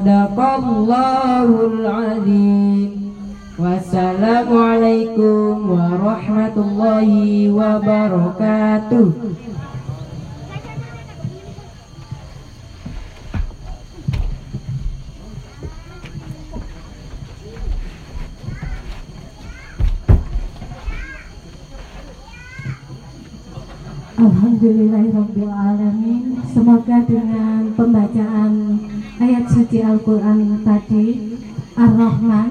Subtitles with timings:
[0.00, 3.12] Sadaqallahul Azim
[3.60, 9.12] Wassalamualaikum warahmatullahi wabarakatuh.
[24.16, 28.52] Alhamdulillahirrahmanirrahim Semoga dengan pembacaan
[29.20, 31.06] ayat suci Al-Quran tadi
[31.76, 32.50] Ar-Rahman.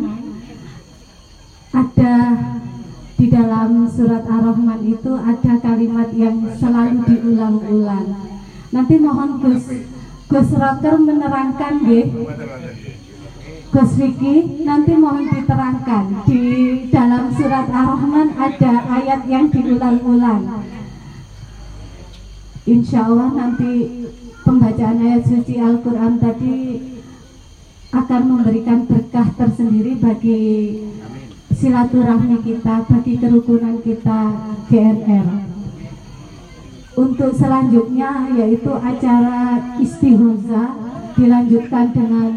[1.70, 2.16] Ada
[3.17, 8.08] di dalam surat Ar-Rahman itu ada kalimat yang selalu diulang-ulang.
[8.70, 9.66] Nanti mohon Gus
[10.30, 12.06] Gus Rocker menerangkan ya.
[13.70, 16.06] Gus Vicky nanti mohon diterangkan.
[16.30, 16.44] Di
[16.94, 20.70] dalam surat Ar-Rahman ada ayat yang diulang-ulang.
[22.70, 23.73] Insya Allah nanti
[24.50, 26.58] pembacaan ayat suci Al-Quran tadi
[27.94, 30.41] akan memberikan berkah tersendiri bagi
[31.53, 34.22] silaturahmi kita, bagi kerukunan kita
[34.73, 35.28] GNR.
[36.97, 40.73] Untuk selanjutnya yaitu acara istihoza
[41.13, 42.34] dilanjutkan dengan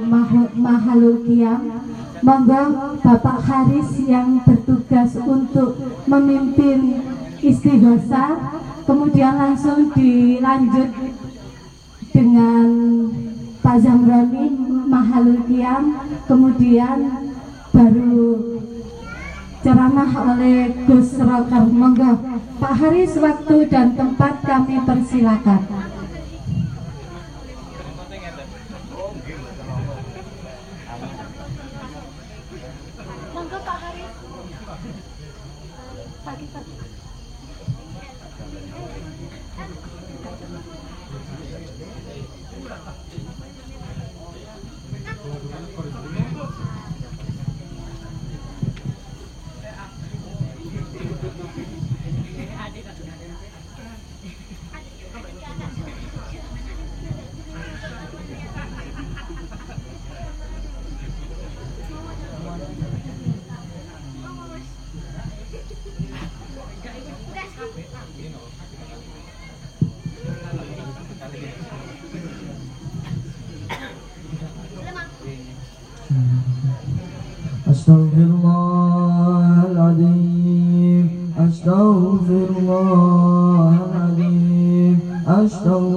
[0.53, 1.81] mahalul qiyam.
[2.23, 2.63] Monggo
[3.01, 5.75] Bapak Haris yang bertugas untuk
[6.07, 7.03] memimpin
[7.41, 8.39] istihosa
[8.87, 10.93] kemudian langsung dilanjut
[12.13, 12.69] dengan
[13.65, 14.47] Pak Zamroni
[14.87, 15.97] Mahalul Kiam
[16.29, 16.99] kemudian
[17.73, 18.25] baru
[19.65, 22.21] ceramah oleh Gus Roker monggo
[22.61, 25.92] Pak Haris waktu dan tempat kami persilakan
[82.23, 85.92] أستغفر الله العظيم أستغفر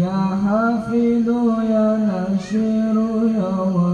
[0.00, 1.28] يا حفيظ
[1.72, 2.96] يا نصير
[3.36, 3.89] يا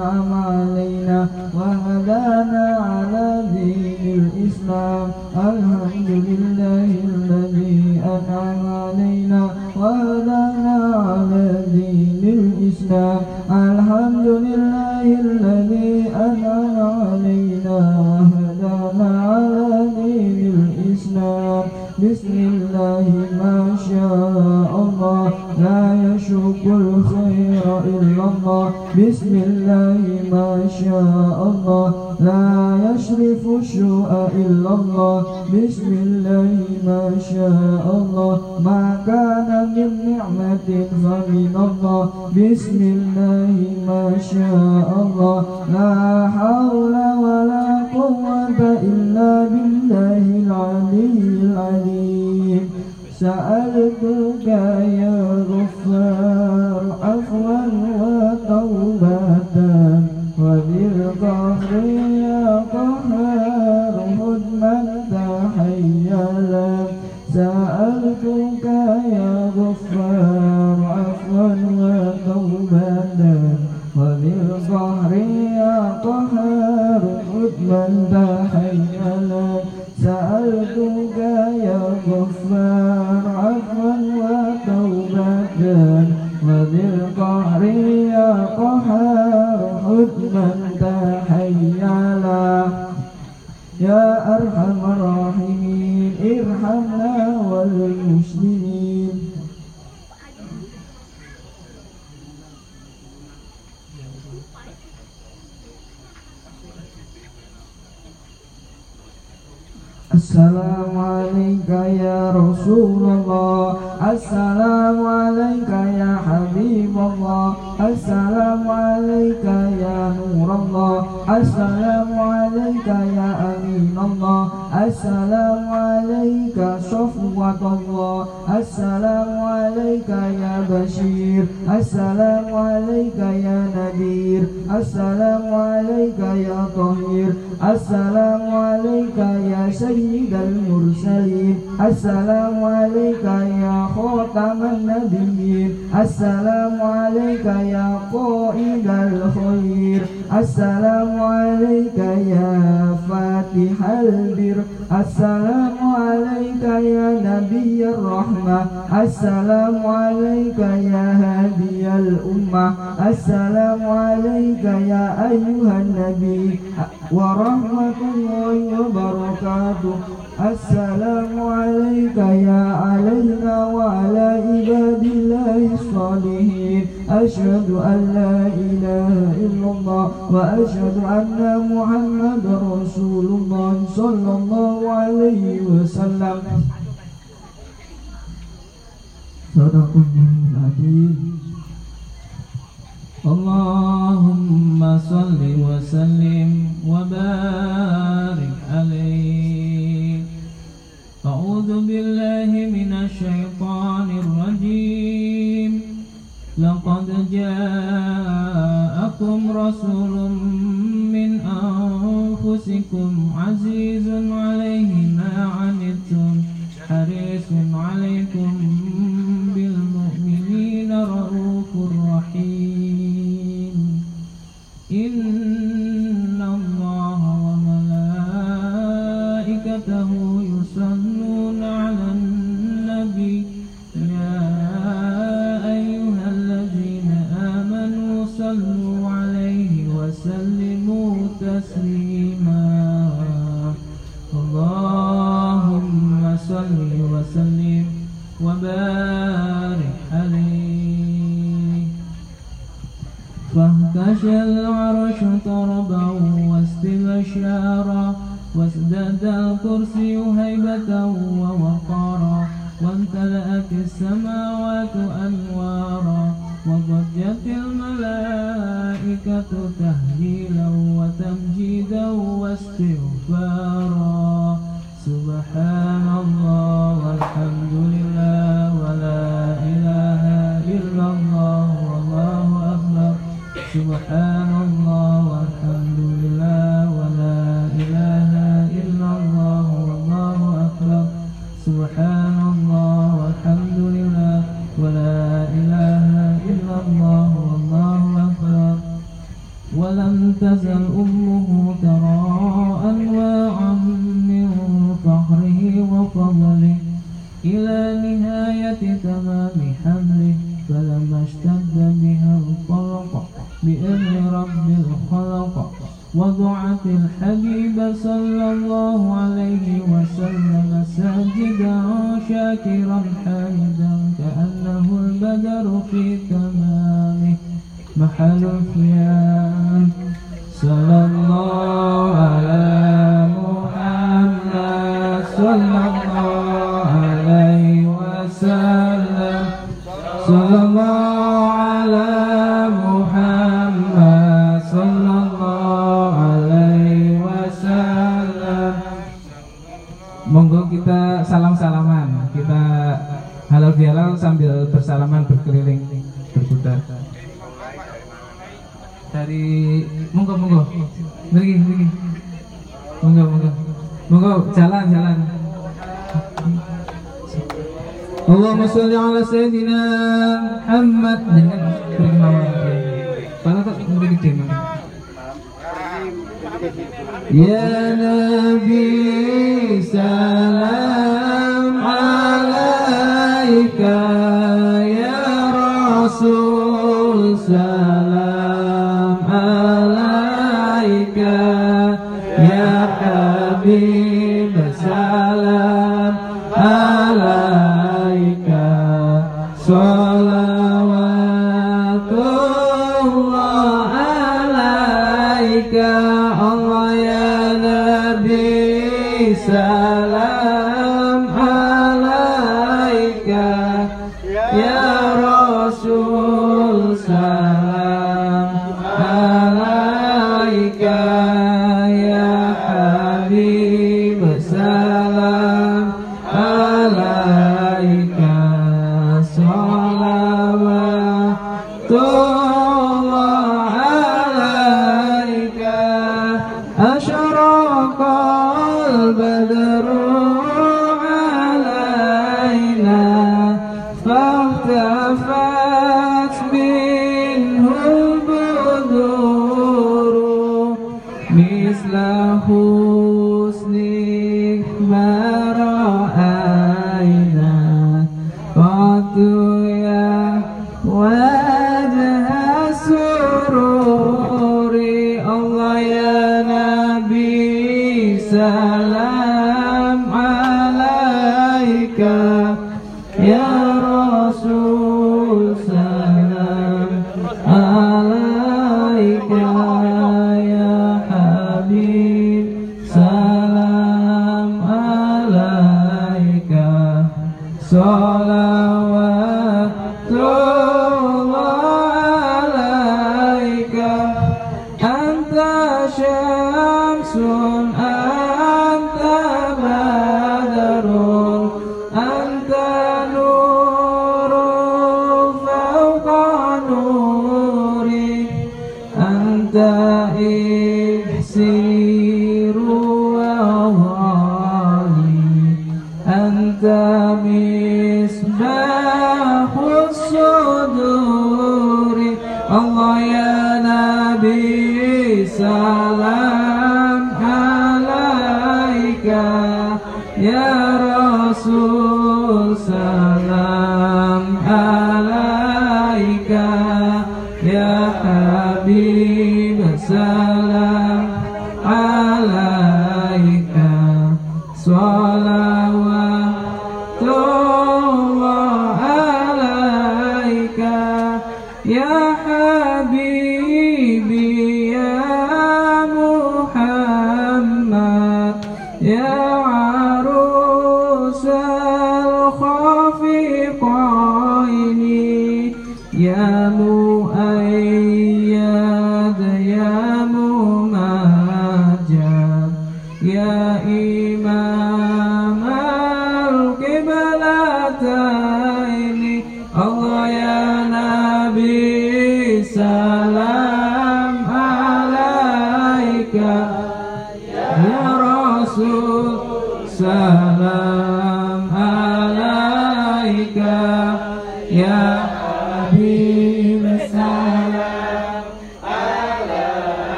[0.00, 1.28] أنعم علينا.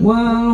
[0.00, 0.49] one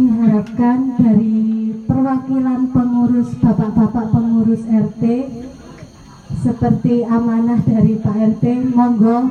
[0.00, 1.36] kami harapkan dari
[1.84, 5.04] perwakilan pengurus bapak-bapak pengurus RT
[6.40, 9.28] seperti amanah dari Pak RT, monggo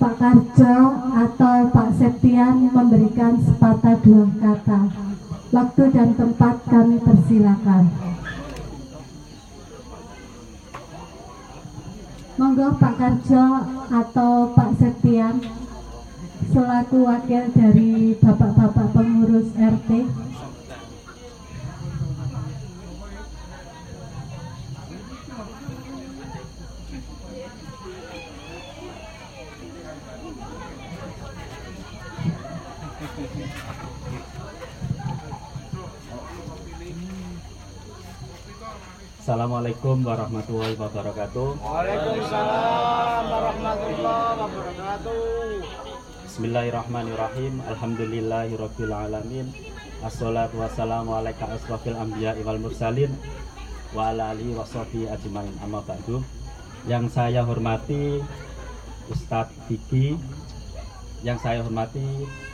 [0.00, 0.76] Pak Karjo
[1.20, 4.88] atau Pak Septian memberikan sepatah dua kata.
[5.52, 7.84] Waktu dan tempat kami persilakan.
[12.40, 13.46] Monggo Pak Karjo
[13.92, 15.65] atau Pak Septian
[16.50, 19.90] selaku wakil dari Bapak-bapak pengurus RT.
[39.26, 41.58] Assalamualaikum warahmatullahi wabarakatuh.
[41.58, 45.95] Waalaikumsalam warahmatullahi wabarakatuh.
[46.36, 47.64] Bismillahirrahmanirrahim.
[47.64, 49.48] Alhamdulillahirabbil alamin.
[50.04, 53.08] Assalatu wassalamu alaika asrafil anbiya wal mursalin
[53.96, 55.48] wa ala alihi washabihi ajmain.
[55.64, 56.20] Amma ba'du.
[56.84, 58.20] Yang saya hormati
[59.08, 60.20] Ustadz Diki,
[61.24, 62.04] yang saya hormati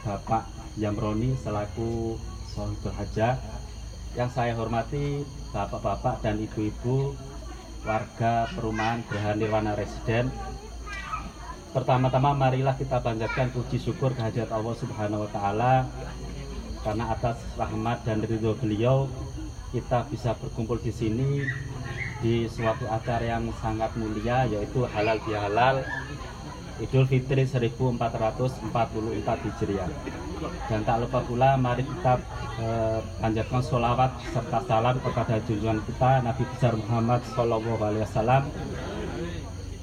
[0.07, 0.47] Bapak
[0.79, 2.15] Yamroni selaku
[2.55, 3.35] Sohibul Hajah,
[4.15, 7.19] yang saya hormati bapak-bapak dan ibu-ibu
[7.83, 10.31] warga perumahan Geraha Nirwana Residen.
[11.73, 15.75] Pertama-tama marilah kita banggakan puji syukur kehadirat Allah Subhanahu wa taala
[16.85, 19.09] karena atas rahmat dan ridho beliau
[19.73, 21.49] kita bisa berkumpul di sini
[22.21, 25.81] di suatu acara yang sangat mulia yaitu halal bihalal
[26.81, 28.69] Idul Fitri 1444
[29.49, 29.89] Hijriah.
[30.69, 32.21] Dan tak lupa pula mari kita
[32.59, 38.43] eh, panjatkan sholawat serta salam kepada junjungan kita Nabi besar Muhammad Shallallahu Alaihi Wasallam.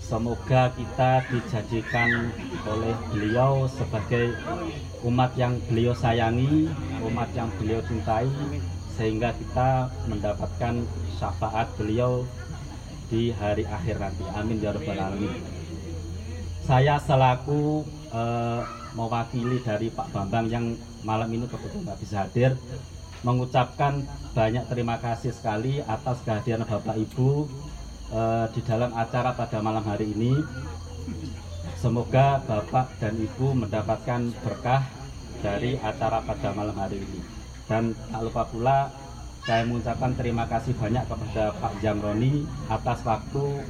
[0.09, 2.33] Semoga kita dijadikan
[2.65, 4.33] oleh beliau sebagai
[5.05, 6.65] umat yang beliau sayangi,
[7.05, 8.25] umat yang beliau cintai,
[8.97, 10.81] sehingga kita mendapatkan
[11.21, 12.25] syafaat beliau
[13.13, 14.25] di hari akhir nanti.
[14.33, 15.59] Amin ya rabbal alamin
[16.69, 17.81] saya selaku
[18.13, 18.61] eh,
[18.93, 22.53] mewakili dari Pak Bambang yang malam ini kebetulan nggak bisa hadir
[23.25, 24.05] mengucapkan
[24.37, 27.49] banyak terima kasih sekali atas kehadiran Bapak Ibu
[28.13, 30.33] eh, di dalam acara pada malam hari ini.
[31.79, 34.83] Semoga Bapak dan Ibu mendapatkan berkah
[35.39, 37.19] dari acara pada malam hari ini.
[37.71, 38.77] Dan tak lupa pula
[39.47, 43.63] saya mengucapkan terima kasih banyak kepada Pak Jamroni atas waktu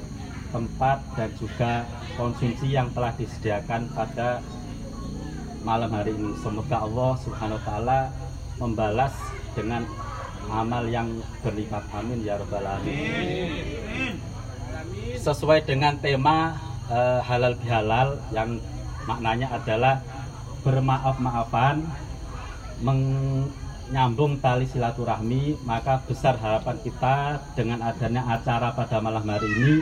[0.50, 1.86] tempat dan juga
[2.18, 4.42] konsumsi yang telah disediakan pada
[5.62, 6.34] malam hari ini.
[6.42, 8.00] Semoga Allah Subhanahu wa taala
[8.58, 9.14] membalas
[9.54, 9.86] dengan
[10.50, 11.08] amal yang
[11.46, 14.29] berlipat amin ya rabbal alamin.
[15.20, 16.58] Sesuai dengan tema
[16.90, 18.58] eh, halal bihalal yang
[19.06, 20.02] maknanya adalah
[20.62, 21.88] bermaaf-maafan
[22.80, 29.76] menyambung tali silaturahmi maka besar harapan kita dengan adanya acara pada malam hari ini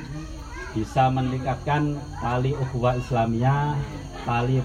[0.77, 3.73] bisa meningkatkan tali ukhuwah Islamiyah,
[4.21, 4.61] tali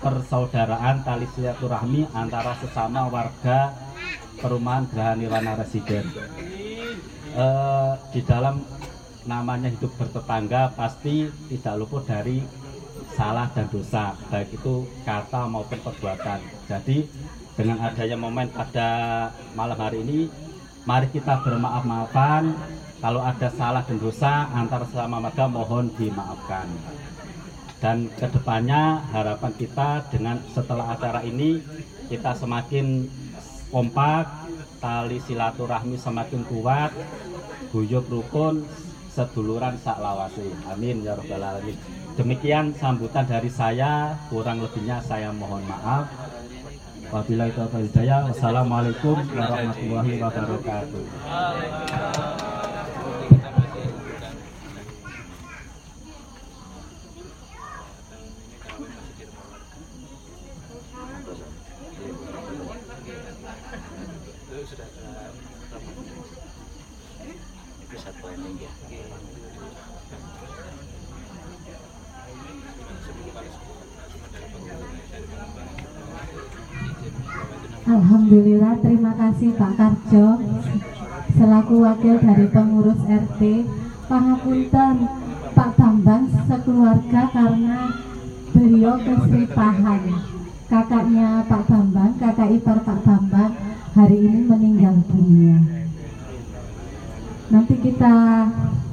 [0.00, 3.76] persaudaraan, tali silaturahmi antara sesama warga
[4.40, 6.08] perumahan Geraha Nirwana Residen.
[7.36, 7.46] E,
[8.16, 8.64] di dalam
[9.28, 12.40] namanya hidup bertetangga pasti tidak luput dari
[13.16, 16.40] salah dan dosa, baik itu kata maupun perbuatan.
[16.68, 17.04] Jadi
[17.58, 18.88] dengan adanya momen pada
[19.52, 20.20] malam hari ini,
[20.88, 22.56] mari kita bermaaf-maafan,
[23.00, 26.68] kalau ada salah dan dosa antara selama warga mohon dimaafkan.
[27.80, 31.64] Dan ke depannya harapan kita dengan setelah acara ini
[32.12, 33.08] kita semakin
[33.72, 34.28] kompak,
[34.84, 36.92] tali silaturahmi semakin kuat,
[37.72, 38.68] guyup rukun,
[39.20, 40.48] seduluran sak lawase.
[40.72, 41.76] Amin ya robbal alamin.
[42.16, 46.08] Demikian sambutan dari saya, kurang lebihnya saya mohon maaf.
[47.10, 48.30] Wabillahi taufiq hidayah.
[48.32, 51.04] Wassalamualaikum warahmatullahi wabarakatuh.
[77.90, 80.38] Alhamdulillah, terima kasih Pak Karjo
[81.34, 83.66] selaku wakil dari pengurus RT.
[84.06, 85.10] Pangapunten
[85.58, 87.90] Pak Bambang sekeluarga karena
[88.54, 90.06] beliau keseripahan.
[90.70, 93.58] Kakaknya Pak Bambang, kakak ipar Pak Bambang
[93.98, 95.58] hari ini meninggal dunia.
[97.50, 98.14] Nanti kita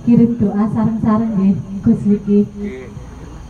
[0.09, 1.53] kirim doa sarang-sarang ya
[1.85, 2.49] Gus Wiki.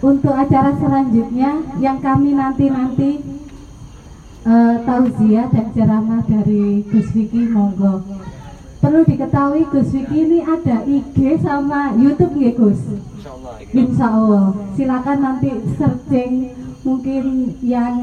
[0.03, 3.36] Untuk acara selanjutnya yang kami nanti-nanti
[4.47, 8.01] uh, tauziah dan ceramah dari Gus Vicky monggo.
[8.79, 12.81] Perlu diketahui Gus Vicky ini ada IG sama YouTube nggih Gus?
[12.87, 13.53] Insya Allah.
[13.67, 14.45] Insya Allah
[14.79, 16.33] silakan nanti searching
[16.87, 17.23] mungkin
[17.59, 17.95] yang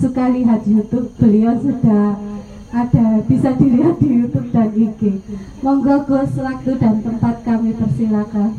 [0.00, 2.16] suka lihat YouTube beliau sudah
[2.72, 5.20] ada bisa dilihat di YouTube dan IG
[5.60, 8.56] monggo Gus waktu dan tempat kami persilakan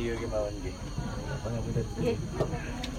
[0.00, 0.72] diyo yung mawan gi.
[1.44, 2.89] Pangabulat.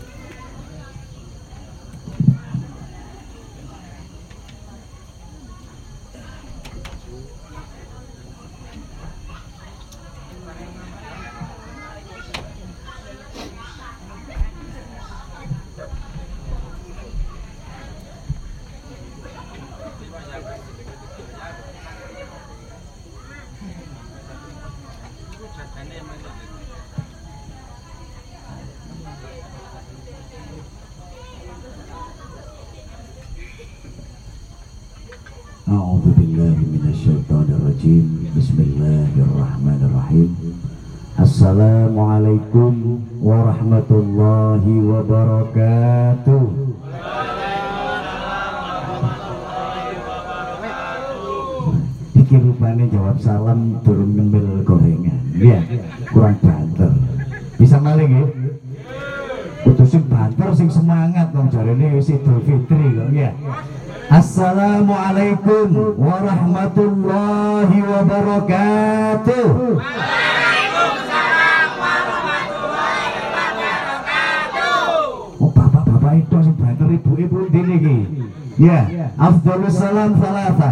[79.61, 80.71] Afdhalus salam salasa.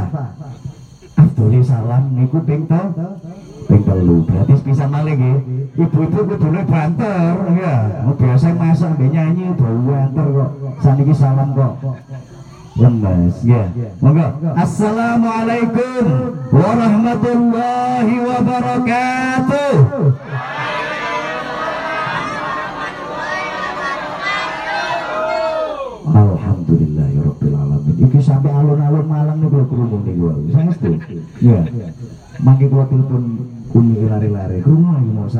[1.14, 2.82] Afdhalus salam niku ping to?
[3.70, 4.18] Ping telu.
[4.26, 5.38] Berarti bisa malih nggih.
[5.78, 7.76] Ibu-ibu kudune banter ya.
[8.10, 10.50] Oh, biasa masak mbek nyanyi udah banter kok.
[10.82, 11.74] Saniki salam kok.
[12.80, 13.64] Lemes ya.
[14.02, 14.28] Monggo.
[14.58, 16.04] Assalamualaikum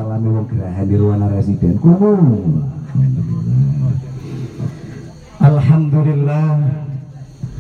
[0.10, 1.78] ngalami wong gerahan di ruana residen.
[1.78, 2.66] Kumul.
[5.38, 6.66] Alhamdulillah.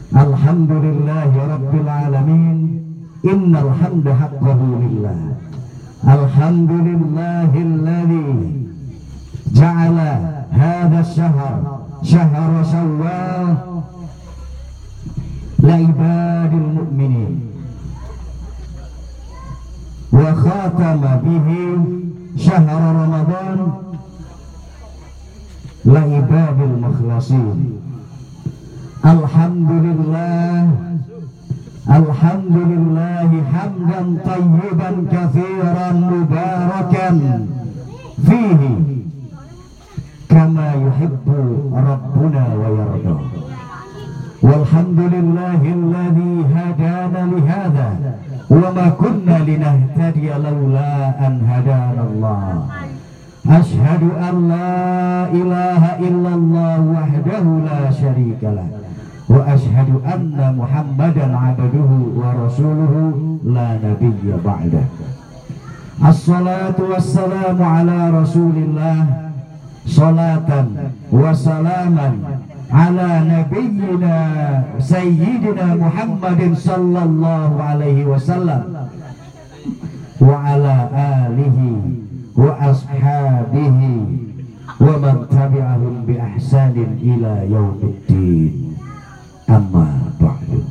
[0.09, 2.81] Alhamdulillah ya Rabbil Alamin.
[3.21, 5.37] Innal hamda haqqahu lillah
[6.01, 8.25] Alhamdulillahilladzi
[9.51, 13.83] ja'ala hadha syahr syahr syawal
[15.59, 17.43] la ibadil mu'minin.
[20.15, 21.19] Wa khatama
[22.37, 23.71] شهر رمضان
[25.85, 27.79] لعباد المخلصين.
[29.05, 30.69] الحمد لله
[31.89, 37.09] الحمد لله حمدا طيبا كثيرا مباركا.
[38.27, 38.61] فيه
[40.29, 41.27] كما يحب
[41.73, 43.17] ربنا ويرضى.
[44.41, 47.89] والحمد لله الذي هدانا لهذا.
[48.49, 52.65] wa ma kunna linahtadiya laula an hadanallah
[55.33, 57.93] ilaha illallah wahdahu la
[59.29, 61.31] wa asyhadu anna muhammadan
[62.17, 64.83] wa rasuluhu la nabiyya ba'da
[65.99, 69.29] assalatu wassalamu ala rasulillah.
[69.89, 72.38] Salatan wasalaman
[72.69, 74.13] ala nabiyyina
[74.77, 78.61] sayyidina Muhammadin sallallahu alaihi wasallam
[80.21, 81.97] wa ala alihi
[82.37, 83.93] wa ashabihi
[84.77, 88.77] wa man tabi'ahum bi ahsanin ila yaumiddin
[89.49, 90.61] amma ba'du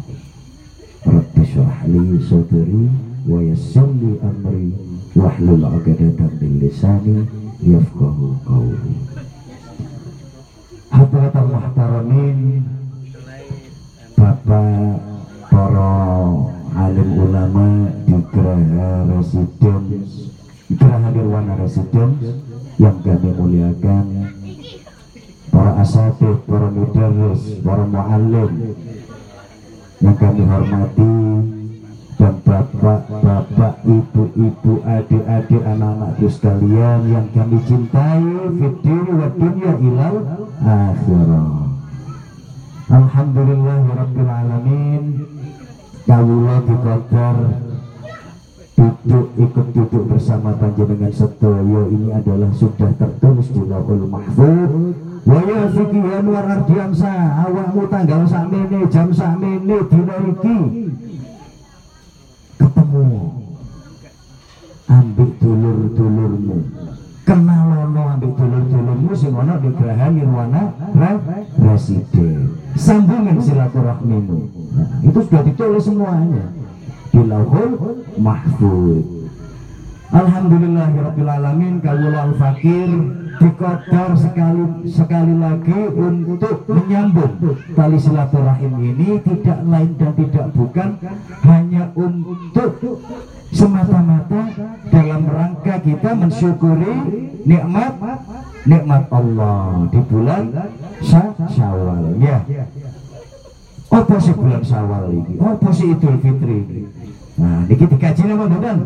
[1.02, 2.86] rabbi syrah li sadri
[3.26, 4.70] wa yassir li amri
[5.18, 7.26] wahlul 'uqdatam min lisani
[7.58, 9.07] yafqahu qawli
[10.88, 12.64] Hadratul muhtaramin
[14.16, 14.98] Bapak
[15.52, 15.92] para
[16.76, 20.32] alim ulama di Geraha Residence
[20.72, 22.40] Geraha Nirwana Residence
[22.78, 24.06] yang kami muliakan.
[25.48, 28.76] Para asatid, para mudarris, para muallim
[29.98, 31.12] yang kami hormati
[32.18, 38.26] dan bapak-bapak, ibu-ibu, adik-adik, anak-anakku sekalian yang kami cintai
[38.58, 40.16] fitri wa dunya ilal
[40.58, 41.50] akhirah.
[42.90, 45.04] Alhamdulillah Rabbil Alamin.
[46.08, 47.36] Kawula dikodar
[48.74, 51.82] di duduk ikut duduk bersama panjenengan sedaya.
[51.86, 54.72] Ini adalah sudah tertulis di Lauhul Mahfuz.
[55.28, 55.68] Waya
[56.18, 57.12] Anwar Ardiansa
[57.44, 58.24] awakmu tanggal
[58.88, 60.56] jam dina iki
[62.88, 63.20] ketemu
[64.88, 66.56] ambek dulur-dulurmu.
[67.28, 70.62] Kenalono ambek dulur-dulurmu sing ana di Geraha Nirwana
[70.96, 72.56] Re- Residen.
[72.80, 74.38] Sambungin silaturahmimu.
[74.72, 76.48] Nah, itu sudah ditulis semuanya.
[77.12, 79.04] Di lauhul mahfud.
[80.08, 82.32] Alhamdulillahirrabbilalamin Kawula
[83.38, 87.38] Dikodar sekali sekali lagi untuk menyambung
[87.72, 89.22] tali silaturahim ini.
[89.22, 90.88] Tidak lain dan tidak bukan
[91.46, 92.72] hanya untuk
[93.48, 94.42] semata-mata
[94.90, 96.94] dalam rangka kita mensyukuri
[97.42, 97.92] nikmat
[98.66, 100.42] nikmat Allah di bulan
[101.00, 102.42] Sya- Syawal ya.
[103.88, 105.34] Apa sih bulan Syawal ini?
[105.38, 106.80] Apa sih Idul Fitri ini?
[107.38, 108.78] Nah ini dikaji nama Badan.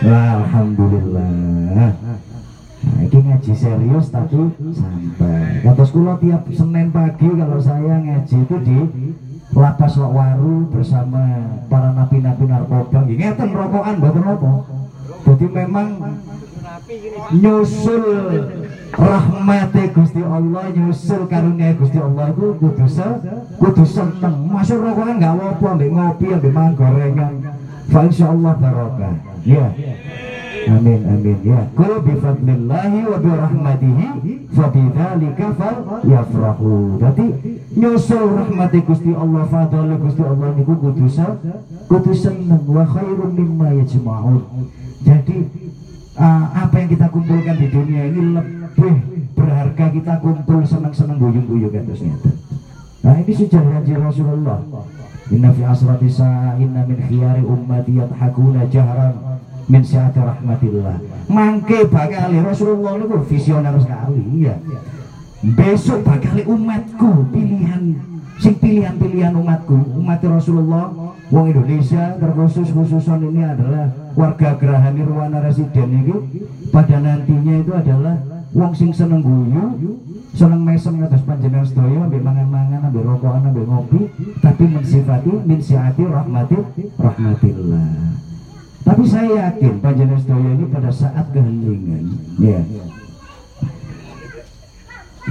[0.00, 1.90] Alhamdulillah
[2.80, 4.40] Nah, ini ngaji serius tapi
[4.72, 5.60] santai.
[5.60, 8.78] Kata sekolah tiap Senin pagi kalau saya ngaji itu di
[9.52, 11.24] lapas Lokwaru bersama
[11.68, 13.04] para napi-napi narkoba.
[13.04, 14.52] Nggih, Ngeten rokokan mboten apa.
[15.28, 15.88] Jadi memang
[17.36, 18.04] nyusul
[18.90, 23.08] rahmati Gusti Allah nyusul karunia Gusti Allah itu kudu se
[23.60, 27.32] kudu seneng masuk rokokan nggak apa ambek ngopi ambek mangan gorengan
[27.86, 29.14] fa insyaallah barokah
[29.46, 29.70] ya
[30.68, 31.64] Amin amin ya.
[31.72, 34.06] Kul bi fadlillahi wa bi rahmatihi
[34.52, 35.46] fa bidzalika
[36.04, 37.00] yafrahu.
[37.00, 37.26] Jadi
[37.80, 41.06] nyusul rahmati Gusti Allah fadl Gusti Allah niku kudu
[41.88, 44.44] kudu seneng wa khairum mimma yajma'un.
[45.00, 45.36] Jadi
[46.20, 48.94] ah, apa yang kita kumpulkan di dunia ini lebih
[49.32, 52.36] berharga kita kumpul seneng-seneng guyung-guyung kados ngeten.
[53.00, 54.60] Nah ini janji Rasulullah.
[55.30, 56.10] Inna fi asrati
[56.60, 59.14] inna min khiyari ummati yadhakuna jahran
[59.70, 60.98] min sa'ati rahmatillah.
[61.30, 64.58] Mangke bakal Rasulullah itu visioner sekali ya.
[65.40, 68.10] Besok bakal umatku pilihan
[68.40, 70.88] sing pilihan-pilihan umatku umat Rasulullah
[71.28, 76.16] wong Indonesia terkhusus khususon ini adalah warga Geraha Nirwana Residen ini
[76.72, 78.16] pada nantinya itu adalah
[78.56, 80.00] wong sing seneng guyu
[80.32, 84.00] seneng mesem atas panjenengan sedaya ambil mangan-mangan ambil rokokan ambil ngopi
[84.40, 86.58] tapi mensifati min siati rahmati
[86.96, 88.29] rahmatillah
[88.80, 92.04] tapi saya yakin panjenengan sedaya ini pada saat keheningan
[92.40, 92.60] ya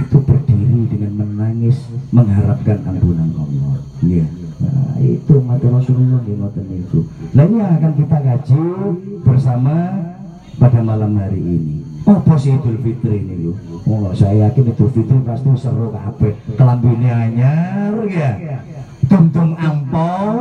[0.00, 1.76] itu berdiri dengan menangis
[2.14, 3.76] mengharapkan ampunan Allah.
[4.00, 4.26] Iya.
[4.60, 6.98] Nah, itu mati Rasulullah di ngoten itu.
[7.32, 8.62] Ini yang akan kita kaji
[9.24, 9.74] bersama
[10.60, 11.76] pada malam hari ini.
[12.04, 13.52] Apa sih Idul Fitri ini lu?
[13.88, 16.32] Oh, saya yakin Idul Fitri pasti seru kabeh.
[16.56, 18.30] Kelambine anyar ya.
[19.08, 20.36] Tum-tum ampau.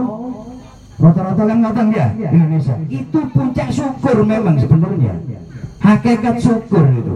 [0.99, 2.75] Rata-rata kan ngoten ya Indonesia.
[2.91, 5.15] Itu puncak syukur memang sebenarnya.
[5.79, 7.15] Hakikat syukur itu.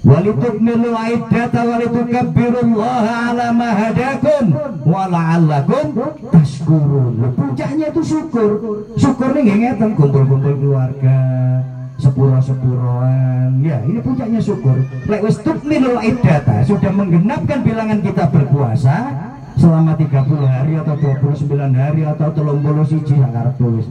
[0.00, 4.56] Walitukmilu iddata walitukabbirullaha ala ma hadakum
[4.88, 5.92] wa la'allakum
[6.32, 7.20] tashkurun.
[7.36, 8.50] Puncaknya itu syukur.
[8.96, 11.20] Syukur nih ngeten kumpul-kumpul keluarga,
[12.00, 13.60] sepuro-sepuroan.
[13.60, 14.80] Ya, ini puncaknya syukur.
[15.04, 18.96] Lek wis tukmilu iddata sudah menggenapkan bilangan kita berpuasa
[19.60, 23.86] selama 30 hari atau 29 hari atau 30 siji sangat tulis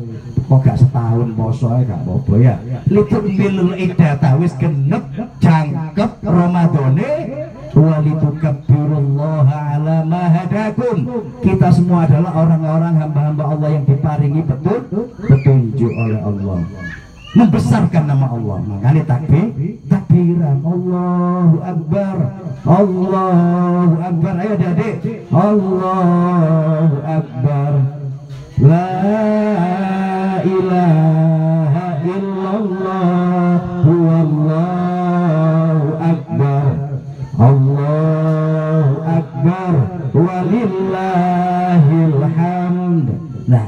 [0.50, 2.58] kok gak setahun poso gak apa-apa ya.
[2.90, 5.06] Lituk milul iddata wis genep
[5.38, 7.10] jangkep Ramadane
[7.78, 11.06] walitukabbirullah ala ma hadakum.
[11.46, 14.80] Kita semua adalah orang-orang hamba-hamba Allah yang diparingi betul
[15.22, 16.66] petunjuk oleh Allah
[17.40, 18.58] membesarkan nama Allah.
[18.68, 19.48] Makanya takbir
[19.88, 20.58] takbiran.
[20.60, 22.18] Allahu Akbar.
[22.68, 24.34] Allahu Akbar.
[24.44, 24.96] Ayo adik
[25.32, 27.72] Allahu Akbar.
[28.60, 28.92] La
[30.44, 31.19] ilaha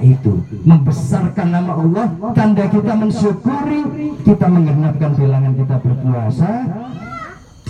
[0.02, 0.34] itu.
[0.66, 3.82] Membesarkan nama Allah tanda kita mensyukuri
[4.26, 6.52] kita menggenapkan bilangan kita berpuasa.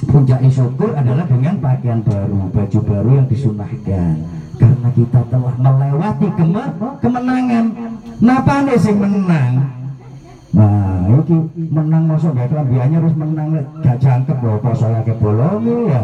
[0.02, 4.14] Puncak syukur adalah dengan pakaian baru baju baru yang disunahkan.
[4.58, 7.66] Karena kita telah melewati kema- kemenangan.
[8.22, 9.54] Napa nih sing menang?
[10.52, 11.38] Nah, iki
[11.72, 13.48] menang masuk gak kelambiannya harus menang.
[13.82, 16.02] Gak jangkep loh poso ya ke bolong ya.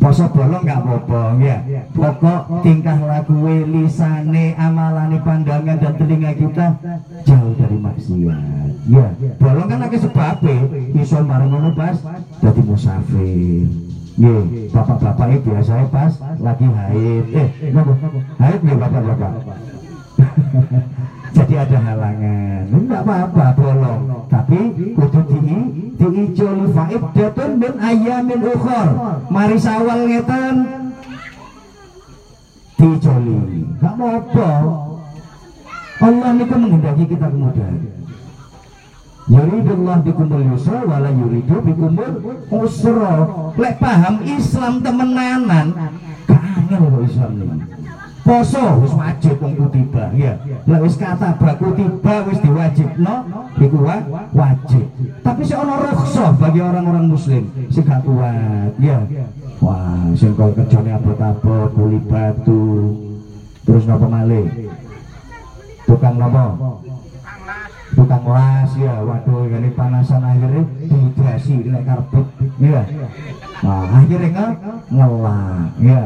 [0.00, 1.60] Poso bolong gak apa-apa ya.
[1.92, 3.36] Pokok tingkah laku
[3.68, 6.66] lisane, amalane, pandangan dan telinga kita
[7.28, 8.68] jauh dari maksiat.
[8.88, 10.56] Ya, bolong kan lagi sebabnya
[10.96, 12.00] iso marang ngono pas
[12.40, 13.68] jadi musafir.
[14.16, 17.24] Nggih, bapak-bapak itu biasanya pas lagi haid.
[17.36, 17.92] Eh, napa?
[18.40, 19.32] Haid nggih bapak-bapak.
[21.30, 22.64] Jadi ada halangan.
[22.70, 24.02] Enggak apa-apa bolong.
[24.30, 24.58] Tapi
[24.94, 25.38] kudu di
[25.98, 28.88] diijoli faibdatun min ayamin ukhor.
[29.30, 30.54] Mari sawal ngeten
[32.80, 33.36] diijoli
[33.76, 34.50] enggak apa
[36.00, 37.76] Allah niku menghendaki kita kemudahan.
[39.30, 43.28] Yuridullah bikumul yusra wala yuridu bikumul usra.
[43.54, 45.66] Lek paham Islam temenanan,
[46.24, 47.79] kangen kok Islam ini.
[48.20, 50.36] Poso wis wajib wong kutiba, ya.
[50.68, 53.14] Lek wis kata bak kutiba wis diwajibno,
[53.56, 54.06] iku wa-
[54.36, 54.84] wajib.
[55.24, 59.00] Tapi sik ana rukhsah bagi orang-orang muslim sing gak kuat, ya.
[59.64, 62.64] Wah, sing kok kerjane abot-abot, kuli batu.
[63.64, 64.46] Terus napa malih?
[65.88, 66.44] Tukang napa?
[67.90, 72.26] tukang las ya waduh ini panasan akhirnya dihidasi nek karpet
[72.62, 72.86] ya
[73.66, 74.46] nah akhirnya nge
[74.94, 76.00] ngelak ya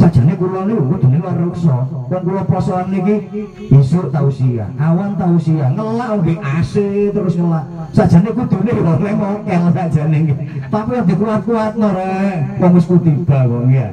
[0.00, 1.76] sajane kula niku kudune luar ruksa
[2.08, 3.16] wong kula posoan niki
[3.68, 6.74] isuk tausiah awan tausiah ngelak nggih AC
[7.12, 7.64] terus ngelak.
[7.92, 10.38] Sajane kudune kok oleh mokel sajane nggih
[10.72, 12.38] tapi ora dikuat-kuatno rek.
[12.64, 13.88] Wong wis kutiba kok ya.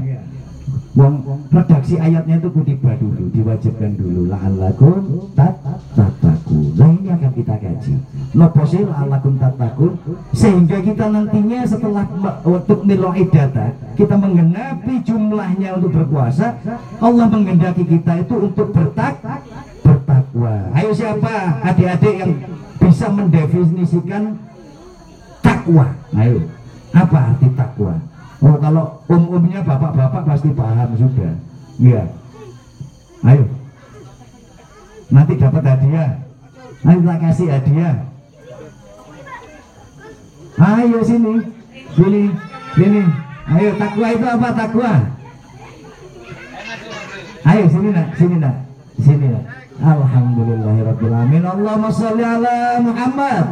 [0.97, 1.13] Wong
[1.53, 4.33] redaksi ayatnya itu kutiba dulu, diwajibkan dulu.
[4.33, 5.29] La'allakum
[6.47, 6.79] tattaqun.
[6.79, 7.93] Nah ini akan kita kaji.
[8.35, 9.91] Nopo sih la'allakum tattaqun
[10.31, 12.05] sehingga kita nantinya setelah
[12.43, 13.65] untuk nilai data
[13.99, 16.55] kita menggenapi jumlahnya untuk berpuasa,
[17.03, 19.19] Allah menghendaki kita itu untuk bertak
[19.83, 20.53] bertakwa.
[20.75, 22.31] Ayo siapa adik-adik yang
[22.79, 24.23] bisa mendefinisikan
[25.43, 25.91] takwa?
[26.15, 26.47] Ayo,
[26.95, 27.95] apa arti takwa?
[28.37, 31.33] Oh kalau um-umnya bapak-bapak pasti paham sudah.
[31.81, 32.03] Iya.
[33.25, 33.45] Ayo.
[35.07, 36.26] Nanti dapat hadiah.
[36.87, 37.95] Nanti tak kasih hadiah.
[40.55, 41.33] Ayo sini.
[41.99, 42.23] Sini.
[42.79, 43.03] Sini.
[43.51, 44.91] Ayo takwa itu apa takwa?
[47.43, 48.55] Ayo sini nak, sini nak.
[49.03, 49.43] Sini nak.
[49.77, 53.45] Alhamdulillahirrahmanirrahim Allahumma salli ala Muhammad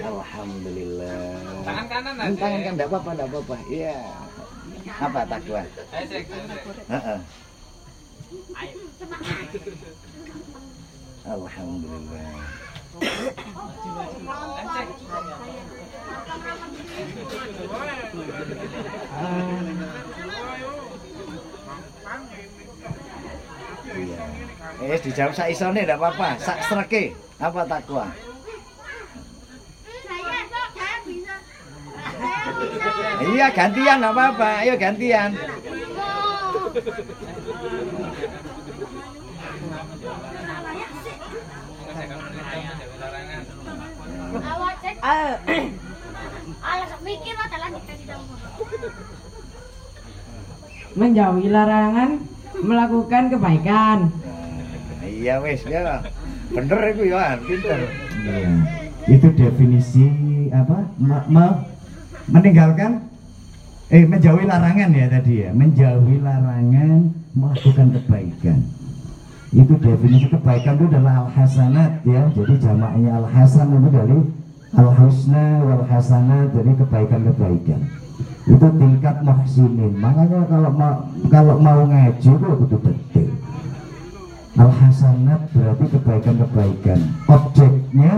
[0.00, 1.20] Alhamdulillah.
[1.66, 3.56] Tangan kanan Tangan tangan kan enggak apa-apa, enggak apa-apa.
[3.66, 3.98] Iya.
[5.02, 5.62] Apa takwa?
[6.86, 7.18] Heeh.
[11.22, 12.34] Alhamdulillah.
[23.92, 24.22] Iya.
[24.82, 26.40] Eh, dijawab sak isone enggak apa-apa.
[26.42, 27.14] Sak sreke.
[27.38, 28.06] Apa takwa?
[33.22, 34.66] Iya, gantian apa-apa.
[34.66, 35.30] Ayo gantian.
[36.42, 37.06] Awak cek.
[44.32, 44.91] Alah mikir lah jalan kita di dalam.
[50.92, 52.10] Menjauhi larangan
[52.62, 53.98] melakukan kebaikan
[55.02, 55.98] Nah, iya wes ya.
[56.54, 57.90] Bener itu ya, pinter.
[58.22, 58.50] Iya.
[59.10, 60.06] Itu definisi
[60.54, 60.86] apa?
[60.94, 61.58] Me- me-
[62.30, 63.02] meninggalkan
[63.90, 65.50] eh menjauhi larangan ya tadi ya.
[65.50, 68.58] Menjauhi larangan melakukan kebaikan.
[69.50, 72.22] Itu definisi kebaikan itu adalah al hasanat ya.
[72.38, 74.18] Jadi jamaknya al hasan itu dari
[74.72, 77.80] al husna wal hasanat jadi kebaikan-kebaikan.
[78.42, 79.92] Itu tingkat muhsinin.
[80.00, 80.94] Makanya kalau mau
[81.30, 83.30] kalau mau ngaji itu kudu detail.
[84.58, 87.00] Al hasanat berarti kebaikan-kebaikan.
[87.28, 88.12] Objeknya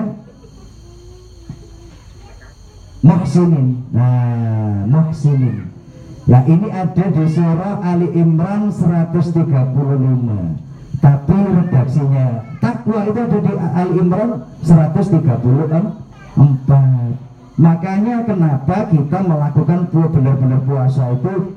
[3.05, 3.69] muhsinin.
[3.93, 5.75] Nah, muhsinin.
[6.25, 10.57] Nah, ini ada di surah Ali Imran 135.
[11.05, 14.31] Tapi redaksinya takwa itu ada di Ali Imran
[16.37, 17.35] 134.
[17.55, 21.55] Makanya kenapa kita melakukan benar-benar puasa itu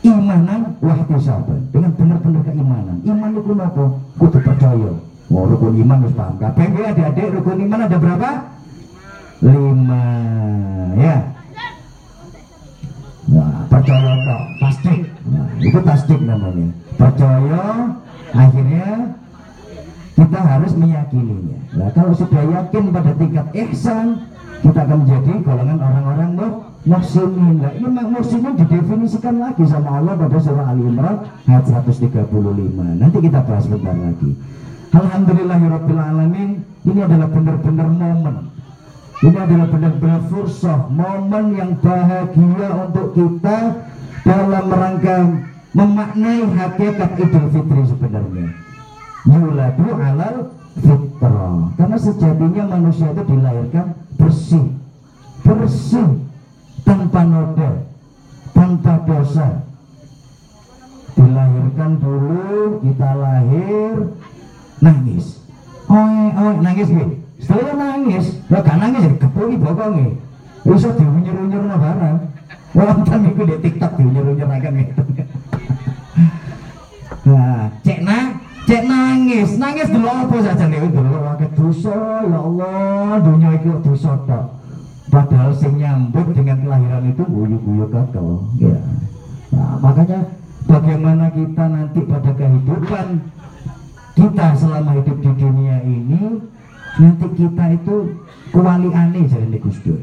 [0.00, 2.96] imanan wahtisaban dengan benar-benar keimanan.
[3.04, 3.84] Iman itu apa?
[4.16, 4.92] kudu percaya.
[5.30, 6.40] Oh rukun iman harus paham.
[6.40, 8.30] Nggih adik-adik rukun iman ada berapa?
[9.40, 10.04] lima.
[10.96, 11.16] Ya.
[13.30, 15.00] Nah, percaya kok tasdik.
[15.28, 16.68] Nah, itu tasdik namanya.
[16.98, 17.64] Percaya
[18.34, 19.09] akhirnya
[20.20, 21.58] kita harus meyakininya.
[21.80, 24.06] Nah kalau sudah yakin pada tingkat ihsan
[24.60, 27.56] kita akan menjadi golongan orang-orang mu- muhsinin.
[27.64, 33.40] Nah, ini muhsinin didefinisikan lagi sama Allah pada surah Ali Imran ayat 135 nanti kita
[33.40, 34.30] bahas sebentar lagi.
[34.90, 38.36] Alhamdulillahirrahmanirrahim ini adalah benar-benar momen.
[39.20, 43.56] Ini adalah benar-benar fursah momen yang bahagia untuk kita
[44.24, 45.16] dalam rangka
[45.72, 48.69] memaknai hakikat Idul Fitri sebenarnya
[49.28, 50.36] yuladu alal
[50.80, 54.66] fitrah karena sejatinya manusia itu dilahirkan bersih.
[55.44, 56.08] Bersih.
[56.86, 57.70] Tanpa noda.
[58.56, 59.66] Tanpa dosa.
[61.16, 63.94] Dilahirkan dulu kita lahir
[64.80, 65.44] nangis.
[65.90, 70.12] Oe oe nangis gitu setelah nangis lo gak nangis ya kepuki bokongi
[70.60, 72.18] bisa diunyur-unyur no barang.
[72.70, 74.48] Wonten iku di tiktok diunyur-unyur
[77.20, 78.39] nah cek na
[78.70, 79.50] cek nangis.
[79.58, 84.46] Nangis dulu apa saja nih dulu wakai dosa ya Allah dunia itu dosa tok.
[85.10, 88.22] Padahal sing nyambut dengan kelahiran itu guyu-guyu kakak
[88.62, 88.78] ya.
[89.50, 90.22] Nah, makanya
[90.70, 93.06] bagaimana kita nanti pada kehidupan
[94.14, 96.38] kita selama hidup di dunia ini
[97.02, 97.96] nanti kita itu
[98.54, 99.98] kuali aneh jadi Gus Dur.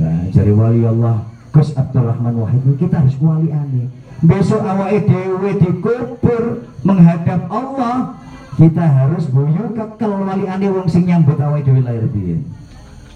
[0.00, 3.92] Nah jadi wali Allah Gus Abdurrahman Wahid kita harus kuali aneh
[4.24, 8.18] besok awal dewe dikubur menghadap Allah
[8.58, 12.06] kita harus guyu kekel wali aneh wong sing nyambut awal dewe lahir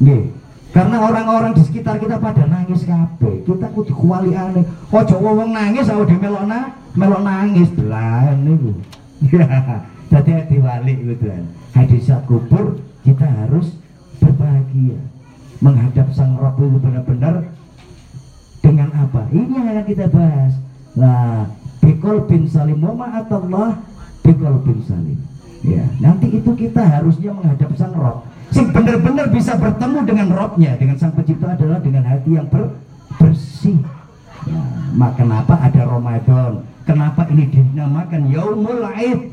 [0.02, 0.42] Nggih.
[0.72, 3.44] Karena orang-orang di sekitar kita pada nangis kabeh.
[3.44, 4.64] Kita kudu kuali aneh.
[4.88, 6.60] Ojo wong nangis awake dhewe melok na,
[6.96, 7.70] melok nangis
[8.42, 8.72] niku.
[9.22, 9.46] Ya,
[10.10, 11.46] Jadi diwali gitu kan.
[11.78, 13.78] Hadis saat kubur kita harus
[14.18, 14.98] berbahagia.
[15.62, 17.46] Menghadap sang Rob itu benar-benar
[18.58, 19.30] dengan apa?
[19.30, 20.52] Ini yang akan kita bahas.
[20.92, 21.48] Nah,
[21.80, 23.80] bikol bin salim wa ma'atallah
[24.20, 25.18] bikol bin salim.
[25.62, 28.26] Ya, nanti itu kita harusnya menghadap sang Rob.
[28.50, 32.76] Sing benar-benar bisa bertemu dengan Robnya dengan sang pencipta adalah dengan hati yang ber,
[33.16, 33.78] bersih.
[34.50, 36.52] Nah, maka kenapa ada Ramadan?
[36.82, 39.32] Kenapa ini dinamakan Yaumul Aid?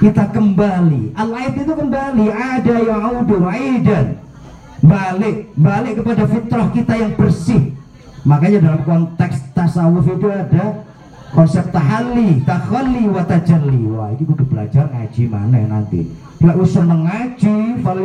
[0.00, 1.12] Kita kembali.
[1.12, 2.26] Al-Aid itu kembali.
[2.32, 4.16] Ada yaudu aidan.
[4.80, 7.76] Balik balik kepada fitrah kita yang bersih.
[8.24, 10.88] Makanya dalam konteks tasawuf itu ada
[11.30, 13.82] konsep tahalli, takhalli wa tajalli.
[13.90, 16.10] Wah, ini kudu belajar ngaji mana nanti.
[16.40, 17.98] Lek wis seneng ngaji, fal.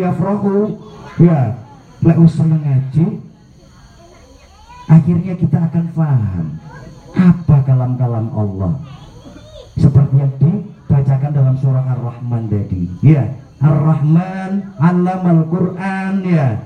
[1.15, 1.55] Ya,
[2.03, 3.05] lek wis seneng ngaji,
[4.91, 6.45] akhirnya kita akan paham
[7.15, 8.73] apa kalam-kalam Allah.
[9.76, 12.88] Seperti yang dibacakan dalam surah Ar-Rahman tadi.
[13.03, 16.59] Ya, Ar-Rahman 'allamal Qur'an ya.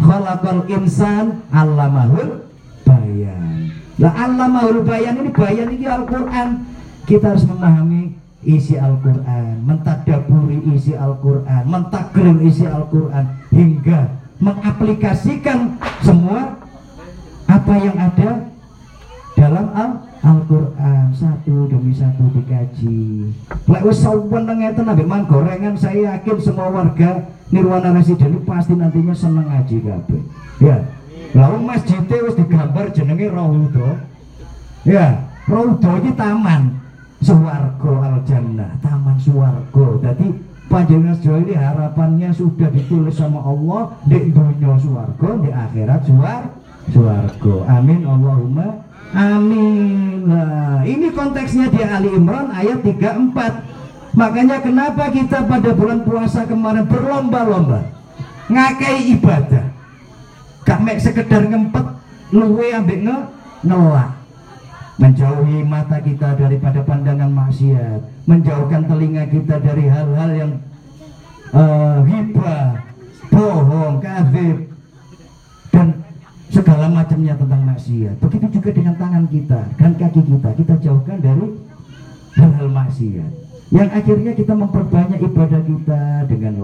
[0.00, 2.48] Khalaqal insan 'allamahul
[2.88, 3.81] bayan.
[4.02, 6.66] Lah Allamahul bayan ini bayan ini Al-Qur'an.
[7.06, 16.58] Kita harus memahami isi Al-Qur'an, mentadaburi isi Al-Qur'an, mentakril isi Al-Qur'an hingga mengaplikasikan semua
[17.46, 18.30] apa yang ada
[19.38, 23.30] dalam Al- Al-Quran satu demi satu dikaji.
[23.70, 29.14] Lek wis saweneng ngeten ambek man gorengan saya yakin semua warga Nirwana Residen pasti nantinya
[29.14, 30.22] seneng ngaji kabeh.
[30.62, 30.78] Ya.
[31.32, 34.04] Wong masjidnya wis digambar jenenge Raudha.
[34.84, 36.76] Ya, Raudha iki taman
[37.24, 39.86] swarga al jannah, taman swarga.
[40.04, 40.28] Jadi
[40.68, 46.42] panjenengan sejauh ini harapannya sudah ditulis sama Allah di dunia swarga, di akhirat suar
[46.92, 47.54] swarga.
[47.80, 48.84] Amin Allahumma
[49.16, 50.28] amin.
[50.28, 53.72] Nah, ini konteksnya di Ali Imran ayat 34.
[54.12, 57.88] Makanya kenapa kita pada bulan puasa kemarin berlomba-lomba
[58.52, 59.71] ngakai ibadah
[60.62, 61.86] gak mek sekedar ngempet
[62.32, 63.16] luwe ambek nge
[63.62, 64.22] ngelak
[65.02, 68.00] menjauhi mata kita daripada pandangan maksiat.
[68.28, 70.52] Menjauhkan telinga kita dari hal-hal yang
[71.50, 72.86] uh, hibah
[73.32, 74.70] bohong kafir
[75.74, 76.06] dan
[76.52, 78.14] segala macamnya tentang maksiat.
[78.22, 80.48] Begitu juga dengan tangan kita dan kaki kita.
[80.54, 81.46] Kita jauhkan dari
[82.38, 83.30] hal-hal maksiat.
[83.72, 86.54] Yang akhirnya kita memperbanyak ibadah kita dengan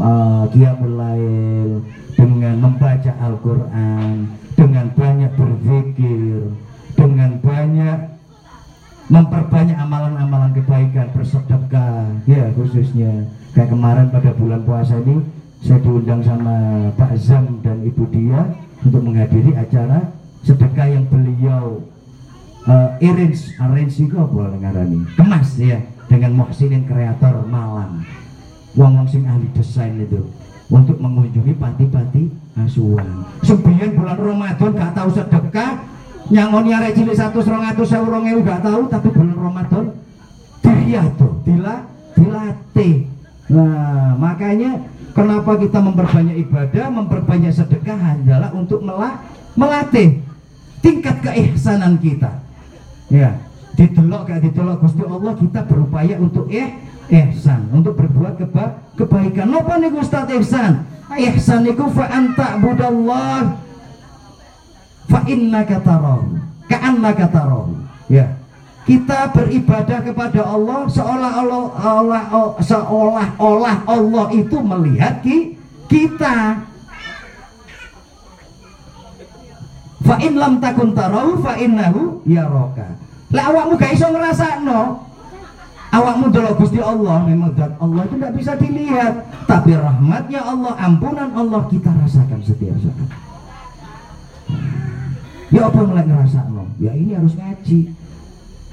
[0.00, 1.70] uh, qiyamul lail
[2.16, 6.50] dengan membaca Al-Qur'an dengan banyak berzikir
[6.96, 7.98] dengan banyak
[9.06, 13.30] memperbanyak amalan-amalan kebaikan bersedekah ya khususnya.
[13.54, 15.24] Kayak kemarin pada bulan puasa ini
[15.64, 18.52] saya diundang sama Pak Zam dan Ibu Dia
[18.84, 20.12] untuk menghadiri acara
[20.44, 21.80] sedekah yang beliau
[22.68, 28.04] uh, arrange arrange itu apa ngarani kemas ya dengan Muhsinin kreator Malang.
[28.76, 30.20] Wong wong sing ahli desain itu
[30.66, 33.22] untuk mengunjungi panti-panti asuhan.
[33.46, 35.70] Sebian bulan Ramadan gak tahu sedekah
[36.26, 39.84] nyangoni arek cilik 100 200 1000 gak tahu tapi bulan Ramadan
[41.18, 41.74] tuh dila
[42.16, 42.94] dilatih.
[43.52, 49.22] Nah makanya kenapa kita memperbanyak ibadah memperbanyak sedekah adalah untuk melah,
[49.54, 50.22] melatih
[50.80, 52.42] tingkat keihsanan kita.
[53.10, 53.38] Ya
[53.76, 56.74] didelok gak didelok Gusti Allah kita berupaya untuk eh
[57.10, 57.70] ihsan.
[57.70, 59.50] Untuk berbuat keba kebaikan.
[59.50, 60.86] Napa niku Ustaz ihsan?
[61.14, 63.56] Ihsan niku fa anta budallah
[65.06, 66.38] fa innaka tarahu.
[66.66, 67.78] Ka'annaka tarahu.
[68.10, 68.34] Ya.
[68.86, 72.22] Kita beribadah kepada Allah seolah-olah Allah
[72.62, 75.58] seolah-olah Allah itu melihat ki,
[75.90, 76.62] kita.
[80.06, 82.94] Fa in lam takun tarahu fa innahu yaraka
[83.34, 85.05] Lah awakmu gak iso ngrasakno.
[85.96, 89.12] Awakmu delok Gusti Allah memang zat Allah itu tidak bisa dilihat,
[89.48, 93.08] tapi rahmatnya Allah, ampunan Allah kita rasakan setiap saat.
[95.48, 96.68] Ya apa mulai ngerasakno?
[96.76, 97.96] Ya ini harus ngaji.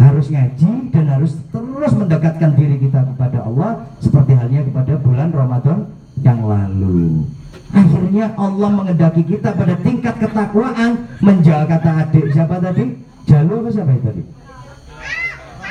[0.04, 5.80] Harus ngaji dan harus terus mendekatkan diri kita kepada Allah seperti halnya kepada bulan Ramadan
[6.20, 7.24] yang lalu.
[7.72, 13.00] Akhirnya Allah mengendaki kita pada tingkat ketakwaan menjaga kata adik siapa tadi?
[13.24, 14.43] Jalu apa siapa tadi?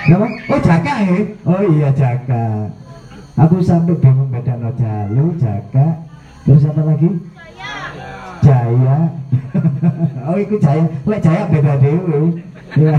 [0.03, 0.27] Siapa?
[0.51, 1.19] Oh Jaka ya?
[1.47, 2.45] Oh iya Jaka.
[3.39, 5.87] Aku sampai bingung beda no Jalu, Jaka.
[6.43, 7.11] Terus apa lagi?
[8.43, 8.97] Jaya.
[10.29, 10.85] oh itu Jaya.
[11.07, 12.43] Lek Jaya beda dewe.
[12.75, 12.99] Ya.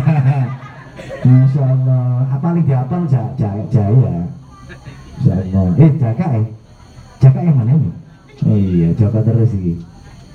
[1.27, 2.07] Masya Allah.
[2.31, 3.51] Apa lagi diapal Jaya?
[3.67, 4.15] Jaya.
[5.27, 5.65] Allah.
[5.75, 6.47] Eh Jaka eh.
[7.19, 7.91] Jaka yang mana ini?
[8.47, 9.75] Oh iya, Jaka terus ini.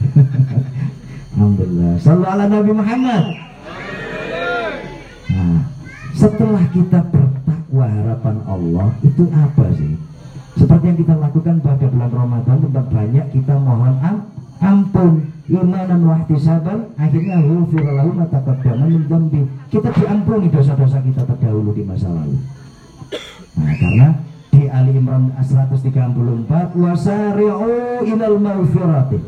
[1.36, 1.92] Alhamdulillah.
[2.00, 3.24] Sallallahu ala Nabi Muhammad.
[5.28, 5.60] Nah,
[6.18, 9.94] setelah kita bertakwa harapan Allah itu apa sih?
[10.58, 14.26] Seperti yang kita lakukan pada bulan Ramadan tempat banyak kita mohon am
[14.58, 18.90] ampun imanan wa ihtisaban akhirnya ghufira lahu ma taqaddama.
[19.70, 22.34] Kita diampuni dosa-dosa kita terdahulu di masa lalu.
[23.54, 24.08] Nah, karena
[24.50, 29.18] di Ali Imran 134 wasari'u ilal maghfirati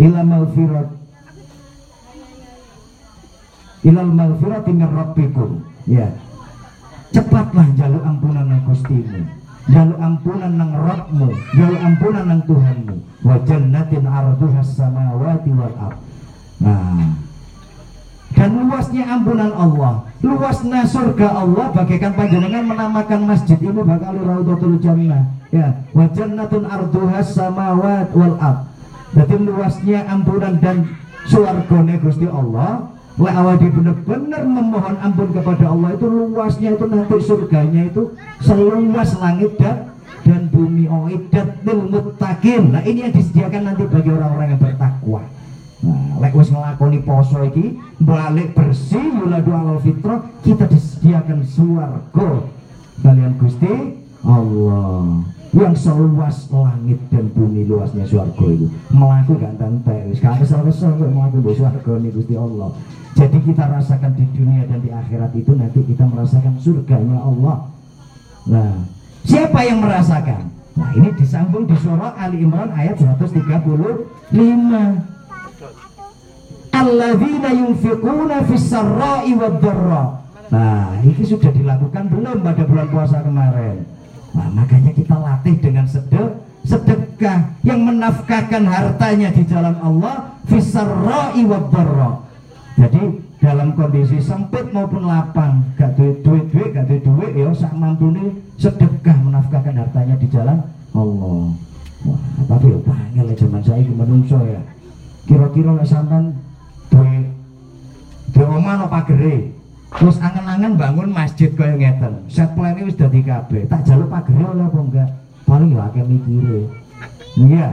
[0.00, 0.88] ila maghfirat
[3.84, 6.08] ilal maghfirati min rabbikum ya.
[7.14, 12.96] Cepatlah jaluk ampunan nang Gustimu jaluk ampunan nang Rabbmu jaluk ampunan nang Tuhanmu.
[13.24, 15.98] Wa jannatin arduha samawati wal ard.
[16.60, 17.16] Nah.
[18.34, 25.32] Dan luasnya ampunan Allah luasnya surga Allah bagaikan panjenengan menamakan masjid ini bakal raudhatul jannah.
[25.54, 25.86] Ya.
[25.94, 28.68] Wa jannatun arduha samawat wal ard.
[29.14, 30.90] Jadi luasnya ampunan dan
[31.30, 37.82] suargone Gusti Allah Wa awadi benar-benar memohon ampun kepada Allah itu luasnya itu nanti surganya
[37.86, 38.10] itu
[38.42, 39.94] seluas langit dan
[40.26, 42.74] dan bumi oidat lil muttaqin.
[42.74, 45.22] Nah, ini yang disediakan nanti bagi orang-orang yang bertakwa.
[45.84, 52.30] Nah, lek wis nglakoni poso iki balik bersih yuladu alal fitrah kita disediakan swarga
[53.04, 58.66] kalian Gusti Allah yang seluas langit dan bumi luasnya swarga itu.
[58.90, 62.74] Melaku gak tante wis gak kesel-kesel kok melaku mbok swarga nih Gusti Allah.
[63.14, 67.70] Jadi kita rasakan di dunia dan di akhirat itu nanti kita merasakan surganya Allah.
[68.50, 68.82] Nah
[69.22, 70.50] siapa yang merasakan?
[70.74, 74.34] Nah ini disambung di surah Ali Imran ayat 135
[76.74, 79.62] alladzina yunfiquna fis sarra'i wad.
[80.52, 83.93] Nah, ini sudah dilakukan belum pada bulan puasa kemarin.
[84.34, 91.44] Nah, makanya kita latih dengan sedekah sedekah yang menafkahkan hartanya di jalan Allah fis sarra'i
[91.44, 92.24] wad dharra.
[92.74, 97.76] Jadi dalam kondisi sempit maupun lapang, gak duit duit duit, gak duit duit, ya sak
[97.76, 100.58] mampune sedekah menafkahkan hartanya di jalan
[100.96, 101.54] Allah.
[102.04, 102.20] Wah,
[102.50, 104.60] tapi ya panggil zaman saya menungso ya.
[105.24, 106.36] Kira-kira nek sampean
[106.90, 107.32] duit
[108.34, 109.53] di omah no pagere
[109.94, 112.26] terus angen-angen bangun masjid kaya ngeten.
[112.26, 113.70] Set plan wis dadi kabeh.
[113.70, 115.08] Tak jaluk pagere oleh apa enggak?
[115.46, 116.60] Paling ya akeh mikire.
[117.38, 117.68] Iya.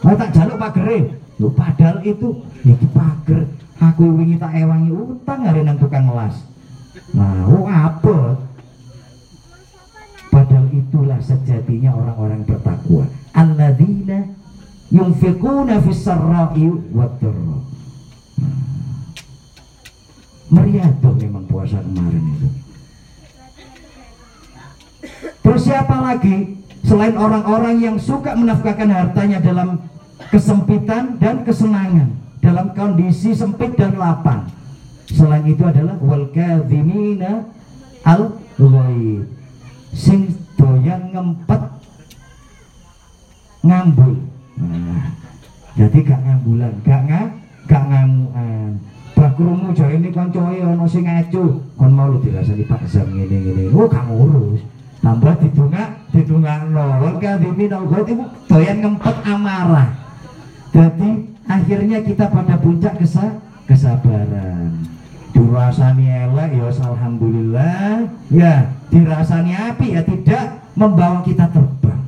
[0.00, 0.98] Nah, tak jaluk pagere.
[1.36, 2.28] Lho padahal itu
[2.64, 3.44] iki pager.
[3.76, 6.48] Aku wingi tak ewangi utang hari nang tukang las.
[7.12, 8.40] Nah oh apa
[10.32, 13.04] padahal itulah sejatinya orang-orang bertakwa.
[13.36, 14.32] Alladzina
[14.88, 17.65] yunfiquna fis sarra'i wad dharra
[20.56, 22.48] meriah tuh memang puasa kemarin itu.
[25.44, 26.56] Terus siapa lagi?
[26.86, 29.84] Selain orang-orang yang suka menafkahkan hartanya dalam
[30.32, 34.48] kesempitan dan kesenangan dalam kondisi sempit dan lapang.
[35.10, 37.46] Selain itu adalah wal kadhimina
[38.06, 39.26] al ghaib.
[39.94, 41.62] Sing doyan ngempet
[43.66, 44.14] ngambul.
[44.56, 45.04] Nah,
[45.76, 47.28] jadi gak ngambulan gak ngak
[47.68, 48.80] gak ngamuan
[49.16, 53.62] bah krungu ini kancae ana sing ngacu kon mau lu dirasani Pak Zam ngene ngene.
[53.72, 54.60] Oh gak ngurus
[55.00, 59.88] tambah didongak didongakno wal kadhimin al ghaib iku doyan ngempet amarah.
[60.76, 64.84] Jadi akhirnya kita pada puncak kesa kesabaran.
[65.32, 68.12] Dirasani elek ya alhamdulillah.
[68.28, 72.04] Ya dirasani api ya tidak membawa kita terbang.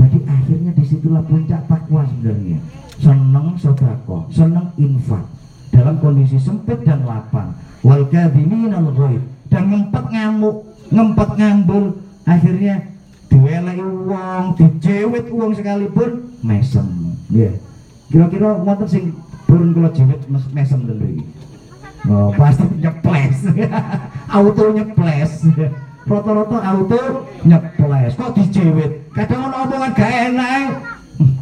[0.00, 5.24] Jadi akhirnya di situlah puncak takwa sebenarnya seneng sodako seneng infak
[5.70, 7.54] dalam kondisi sempit dan lapang
[7.86, 10.56] wal kadhimin al ghaib dan ngempet ngamuk
[10.90, 11.84] ngempet ngambul
[12.26, 12.74] akhirnya
[13.28, 16.10] diweleki uang dijewit uang sekalipun
[16.42, 16.86] mesem
[17.30, 17.52] ya
[18.08, 19.04] kira-kira wonten sing
[19.44, 21.24] purun kula jewit mes- mesem lho iki
[22.08, 23.42] Oh, pasti nyeples.
[24.38, 25.32] auto nyeples.
[26.06, 28.14] Rata-rata auto nyeples.
[28.14, 29.10] Kok dijewit?
[29.12, 30.66] Kadang ono omongan gak enak.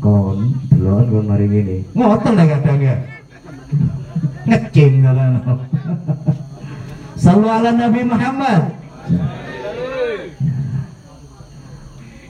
[0.00, 1.76] Kon, delon kon mari ngene.
[1.92, 2.96] Ngoten lah kadang ya.
[4.48, 5.16] Ngecing kan.
[7.16, 8.62] Sallu ala Nabi Muhammad.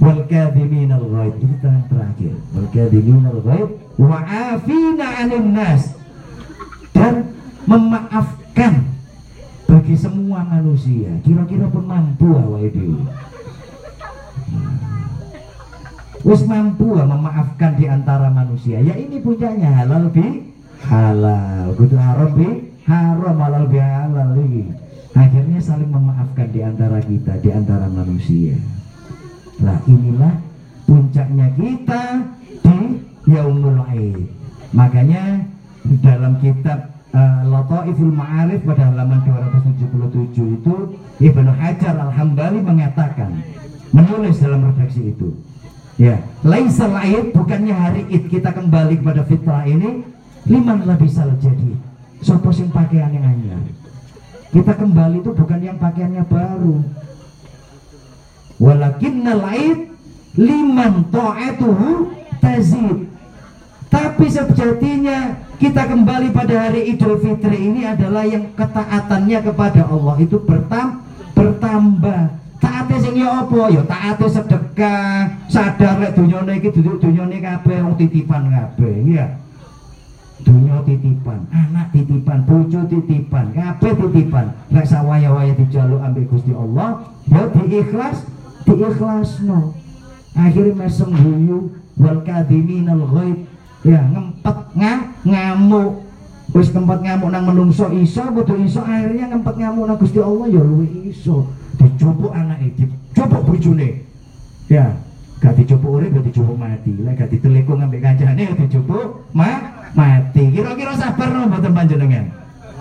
[0.02, 2.34] Wal kadhimin al ghaib itu terakhir.
[2.54, 5.94] Wal kadhimin al ghaib wa afina nas
[6.92, 7.30] dan
[7.66, 8.86] memaafkan
[9.66, 11.14] bagi semua manusia.
[11.22, 13.02] Kira-kira pun mampu awake dhewe.
[16.26, 18.82] Wis mampu memaafkan di antara manusia.
[18.82, 20.42] Ya ini puncaknya halal bi
[20.82, 21.70] halal.
[21.78, 24.66] Kudu haram bi haram halal bi halal iki.
[25.14, 28.58] Akhirnya saling memaafkan di antara kita, di antara manusia.
[29.62, 30.34] Nah inilah
[30.82, 32.02] puncaknya kita
[32.58, 32.78] di
[33.30, 34.26] Yaumul Aid.
[34.74, 35.46] Makanya
[36.02, 40.74] dalam kitab uh, Lataiful Ma'arif pada halaman 277 itu
[41.22, 43.30] Ibnu Hajar Al-Hambali mengatakan
[43.94, 45.30] menulis dalam redaksi itu
[45.96, 46.22] ya.
[46.46, 50.04] Laisal Aid bukannya hari Id kita kembali kepada fitrah ini
[50.46, 51.72] liman bisa jadi.
[52.24, 53.60] Sopo sing pakaian yang anyar
[54.56, 56.80] kita kembali itu bukan yang pakaiannya baru.
[58.56, 59.92] Walakinnal Aid
[60.40, 63.04] liman ta'atuhu tazid.
[63.92, 70.14] Tapi sejatinya kita kembali pada hari Idul Fitri ini adalah yang ketaatannya kepada Allah.
[70.24, 71.04] Itu bertam
[71.36, 72.45] bertambah.
[72.66, 73.70] Taate sing ya apa?
[73.70, 79.38] Ya taate sedekah, sadar lek dunyane iki duduk dunyane kabeh wong titipan kabeh, ya.
[80.42, 84.50] Dunya titipan, anak titipan, bojo titipan, kabeh titipan.
[84.74, 88.26] Lek sawaya-waya dijaluk ambek Gusti Allah, ya diikhlas,
[88.66, 89.78] diikhlasno.
[90.34, 93.48] Akhirnya mesem guyu wal kadhiminal ghaib
[93.86, 94.92] ya ngempet nga,
[95.24, 96.04] ngamuk
[96.52, 100.60] wis ngempet ngamuk nang menungso iso kudu iso akhirnya ngempet ngamuk nang Gusti Allah ya
[100.60, 104.02] luwih iso dicupuk anake dicupuk bojone.
[104.66, 104.96] Ya
[105.38, 106.92] gak dicupuk urip gak dicupuk mati.
[107.00, 109.48] Lek gak ditelekung ambek kancane dicupuk ma
[109.94, 110.42] mati.
[110.50, 112.26] Kira-kira sabar no mboten panjenengan?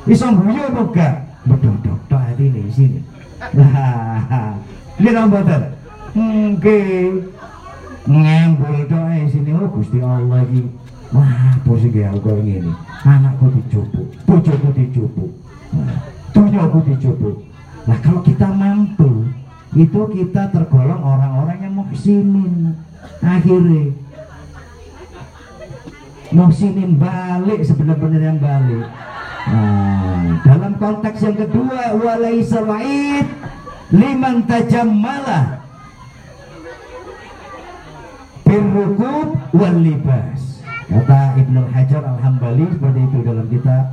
[0.10, 1.14] Iso guyu apa gak
[1.46, 3.00] bedodok tok atine sini.
[3.54, 4.56] Lah
[4.98, 5.62] ngira mboten?
[6.16, 7.32] Nggih.
[8.06, 9.52] Ngembul tok sini.
[9.54, 10.64] Oh Gusti Allah iki.
[11.14, 12.74] Wah, posisi aku kok ngene.
[13.06, 15.32] Anakku dicupuk, bojoku dicupuk.
[16.34, 17.40] Dunyaku dicupuk.
[17.86, 19.30] Nah, kalau kita mampu,
[19.78, 22.74] itu kita tergolong orang-orang yang muhsinin.
[23.22, 23.94] Akhirnya
[26.34, 28.88] muhsinin balik sebenar-benar yang balik.
[29.46, 33.30] Nah, dalam konteks yang kedua, walaisa wa'id
[33.94, 35.62] liman tajammala
[38.42, 43.84] birrukub wal libas kata Ibnu Hajar Al-Hambali seperti itu dalam kitab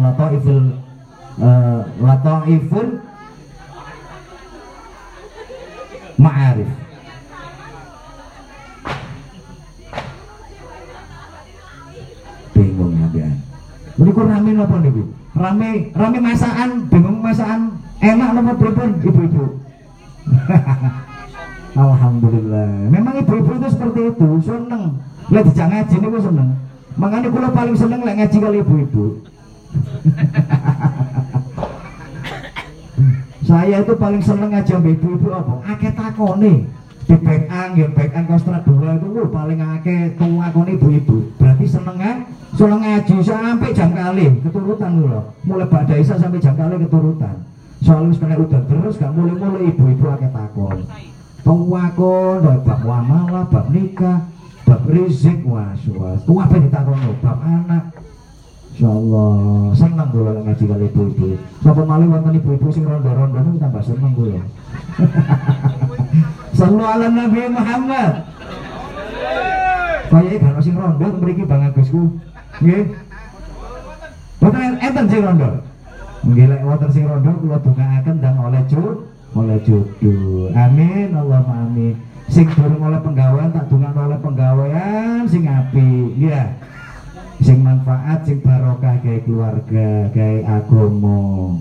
[0.00, 0.89] Lataiful
[1.40, 2.88] uh, Lataiful
[6.20, 6.70] Ma'arif.
[12.52, 13.30] Bingung ya
[14.00, 15.02] ini kok rame apa nih bu?
[15.36, 17.60] Rame rame masakan bingung masakan.
[18.00, 19.44] Enak nopo pripun ibu-ibu?
[21.84, 22.88] Alhamdulillah.
[22.88, 24.96] Memang ibu-ibu itu seperti itu seneng.
[25.28, 26.48] Lah dijak ngaji niku seneng.
[26.96, 29.04] Makanya kula paling seneng lek ngaji kali ibu-ibu.
[33.50, 35.54] Saya itu paling seneng ngaji sama ibu-ibu apa?
[35.74, 36.70] Akeh takone.
[37.10, 41.34] Di Bekan, ya Bekan Kostra 2 itu uh, paling akeh tuakone ibu-ibu.
[41.34, 42.16] Berarti seneng kan?
[42.54, 45.34] Seneng ngaji sampai jam kali keturutan lho.
[45.42, 47.42] Mulai pada Isa sampai jam kali keturutan.
[47.82, 50.78] Soalnya kena udah terus gak mulai-mulai ibu-ibu akeh takon.
[51.40, 54.28] Tuakon, bab muamalah, bab nikah,
[54.70, 57.90] bab rizik wah suas ku apa ditakono bab anak
[58.80, 59.76] insyaallah.
[59.76, 61.36] Senang kula ngaji kali ibu-ibu.
[61.60, 64.40] Sapa malih wonten ibu-ibu sing rondo-rondo niku tambah seneng kula
[66.56, 68.12] Sallu ala Nabi Muhammad.
[70.08, 72.16] Kaya gak sing rondo mriki Bang Agusku.
[72.64, 72.96] Nggih.
[74.40, 75.50] Boten enten sing rondo
[76.24, 81.94] Nggih lek wonten sing rondo kula dongaaken dan oleh cu oleh jodoh amin Allahumma amin.
[82.26, 86.50] Sing durung oleh penggawean tak dungan oleh penggawean sing api ya
[87.40, 91.56] sing manfaat sing barokah kayak keluarga kayak agomo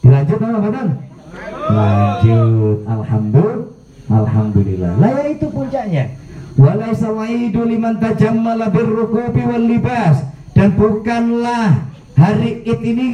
[0.00, 0.88] dilanjut apa betul
[1.70, 2.78] lanjut.
[2.88, 3.70] Alhamdulillah
[4.10, 4.92] alhamdulillah.
[4.98, 6.04] Lah ya itu puncaknya.
[6.58, 10.26] Walaisa waidu liman tajammala birrukubi wal libas.
[10.52, 11.86] Dan bukanlah
[12.18, 13.08] hari id ini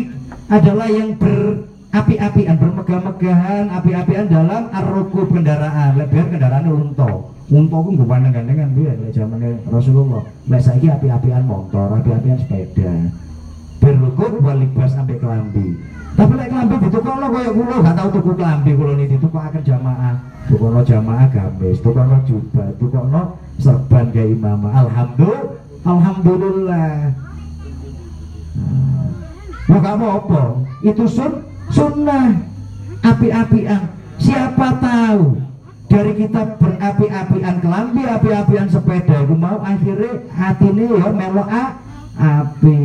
[0.48, 6.00] adalah yang ber api-apian bermegah-megahan api-apian dalam arrukub kendaraan.
[6.00, 9.38] Lebar kendaraan unta unta pun gue pandang gandengan dia lek zaman
[9.70, 12.94] Rasulullah lek saiki api-apian motor api-apian sepeda
[14.18, 15.78] kut walibas sampai kelambi
[16.16, 20.16] tapi lek kelambi ditukokno koyo kula gak tau tuku kelambi kula niki ditukokaken jamaah.
[20.48, 23.22] Tukono jamaah gamis tukono jubah tukono
[23.60, 24.64] serban kayak imam.
[24.64, 27.12] Alhamdulillah alhamdulillah.
[29.66, 30.42] Nah, gak apa?
[30.80, 32.32] Itu sun sunnah.
[33.04, 33.92] Api-apian.
[34.16, 35.45] Siapa tahu
[35.96, 41.64] dari kita berapi-apian kelambi api-apian sepeda aku mau akhirnya hati ini ya melok a
[42.20, 42.78] api.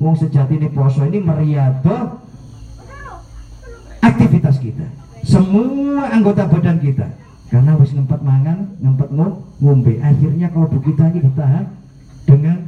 [0.00, 2.24] Wong sejati ini poso ini meriado
[4.00, 4.88] aktivitas kita.
[5.22, 7.06] Semua anggota badan kita.
[7.52, 10.00] Karena wis ngempet mangan ngempet ngom ngombe.
[10.00, 11.68] Akhirnya kalau kita ini ditahan
[12.24, 12.64] dengan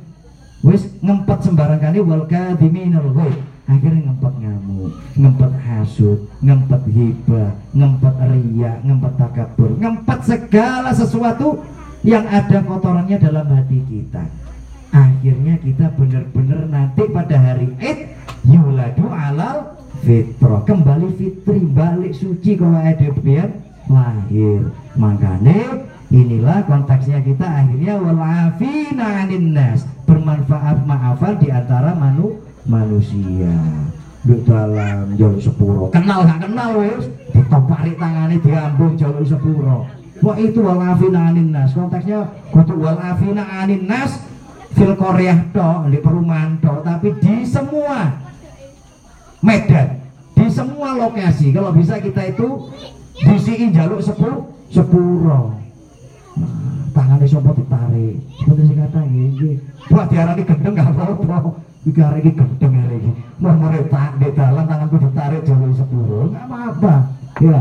[0.61, 8.15] wis ngempet sembarang kali wal kadiminal ghaib akhirnya ngempet ngamuk ngempet hasud ngempet hibah ngempet
[8.31, 9.71] ria ngempet takabur.
[9.81, 11.65] Ngempet segala sesuatu
[12.05, 14.25] yang ada kotorannya dalam hati kita.
[14.95, 17.99] Akhirnya kita benar-benar nanti pada hari Id
[18.47, 19.75] yuladu alal
[20.07, 20.63] fitrah.
[20.69, 23.09] Kembali fitri balik suci kalau ada
[23.91, 24.61] lahir.
[24.95, 29.83] Makanya inilah konteksnya kita akhirnya walafina anin nas.
[30.05, 33.55] Bermanfaat maafan di antara manu manusia.
[34.25, 35.93] Di dalam jalur sepuro.
[35.93, 37.05] Kenal gak kenal wes?
[37.37, 39.85] Ditopari tangannya diambung jalur sepuro.
[40.25, 41.77] Wah itu walafina anin nas.
[41.77, 44.25] Konteksnya kutu walafina anin nas.
[44.75, 48.11] Fil Korea toh di perumahan toh tapi di semua
[49.39, 50.03] Medan
[50.35, 52.75] di semua lokasi kalau bisa kita itu
[53.23, 55.55] disiin jaluk sepuluh sepuro.
[56.35, 58.19] Nah, tangannya sopo ditarik?
[58.35, 61.51] Seperti sih kata gini buat diarani gendeng gak apa-apa
[61.85, 63.13] iki arek iki gendeng arek iki.
[63.41, 63.55] Mau
[63.93, 66.95] tak di dalam tanganku ditarik jaluk sepuro nggak apa-apa.
[67.41, 67.59] Ya.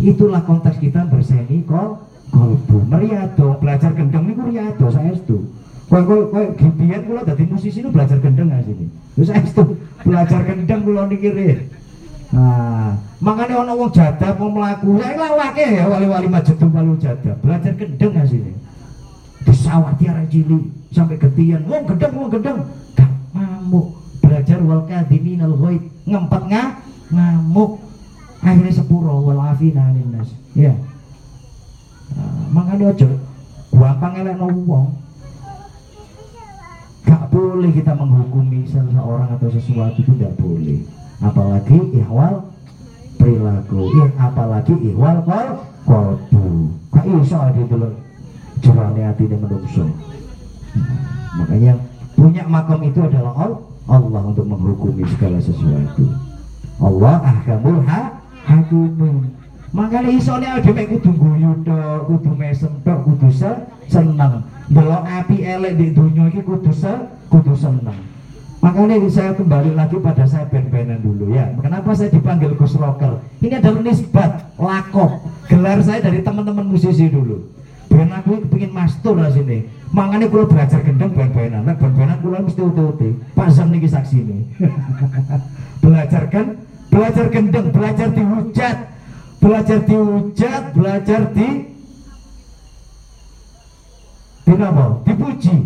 [0.00, 5.44] Itulah konteks kita berseni kok kolbu meriado belajar gendeng ini riado saya itu
[5.90, 8.86] Kau kau kau gibian kula dadi musisi nu belajar gendeng sini.
[9.18, 9.74] Terus saya itu
[10.06, 11.66] belajar gendeng kula niki.
[12.30, 17.74] Nah, makanya orang wong jadah mau melaku, saya lawake ya wali-wali majedum walu jadah, belajar
[17.74, 18.54] gendeng nggak sini.
[19.50, 22.70] Sawah tiara cili sampai ketian, wong gendeng wong gendeng,
[23.70, 23.86] ngamuk,
[24.18, 26.62] belajar wal kadimin al ghaib, ngempet nga,
[27.14, 27.78] ngamuk,
[28.42, 30.34] akhirnya sepuro wal afina nas.
[30.58, 30.74] Ya.
[32.18, 33.06] Nah, makanya ojo
[33.70, 34.86] gampang elek wong.
[37.06, 40.82] Gak boleh kita menghukumi seseorang atau sesuatu itu tidak boleh.
[41.22, 42.50] Apalagi ihwal
[43.22, 43.86] perilaku.
[43.94, 45.48] Ya, apalagi ihwal kol
[45.86, 46.74] kolbu.
[46.90, 47.94] Gak iso ada dulu
[48.58, 49.86] jurane hati ini menungso.
[51.38, 51.78] Makanya
[52.20, 53.32] punya makam itu adalah
[53.88, 56.04] Allah untuk menghukumi segala sesuatu.
[56.76, 59.32] Allah ahkamul ha hakimin
[59.72, 63.28] makanya isone ada kudu guyu tok kudu mesem tok kudu
[63.88, 64.44] seneng.
[64.68, 66.92] Delok api elek di dunia ini kudu se
[67.32, 67.96] kudu seneng.
[68.60, 71.48] Makanya saya kembali lagi pada saya ben-benan dulu ya.
[71.64, 75.24] Kenapa saya dipanggil Gus Rocker ini adalah nisbat lakop.
[75.48, 77.59] Gelar saya dari teman-teman musisi dulu
[77.90, 82.62] ben aku ingin master lah sini makanya kalau belajar gendeng ben-benan nah ben-benan kalau mesti
[82.62, 84.38] uti-uti Pak Zam ini saksi ini
[85.82, 86.46] belajar kan
[86.86, 88.76] belajar gendeng belajar dihujat
[89.42, 91.70] belajar dihujat belajar di
[94.50, 94.98] Kenapa?
[95.06, 95.56] Dipuji.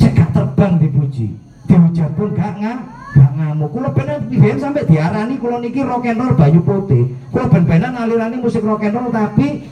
[0.00, 1.36] Cek gak terbang dipuji.
[1.68, 2.78] Dihujat pun gak ngam,
[3.12, 3.68] gak ngamuk.
[3.76, 7.12] Kulo bener biyen sampai diarani kulo niki rock and roll Bayu Putih.
[7.28, 9.68] Kulo ben-benan alirani musik rock and roll tapi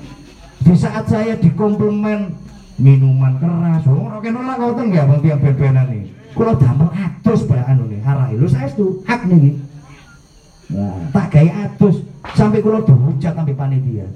[0.64, 2.32] di saat saya dikomplemen
[2.80, 6.02] minuman keras, rock and roll lah kau ya bang tiang ben-benan nih.
[6.34, 8.34] Kulo damel atus bae anu nih, harai.
[8.34, 9.60] Lu saya itu hak nih.
[10.72, 12.02] Nah, tak gaya atus.
[12.34, 14.08] Sampai kulo dihujat sampai panitia.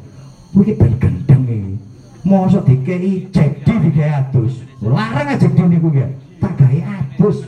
[0.57, 1.76] Mungkin ben gendeng nih
[2.24, 4.64] mosok dikei jadi dikei atus.
[4.82, 6.09] Larang aja di niku ya
[6.40, 7.44] tak gawe atus.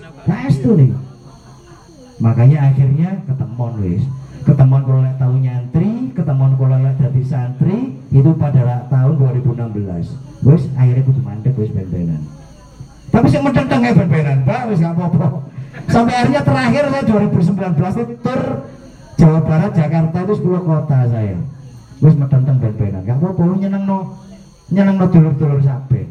[0.51, 0.93] Itu nih.
[2.21, 4.05] Makanya akhirnya ketemuan wis
[4.45, 10.63] ketemuan kalau lek tahu nyantri ketemuan kalau lek jadi santri itu pada tahun 2016 wis
[10.75, 12.23] akhirnya kudu mandek wis ben-benan.
[13.11, 15.47] Tapi sih medeng ya ben-benan mbak wis gak apa-apa.
[15.91, 18.43] Sampai akhirnya terakhir saya 2019 itu tur
[19.21, 21.39] Jawa Barat Jakarta itu 10 kota saya.
[22.01, 23.43] Wis medeng ben-benan gak apa-apa.
[23.61, 23.99] Nyeneng no
[24.73, 26.09] nyeneng no dulur-dulur saben.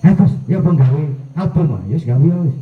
[0.00, 1.04] Eh terus ya penggawe
[1.36, 2.56] album ya gawe ya wis.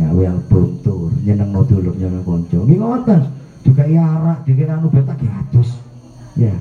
[0.00, 2.64] Gawe album tur nyeneng no dulur nyeneng konco.
[2.64, 3.35] Nggih ngoten
[3.66, 5.34] juga arak dikira anu betak ya
[6.38, 6.54] ya.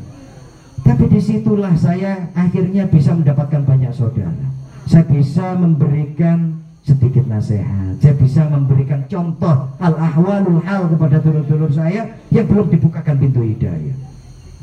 [0.86, 4.46] Tapi di situlah saya akhirnya bisa mendapatkan banyak saudara.
[4.86, 7.98] Saya bisa memberikan sedikit nasihat.
[7.98, 13.98] Saya bisa memberikan contoh al-ahwalul hal kepada dulur-dulur saya yang belum dibukakan pintu hidayah.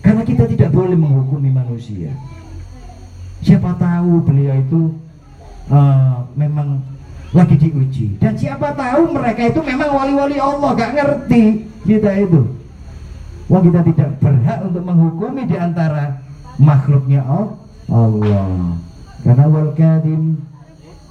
[0.02, 2.14] Karena kita tidak boleh menghukumi manusia.
[3.42, 4.82] Siapa tahu beliau itu
[5.66, 6.78] uh, memang
[7.32, 12.40] lagi diuji dan siapa tahu mereka itu memang wali-wali Allah gak ngerti kita itu.
[13.50, 16.22] Wong kita tidak berhak untuk menghukumi di antara
[16.56, 18.78] makhluknya Allah.
[19.24, 20.40] Karena wal kadim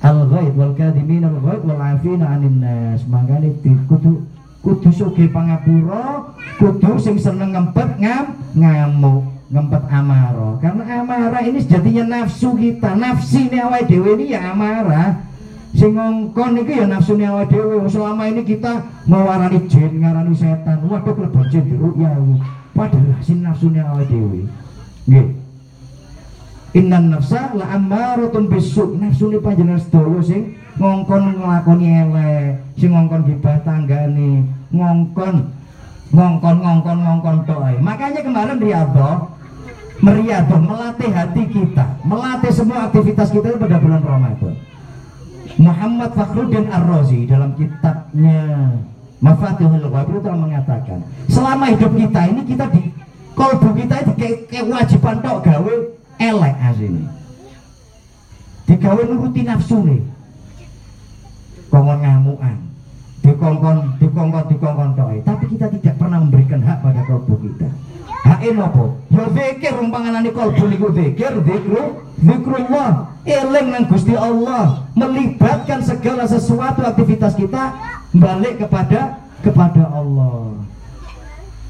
[0.02, 3.02] al ghaib wal kadimin al ghaib wal afina anin nas.
[3.06, 3.50] Makanya
[3.90, 4.26] kudu
[4.62, 8.26] kudu sugih pangapura kudu sing seneng ngempet ngam
[8.58, 10.54] ngamuk ngempet amarah.
[10.62, 12.94] Karena amarah ini sejatinya nafsu kita.
[12.94, 15.31] Nafsi ini awal dewe ini ya amarah
[15.72, 20.84] sing ngongkon iki ya nafsu ini awal dewe selama ini kita mewarani jin ngarani setan.
[20.88, 22.34] Waduh kelebon jin dirukyai
[22.76, 24.48] padahal sin nafsu ini awal dewe
[25.08, 25.28] nggih.
[26.72, 33.28] Innan nafsa la ammaratun bisu nafsu ni panjenengan sedaya sing ngongkon nglakoni elek, sing ngongkon
[33.28, 35.36] gibah tanggane, ngongkon
[36.16, 37.76] ngongkon ngongkon ngongkon ae.
[37.84, 39.36] Makanya kemarin riyadhah
[40.02, 44.71] meriadoh melatih hati kita, melatih semua aktivitas kita pada bulan Ramadan.
[45.62, 48.74] Muhammad Fakhruddin Ar-Razi dalam kitabnya
[49.22, 52.90] Mafatihul Ghaib telah mengatakan selama hidup kita ini kita di
[53.38, 55.74] kolbu kita itu kayak kewajiban tok gawe
[56.18, 57.06] elek asini
[58.66, 60.02] digawe nuruti nafsu nih.
[61.72, 62.58] Kongkon ngamuan
[63.22, 65.20] dikongkon dikongkon tok ae.
[65.22, 67.70] tapi kita tidak pernah memberikan hak pada kolbu kita
[68.22, 71.84] hak apa ya zikir rumpanganane kolbu niku zikir zikru
[72.22, 72.92] zikrullah
[73.26, 77.78] eling nang Gusti Allah melibatkan segala sesuatu aktivitas kita
[78.14, 80.62] balik kepada kepada Allah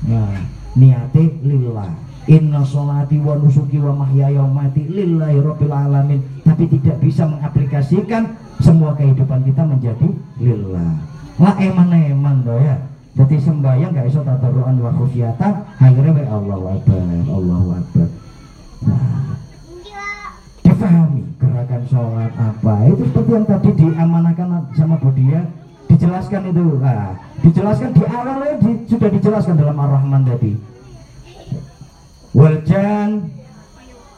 [0.01, 0.33] Nah,
[0.73, 1.93] niate lillah.
[2.29, 6.21] Inna sholati wa nusuki wa mahyaya mati lillahi rabbil alamin.
[6.45, 10.09] Tapi tidak bisa mengaplikasikan semua kehidupan kita menjadi
[10.41, 10.93] lillah.
[11.39, 12.75] Lah eman-eman ya.
[13.11, 18.07] Jadi sembahyang gak iso tadarruan wa khufyata, akhirnya wa Allahu akbar, Allahu akbar.
[18.87, 19.35] Nah,
[20.63, 22.73] difahami gerakan sholat apa.
[22.87, 24.47] Itu seperti yang tadi diamanahkan
[24.79, 25.43] sama Budia
[25.91, 26.65] dijelaskan itu.
[26.79, 30.51] Nah, dijelaskan di awalnya di- sudah dijelaskan dalam ar-Rahman tadi.
[32.31, 33.27] Waljan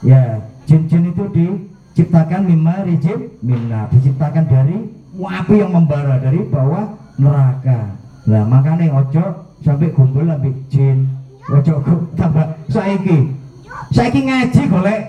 [0.05, 0.38] ya
[0.70, 3.89] jin-jin itu diciptakan mimma rijib minna.
[3.89, 4.78] Diciptakan dari
[5.18, 7.80] api yang membara dari bawah neraka.
[8.24, 9.26] Nah makanya ojo
[9.61, 11.09] sampai kumpul ambil jin.
[11.49, 11.84] Ojo
[12.20, 12.47] tambah.
[12.72, 13.34] Saiki.
[13.93, 15.01] Saiki ngaji golek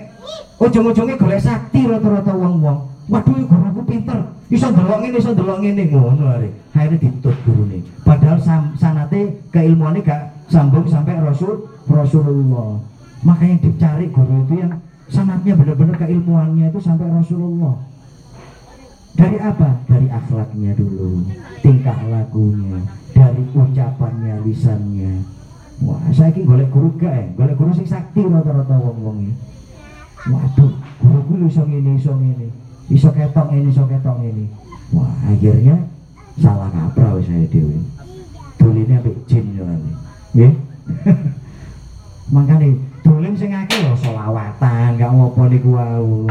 [0.59, 2.91] ujung-ujungnya golek sakti rata-rata wong-wong.
[3.05, 4.19] Waduh guru aku pinter.
[4.49, 5.83] Iso ndelok ngene iso ndelok ngene.
[5.89, 7.85] Ngono are akhirnya ditut gurune.
[8.01, 12.81] Padahal sam, sanate keilmuannya gak sambung sampai rasul rasulullah.
[13.25, 14.73] Makanya dicari guru itu yang
[15.09, 17.77] sanatnya benar-benar keilmuannya itu sampai rasulullah
[19.15, 19.69] dari apa?
[19.87, 21.23] Dari akhlaknya dulu
[21.63, 22.83] tingkah lakunya
[23.15, 25.23] dari ucapannya lisannya.
[25.83, 27.25] Wah saya ini golek guru gak ya?
[27.35, 29.33] Golek guru sing sakti rata-rata wong-wong ini
[30.25, 32.47] waduh guruku lu iso ngene iso ngene.
[32.91, 34.45] Iso ketok ini iso ketok ini
[34.93, 35.75] wah akhirnya
[36.39, 37.81] salah kaprah saya dewi
[38.59, 39.91] doline ambek jin jane
[40.35, 40.53] nggih?
[42.35, 42.67] Makanya
[43.03, 46.27] dolen sing akeh lho selawatan gak ngopo niku wau.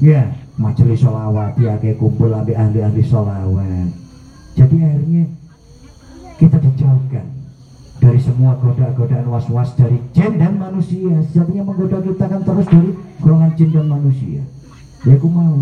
[0.00, 3.88] Ya majelis selawat ya kayak kumpul ambek ahli-ahli selawat.
[4.56, 5.24] Jadi akhirnya
[6.40, 7.26] kita dijauhkan
[8.00, 11.20] dari semua goda-godaan was-was dari jin dan manusia.
[11.28, 12.90] Sejatinya menggoda kita kan terus dari
[13.20, 14.40] golongan jin dan manusia.
[15.04, 15.60] Ya aku mau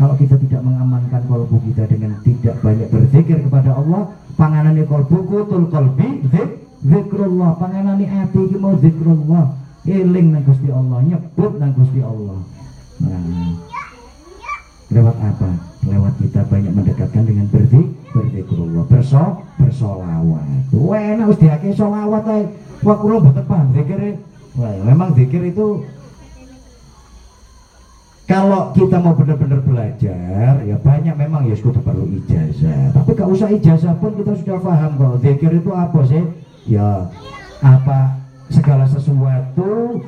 [0.00, 5.68] kalau kita tidak mengamankan kolbu kita dengan tidak banyak berzikir kepada Allah panganane kolbu kutul
[5.68, 6.50] kolbi zik
[6.80, 7.60] zikrullah.
[7.60, 9.60] Panganane hati mau zikrullah.
[9.84, 12.40] Eling nang Gusti Allah nyebut nang Gusti Allah.
[13.00, 13.69] Nah
[14.90, 15.50] lewat apa?
[15.86, 20.46] Lewat kita banyak mendekatkan dengan berzik berzikrullah berso bersolawat.
[20.74, 22.42] Wah enak wis diake solawat ae
[22.82, 24.18] wah kula mboten paham zikir
[24.58, 25.86] wah memang zikir itu
[28.26, 32.94] kalau kita mau benar-benar belajar ya banyak memang ya sudah perlu ijazah.
[32.94, 36.22] Tapi gak usah ijazah pun kita sudah paham kalau zikir itu apa sih?
[36.70, 37.10] Ya
[37.62, 40.02] apa segala sesuatu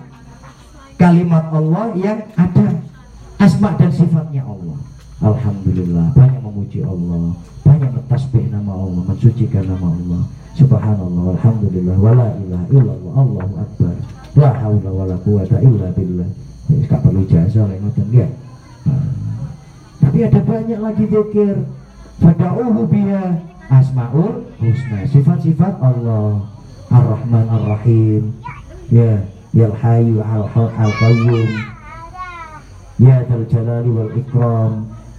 [0.99, 2.67] kalimat Allah yang ada
[3.43, 4.78] asma dan sifatnya Allah.
[5.19, 7.35] Alhamdulillah banyak memuji Allah
[7.66, 10.23] banyak mentasbih nama Allah mensucikan nama Allah.
[10.55, 13.94] Subhanallah alhamdulillah wala ilaha illallah Allahu akbar.
[14.39, 16.31] La haula wala quwata illa billah.
[16.86, 18.28] Gak perlu jasa lek ngoten ya.
[18.86, 19.51] Nah,
[19.98, 21.56] tapi ada banyak lagi zikir.
[22.23, 23.43] Fada'uhu biha.
[23.73, 26.47] Asmaul husna sifat-sifat Allah.
[26.93, 28.36] ar-Rahman ar-Rahim.
[28.93, 29.24] Ya
[29.56, 31.72] ya al-hayyu al-qayyum
[33.03, 34.73] ya dzal jalali wal ikram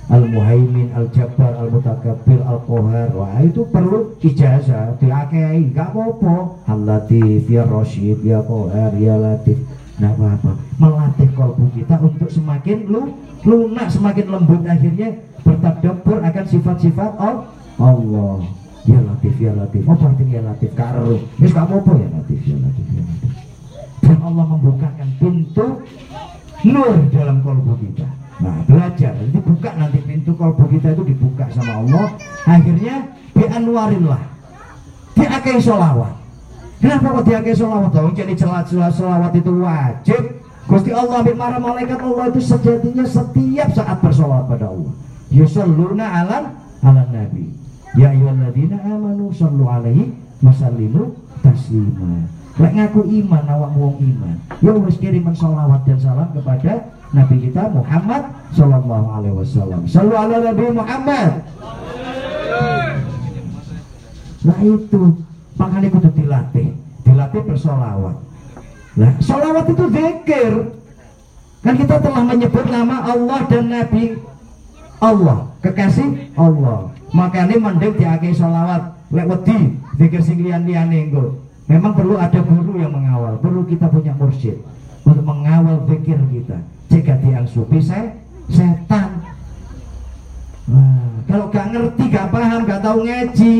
[0.07, 8.39] al-muhaimin al-jabbar al-mutakabbir al-qahar wah itu perlu ijazah diakei gak apa-apa al-latif ya rasyid ya
[8.39, 9.59] qahar ya latif
[9.93, 10.51] Nggak apa-apa
[10.81, 13.13] melatih kolbu kita untuk semakin lu
[13.45, 17.45] lunak semakin lembut akhirnya ber- bertadabbur akan sifat-sifat Al-
[17.79, 18.41] Allah.
[18.83, 19.87] Ya Latif, ya Latif.
[19.87, 20.71] Apa artinya ya Latif?
[20.75, 21.15] Karo.
[21.39, 23.31] Wis kamu apa ya Latif, ya Latif, ya Latif.
[24.03, 25.67] Dan Allah membukakan pintu
[26.67, 28.07] nur dalam kolbu kita.
[28.41, 29.13] Nah, belajar.
[29.13, 32.07] Jadi buka nanti pintu kolbu kita itu dibuka sama Allah.
[32.47, 34.21] Akhirnya bianwarillah.
[35.13, 36.13] Diakai solawat.
[36.81, 37.91] Kenapa kok diakai solawat?
[37.95, 40.23] Dong jadi celat solawat itu wajib.
[40.63, 44.93] Gusti Allah ambil para malaikat Allah itu sejatinya setiap saat bersolawat pada Allah.
[45.27, 46.37] Yusalluna ala
[46.79, 47.51] ala nabi.
[47.99, 51.13] Ya ayyuhalladzina amanu sallu alaihi wasallimu
[51.43, 52.25] taslima.
[52.53, 54.35] Lek ngaku iman awak wong iman.
[54.61, 59.81] Ya wis kiriman sholawat dan salam kepada Nabi kita Muhammad sallallahu alaihi wasallam.
[59.89, 61.31] Sallu ala Nabi Muhammad.
[64.43, 65.01] Nah itu
[65.55, 66.67] makanya kudu dilatih,
[67.07, 68.15] dilatih bersolawat.
[68.93, 70.53] Nah, solawat itu zikir.
[71.63, 74.19] Kan kita telah menyebut nama Allah dan Nabi
[74.99, 76.91] Allah, kekasih Allah.
[77.15, 81.39] Makanya mending diakai solawat lek wedi zikir sing liyan-liyane engko.
[81.67, 84.59] Memang perlu ada guru yang mengawal, perlu kita punya mursyid
[85.07, 86.57] untuk mengawal zikir kita.
[86.91, 88.19] Jika diangsupi saya
[88.51, 89.23] setan.
[90.63, 93.53] Nah, kalau gak ngerti, gak paham, gak tahu ngaji,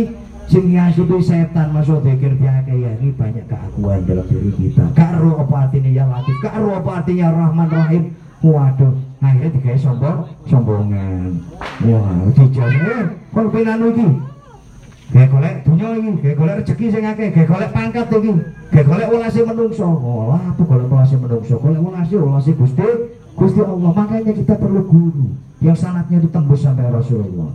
[0.52, 4.84] sing ngasupi setan masuk zikir diakai ya ini banyak keakuan dalam diri kita.
[4.96, 8.04] Karo apa artinya ya latif, karo apa artinya Rahman Rahim.
[8.44, 8.92] Waduh,
[9.24, 10.20] akhirnya digawe sombong,
[10.52, 11.40] sombongan.
[11.88, 14.08] Wah, dijane, kok penanu iki?
[15.12, 18.32] Kayak golek dunia ini, kayak golek rezeki sing akeh, kayak golek pangkat iki,
[18.72, 19.88] kayak golek welase menungso.
[19.90, 21.56] Oh, apa golek welase menungso?
[21.60, 22.88] Golek welase welase Gusti,
[23.36, 23.92] Gusti Allah.
[23.92, 25.28] Makanya kita perlu guru
[25.60, 27.52] yang sanatnya itu tembus sampai Rasulullah.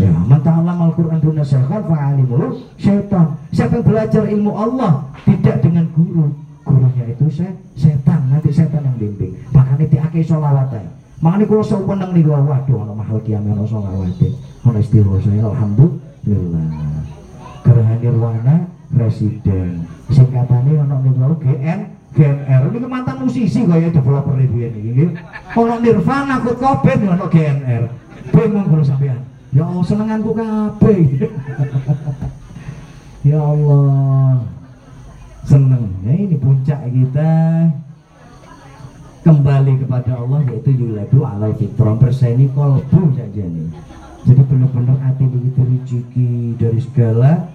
[0.00, 3.36] Ya, man ta'allama al-Qur'an duna syaikhan fa'alimul syaitan.
[3.52, 6.32] Siapa yang belajar ilmu Allah tidak dengan guru,
[6.64, 7.44] gurunya itu se
[7.76, 9.36] setan, nanti setan yang bimbing.
[9.52, 10.88] Makanya diakai sholawat ae.
[11.20, 14.16] Makanya kalau saya menang nih waduh, ono mahal kiamat ono sholawat
[14.64, 16.09] ono istighfar saya alhamdulillah.
[16.24, 18.56] Gerah Nirwana
[18.92, 19.88] Presiden.
[20.10, 21.80] Singkatannya ono niku GN
[22.10, 25.10] GNR ini mantan musisi kaya developer ribuan ini nggih.
[25.54, 27.84] Ono Nirvana Kurt Cobain ono GNR.
[28.34, 29.20] Bingung kalau sampean.
[29.54, 30.98] Ya Allah senenganku kabeh.
[33.30, 34.42] ya Allah.
[35.46, 35.84] Seneng.
[36.04, 37.32] Ya ini puncak kita
[39.24, 43.68] kembali kepada Allah yaitu yuladu alal fitrah berseni kolbu saja nih
[44.28, 46.28] jadi benar-benar hati begitu rezeki
[46.60, 47.48] dari segala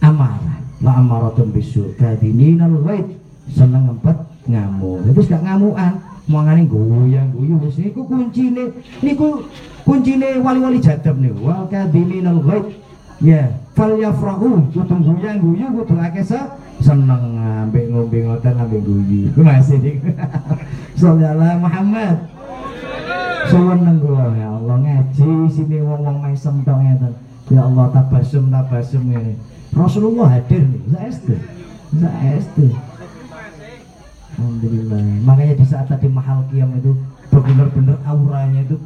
[0.00, 0.60] amarah.
[0.82, 3.06] La amaratun bisu kadininal wait
[3.52, 4.16] seneng ngempet
[4.48, 5.04] ngamuk.
[5.12, 5.92] Terus gak ngamukan.
[6.22, 8.70] Mangane goyang guyu wis niku kuncine
[9.02, 9.42] niku
[9.82, 12.66] kuncine wali-wali jadab nih wal kadininal wait
[13.20, 14.64] ya fal yafrahu.
[14.72, 16.40] Kudu goyang guyu kudu akeh se
[16.80, 19.28] seneng ambek ngombe ngoten ambek guyu.
[19.34, 19.98] Ku masih nih
[21.02, 22.31] sallallahu Muhammad
[23.50, 27.12] Seneng kula ya Allah ngaji sini wong-wong mesem tok ngeten.
[27.50, 29.34] Ya Allah tabasum tabasum ini.
[29.72, 31.34] Rasulullah hadir nih, saestu.
[31.96, 32.66] Saestu.
[34.36, 35.00] Alhamdulillah.
[35.24, 36.92] Makanya di saat tadi mahal kiam itu
[37.32, 38.76] benar-benar auranya itu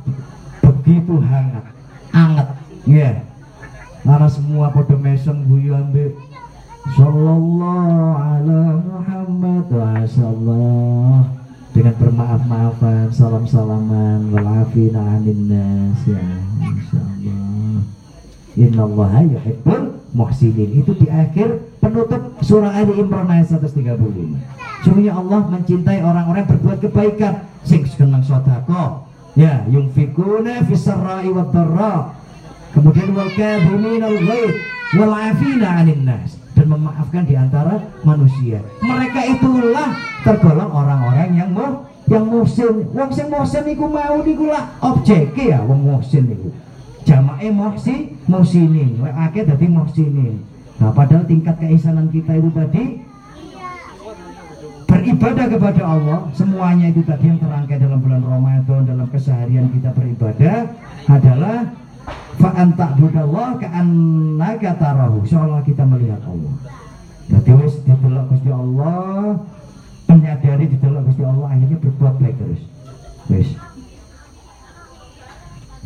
[0.63, 1.67] begitu hangat,
[2.15, 2.49] anget.
[2.87, 3.11] Ya.
[4.07, 6.15] Karena semua pada mesem guyu ambek
[6.95, 11.46] Sallallahu ala Muhammad wa sallallahu
[11.77, 16.25] dengan bermaaf-maafan, salam-salaman, walafina anin nas ya,
[16.65, 17.85] insyaallah.
[18.57, 20.73] Innallaha yuhibbul muhsinin.
[20.81, 23.93] Itu di akhir penutup surah Ali Imran ayat 135.
[24.89, 29.05] Sungguhnya Allah mencintai orang-orang berbuat kebaikan, sing seneng sedekah.
[29.37, 31.53] Ya, yunfikuna fis sarra'i wad.
[32.73, 34.53] Kemudian wal kadhiminal ghaid
[34.97, 38.65] wal 'afina nas dan memaafkan di antara manusia.
[38.81, 39.93] Mereka itulah
[40.25, 42.89] tergolong orang-orang yang mau yang muhsin.
[42.97, 46.49] Wong sing muhsin iku mau niku lah objeke ya wong muhsin niku.
[47.07, 50.43] Jamae muhsi muhsinin, akeh dadi muhsinin.
[50.83, 52.85] Nah, padahal tingkat keisanan kita itu tadi
[54.87, 60.67] beribadah kepada Allah semuanya itu tadi yang terangkai dalam bulan Ramadan dalam keseharian kita beribadah
[61.07, 61.57] adalah
[62.37, 65.25] fa'an ta'budallah ka'annaka tarahu.
[65.25, 66.55] Seolah kita melihat Allah.
[67.27, 69.43] Jadi wis didelok Gusti Allah
[70.07, 72.63] menyadari didelok Gusti Allah akhirnya berbuat baik terus.
[73.33, 73.49] Wis.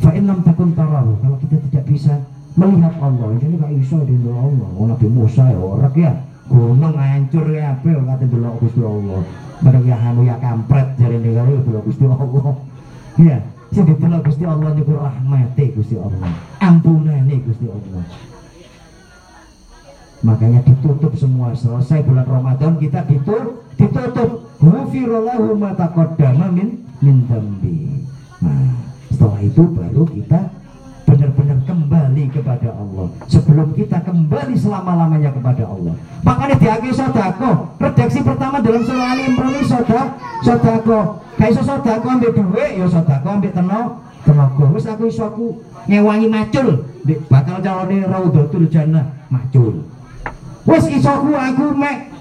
[0.01, 1.17] Fa'in lam takun tarahu.
[1.23, 2.13] Kalau kita tidak bisa
[2.53, 4.69] melihat Allah ini gak bisa di Allah.
[4.75, 6.13] Oh, Nabi Musa ya orang ya.
[6.51, 9.23] Gunung hancur ya apa kata delok Gusti Allah.
[9.61, 12.55] Mereka ya hanu ya kampret jari negara delok Gusti Allah.
[13.17, 13.39] Iya
[13.71, 16.31] sing didelok Gusti Allah niku rahmate Gusti Allah.
[16.59, 18.03] Ampunane Gusti Allah.
[20.21, 21.55] Makanya ditutup semua.
[21.57, 24.51] Selesai bulan Ramadan kita ditutup ditutup.
[24.61, 28.05] Ghufirallahu ma taqaddama min min dambi
[28.41, 28.73] nah
[29.09, 30.49] setelah itu baru kita
[31.05, 33.07] benar-benar kembali kepada Allah.
[33.27, 35.93] Sebelum kita kembali selama-lamanya kepada Allah.
[36.23, 37.51] Makanya di akhir sodako.
[37.81, 39.61] Redaksi pertama dalam surah Ali Imran
[40.41, 41.19] sodako.
[41.41, 43.89] Gak iso sodako ambil duit, ya sodako ambil tenok,
[44.21, 44.65] tenaga.
[44.77, 45.57] Wis aku iso aku
[45.89, 49.89] ngewangi macul, Di, bakal calone Raudhatul Jannah macul.
[50.69, 52.13] Wis iso aku aku mek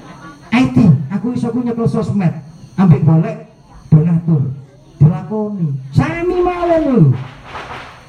[0.57, 0.77] IT,
[1.13, 2.33] aku iso aku nyekel sosmed,
[2.81, 3.37] ambil boleh
[3.93, 4.57] donatur,
[4.97, 5.69] dilakoni.
[5.93, 7.01] Sami mawon lho.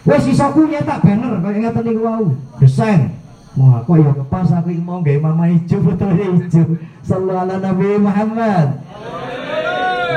[0.08, 2.26] Wes iso ku nyetak banner kaya ngeten niku wau.
[2.64, 3.20] Desain.
[3.60, 6.80] Wah, kok ya pas aku mau gawe mama ijo foto ijo.
[7.04, 8.80] Sallallahu ala Nabi Muhammad.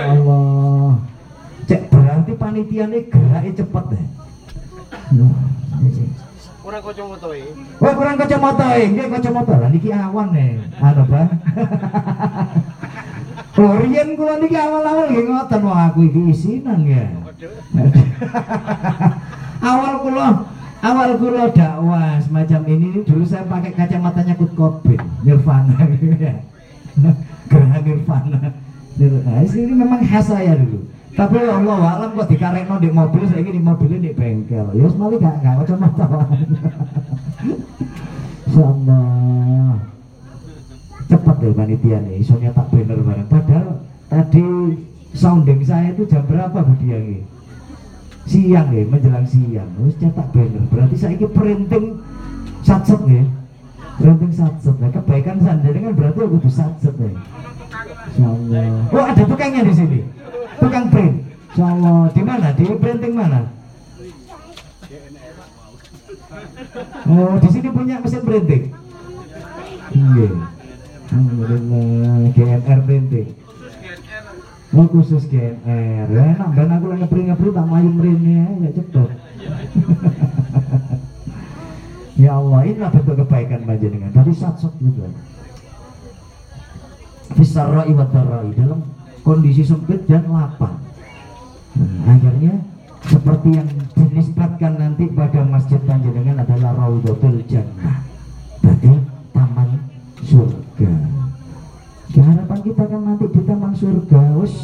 [0.06, 0.43] Allah.
[1.64, 4.04] Cek berarti panitiane gerake cepet deh.
[6.64, 7.44] Kurang kacamata e.
[7.76, 8.82] Wah, kurang kacamata e.
[8.88, 9.54] Nggih kacamata.
[9.60, 10.60] Lah niki awan nih.
[10.80, 11.30] Anu, Bang.
[13.54, 17.06] Oh, riyen kula niki awal-awal nggih ngoten wah aku iki isinan ya.
[19.70, 20.26] awal kula
[20.82, 25.74] awal kula dakwah semacam ini dulu saya pakai kacamatanya Kurt Cobain Nirvana
[27.50, 28.38] Gerah Nirvana
[28.94, 33.62] Nah, ini memang khas saya dulu tapi Allah alam kok dikarekno di mobil saya di
[33.62, 34.66] mobilnya di bengkel.
[34.74, 36.06] Ya semali gak gak kacamata
[38.50, 39.78] Insyaallah
[41.04, 43.28] cepet deh panitia nih isonya tak bener bareng.
[43.30, 44.46] Padahal tadi
[45.14, 47.22] sounding saya itu jam berapa Bu Dia ini?
[48.24, 49.70] siang ya menjelang siang.
[49.78, 50.64] Harus cetak banner.
[50.72, 51.86] Berarti saya ini printing
[52.64, 53.22] satset ya?
[54.00, 54.74] Printing satset.
[54.80, 57.12] Nah, kebaikan sendiri kan berarti aku tuh satset ya?
[58.14, 60.00] Insyaallah oh ada tukangnya di sini
[60.60, 61.14] tukang print.
[61.54, 62.48] Insyaallah di mana?
[62.54, 63.40] Di printing mana?
[67.06, 68.64] Oh di sini punya mesin printing?
[69.94, 70.30] Iya.
[72.34, 73.28] GNR printing.
[74.74, 76.50] Oh khusus GNR ya enak.
[76.58, 79.08] Dan aku lagi ngepri ngepri tak mayu mrene ya cepet.
[82.14, 84.14] Ya Allah inilah bentuk kebaikan panjenengan.
[84.14, 85.10] Tapi sat-sat juga.
[87.34, 88.86] Fisarra'i wa dalam
[89.24, 90.76] kondisi sempit dan lapang
[91.74, 92.60] nah, akhirnya
[93.04, 98.00] seperti yang dinisbatkan nanti pada masjid panjenengan adalah Raudhatul Jannah.
[98.64, 98.92] Berarti
[99.36, 99.68] taman
[100.24, 100.92] surga.
[102.16, 104.54] Harapan kita kan nanti di taman surga wes.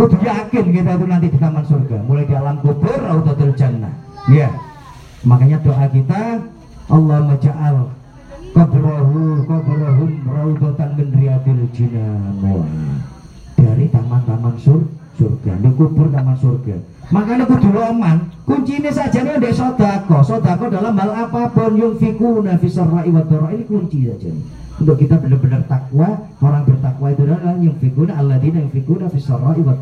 [0.00, 1.96] Kudu yakin kita itu nanti di taman surga?
[2.08, 3.92] Mulai di alam kubur Raudhatul Jannah.
[4.32, 4.48] Ya
[5.26, 6.46] makanya doa kita
[6.88, 7.78] Allah maja'al
[8.54, 12.38] qabrahu qabrahum raudhatan min riyadil jinan
[13.58, 14.86] dari taman-taman sur
[15.18, 15.52] surga.
[15.58, 16.78] Di kubur taman surga.
[17.10, 18.30] Makanya kudu aman.
[18.46, 20.18] Kuncinya saja nih ada sodako.
[20.22, 24.30] Sodako dalam hal apa pun yung fikuna fisarra'i wa ini kunci saja
[24.78, 29.74] untuk kita benar-benar takwa orang bertakwa itu adalah yang fikuna alladzina yang fikuna fisarra'i wa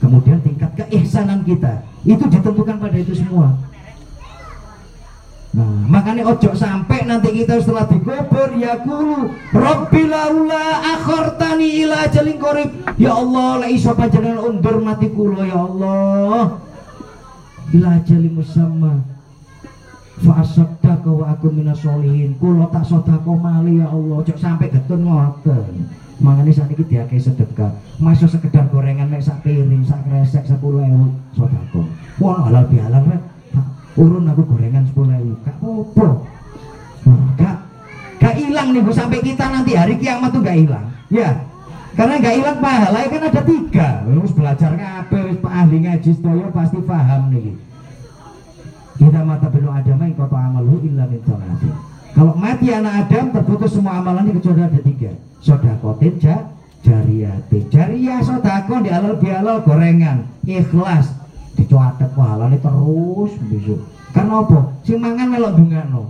[0.00, 1.84] kemudian tingkat keihsanan kita.
[2.08, 3.52] Itu ditentukan pada itu semua
[5.54, 12.42] Nah, makanya ojo sampai nanti kita setelah dikubur ya kulu Rabbi laula akhortani ila ajalin
[12.42, 16.58] korib Ya Allah la iso panjenengan undur mati kulo ya Allah.
[17.70, 18.98] Ila ajalin musamma.
[20.26, 24.26] Fa asaddaka wa aku minas solihin kulo tak sodako mali ya Allah.
[24.26, 25.90] Ojo sampai getun ngoten.
[26.22, 27.74] Makanya saat ini dia kayak sedekah.
[27.98, 31.86] Masuk sekedar gorengan mek sak piring sak kresek sepuluh ewu sodako.
[32.22, 33.33] Wah halal bihalal rek
[33.94, 36.06] urun aku gorengan sepuluh ribu gak apa
[37.38, 37.56] gak
[38.18, 38.90] gak hilang nih bu.
[38.90, 40.86] Sampai kita nanti hari kiamat tuh gak hilang.
[41.10, 41.30] Ya
[41.94, 43.88] karena gak hilang pahala kan ada tiga.
[44.02, 47.54] Harus belajar ngapain wis ahli ngaji stoyo pasti paham nih
[48.94, 51.18] kita mata belum ada main kota amalu illa min
[52.14, 55.10] kalau mati anak Adam terputus semua amalannya kecuali ada tiga.
[55.42, 56.46] Sodakotin ja,
[56.86, 57.66] jariyatin.
[57.74, 60.22] Jariyah sodakon di alal bialal gorengan.
[60.46, 61.10] Ikhlas
[61.54, 63.80] dicuatet pahalane terus besok
[64.14, 64.58] karena apa?
[64.86, 66.02] Sing mangan melok dungakno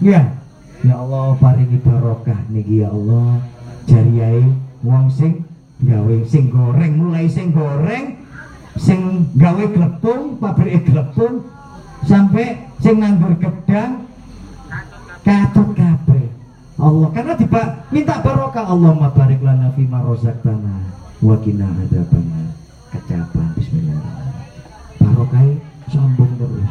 [0.00, 0.32] ya
[0.80, 3.40] ya Allah paringi barokah niki ya Allah.
[3.86, 4.42] Jariyae
[4.82, 5.46] wong sing
[5.78, 8.18] gawe sing goreng mulai sing goreng
[8.76, 11.46] sing gawe glepung pabrik glepung
[12.02, 14.10] sampai sing nandur gedang
[15.22, 16.26] katut kabeh.
[16.76, 17.62] Allah karena tiba
[17.94, 20.76] minta barokah Allah barik lana fi ma razaqtana
[21.22, 22.48] wa qina adzabannar.
[22.92, 23.55] Kecapan
[25.26, 25.58] barokai
[25.90, 26.70] sombong terus.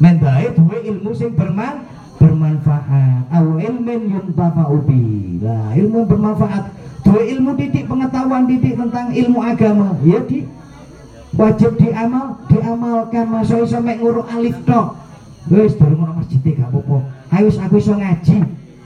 [0.00, 1.84] Mendae duwe ilmu sing berman
[2.16, 3.26] bermanfaat.
[3.34, 5.02] Au ilmin yuntafa'u bi.
[5.42, 6.64] Lah ilmu bermanfaat.
[7.04, 9.98] Dua ilmu didik pengetahuan didik tentang ilmu agama.
[10.06, 10.46] Ya di.
[11.36, 13.26] Wajib diamal diamalkan.
[13.28, 14.96] Masa iso mek nguruk alif tok.
[15.50, 16.98] Wis dari ngono masjid gak apa-apa.
[17.34, 18.36] Ayo aku iso ngaji.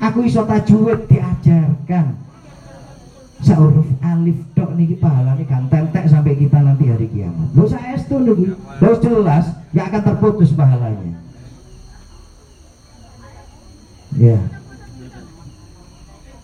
[0.00, 2.23] Aku iso tajwid diajarkan
[3.44, 7.52] seuruf alif tok niki pahalane kan tentek sampai kita nanti hari kiamat.
[7.52, 11.12] Lho saestu niki, lho jelas gak akan terputus pahalanya.
[14.16, 14.40] Ya.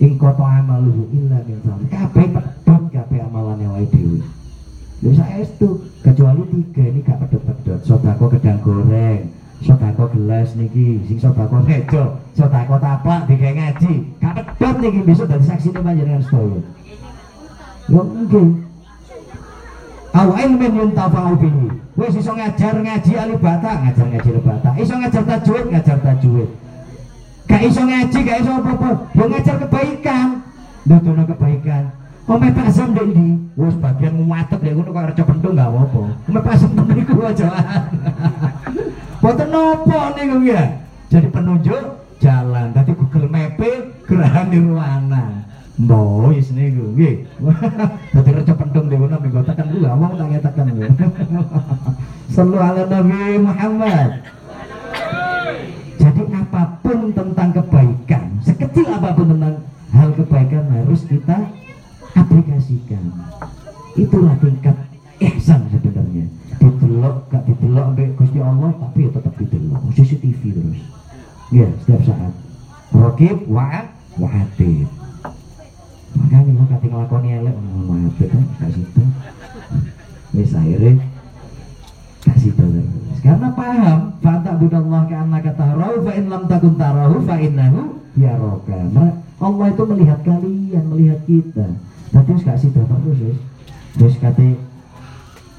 [0.01, 1.89] Ing koto amaluhu illa min salam.
[1.89, 4.21] Kabeh pedot kabeh amalane wae dhewe.
[5.01, 7.81] Lha saestu kecuali tiga ini gak pedot-pedot.
[7.89, 9.33] Sodako gedang goreng,
[9.65, 13.95] sodako gelas niki, sing sodako meja, sodako taplak digawe ngaji.
[14.21, 16.61] Gak pedot niki besok dadi saksine panjenengan sedaya.
[17.91, 18.51] Nggih.
[20.11, 21.67] Aw ilmin yuntafa'u bihi.
[21.99, 24.71] Wis iso ngajar ngaji alibata, ngajar ngaji alibata.
[24.79, 26.51] Iso ngajar tajwid, ngajar tajwid.
[27.47, 28.91] Gak iso ngaji, gak iso apa-apa.
[29.15, 30.29] Yo ngajar kebaikan.
[30.87, 31.85] Nutuno kebaikan.
[32.31, 33.27] Ome Pak Sam ndek ndi?
[33.59, 36.03] Wis bagian nguwatek ya ngono kok reca pentung gak apa-apa.
[36.31, 37.83] Ome Pak Sam niku ajoan.
[39.23, 40.63] Boten nopo niku ya.
[41.11, 41.85] Jadi penunjuk
[42.23, 42.71] jalan.
[42.71, 43.59] Dadi Google Map
[44.07, 45.50] Geraha Nirwana.
[45.81, 47.25] Mbok wis niku nggih.
[48.13, 50.85] Dadi reca pentung niku nang minggu tekan dulu wong tak ngetaken niku.
[52.37, 54.11] Sallu ala Nabi Muhammad.
[55.97, 59.57] Jadi apa pun tentang kebaikan, sekecil apa pun tentang
[59.93, 61.49] hal kebaikan harus kita
[62.13, 63.05] aplikasikan.
[63.97, 64.77] Itulah tingkat
[65.21, 66.29] ihsan sebenarnya.
[66.61, 69.81] Didelok, gak didelok ambek Gusti Allah, tapi ya tetap didelok.
[69.97, 70.81] CCTV terus.
[71.53, 72.33] Ya, setiap saat.
[72.93, 75.00] Rokib, wa'at, wa'atid.
[76.21, 79.03] Makanya mau kati ngelakoni elek, mau wa'atid kan, gak situ.
[80.37, 80.93] Wis akhirnya
[82.21, 83.19] kasih tahu terus.
[83.25, 88.79] Karena paham, fa'ta budallah ka'anna katarahu fa in lam takun tarahu fa innahu yaraka.
[88.93, 91.67] Nah, Allah itu melihat kalian, melihat kita.
[92.13, 93.35] Harus kasih tahu terus ya.
[93.97, 94.47] Terus kata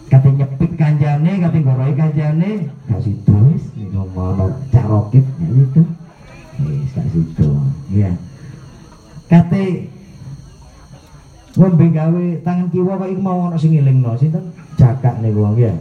[0.07, 3.63] kata nyepik kanjane, kata goroi kanjane, kasih terus.
[3.91, 5.81] Ngomong carokit, ya gitu.
[6.61, 7.57] Wis kasih tahu.
[7.91, 8.13] Ya.
[9.27, 9.61] Kata
[11.51, 14.55] ngombe gawe tangan kiwa kok iku mau ono sing ngelingno sinten?
[14.79, 15.75] Cakak niku wong ya.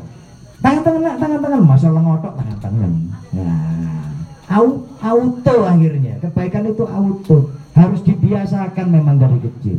[0.60, 2.92] Tangan tangan tangan tangan masalah ngotok tangan tangan
[3.30, 4.10] nah
[4.58, 6.18] au, auto akhirnya.
[6.18, 7.54] Kebaikan itu auto.
[7.70, 9.78] Harus dibiasakan memang dari kecil.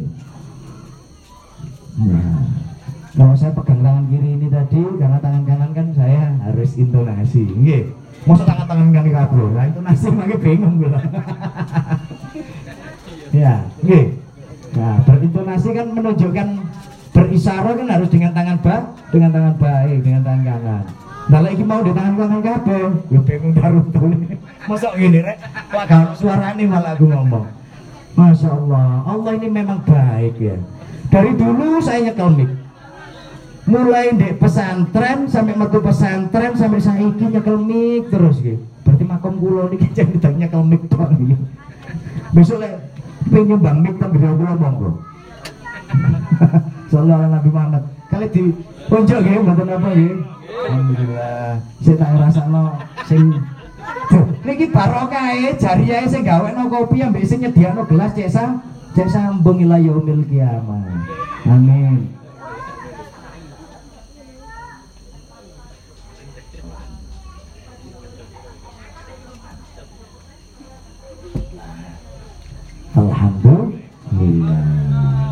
[1.99, 2.39] Nah
[3.11, 7.43] kalau saya pegang tangan kiri ini tadi karena tangan kanan kan saya harus intonasi.
[7.43, 7.91] Nggih.
[8.23, 9.51] Masa tangan tangan kami kabur?
[9.51, 10.87] Nah intonasi lagi bingung gue
[13.31, 14.20] ya nggih
[15.51, 16.47] berintonasi kan menunjukkan
[17.11, 20.83] berisarat kan harus dengan tangan baik dengan tangan baik dengan tangan kanan.
[21.27, 24.11] Nah lagi mau di tangan kanan kabeh ya bingung darutun
[24.67, 25.37] masa gini rek.
[25.75, 27.45] Wah suara ini malah aku ngomong.
[28.15, 30.55] Masya Allah Allah ini memang baik ya.
[31.11, 32.51] Dari dulu saya nyekel mic.
[33.61, 39.69] Mulai di pesantren sampai metu pesantren sampai saiki nyekel mic terus gitu berarti makom kulo
[39.69, 41.37] ini kita nyekel mic tok gitu
[42.33, 42.73] besok lek
[43.29, 43.95] pengen nyumbang mic
[46.91, 47.83] Sallallahu Nabi Muhammad.
[48.11, 48.41] Kali di
[48.91, 50.13] pojok nggih mboten apa nggih.
[50.51, 51.63] Alhamdulillah.
[51.79, 52.63] Sing tak rasakno
[53.07, 53.23] sing
[54.11, 58.59] Duh, niki barokah e jariyae sing gawekno kopi ambek sing nyediakno gelas cek sam
[58.93, 60.21] cek sambung ila yaumil.
[61.47, 62.11] Amin.
[72.91, 75.30] Alhamdulillah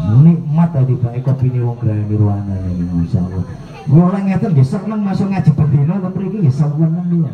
[0.49, 3.45] nikmat tadi baik kopi ini wong Geraha Nirwana ini Masya Allah
[3.85, 7.29] mulai ngeten nggih seneng masuk ngaji bendina ten mriki nggih seneng niku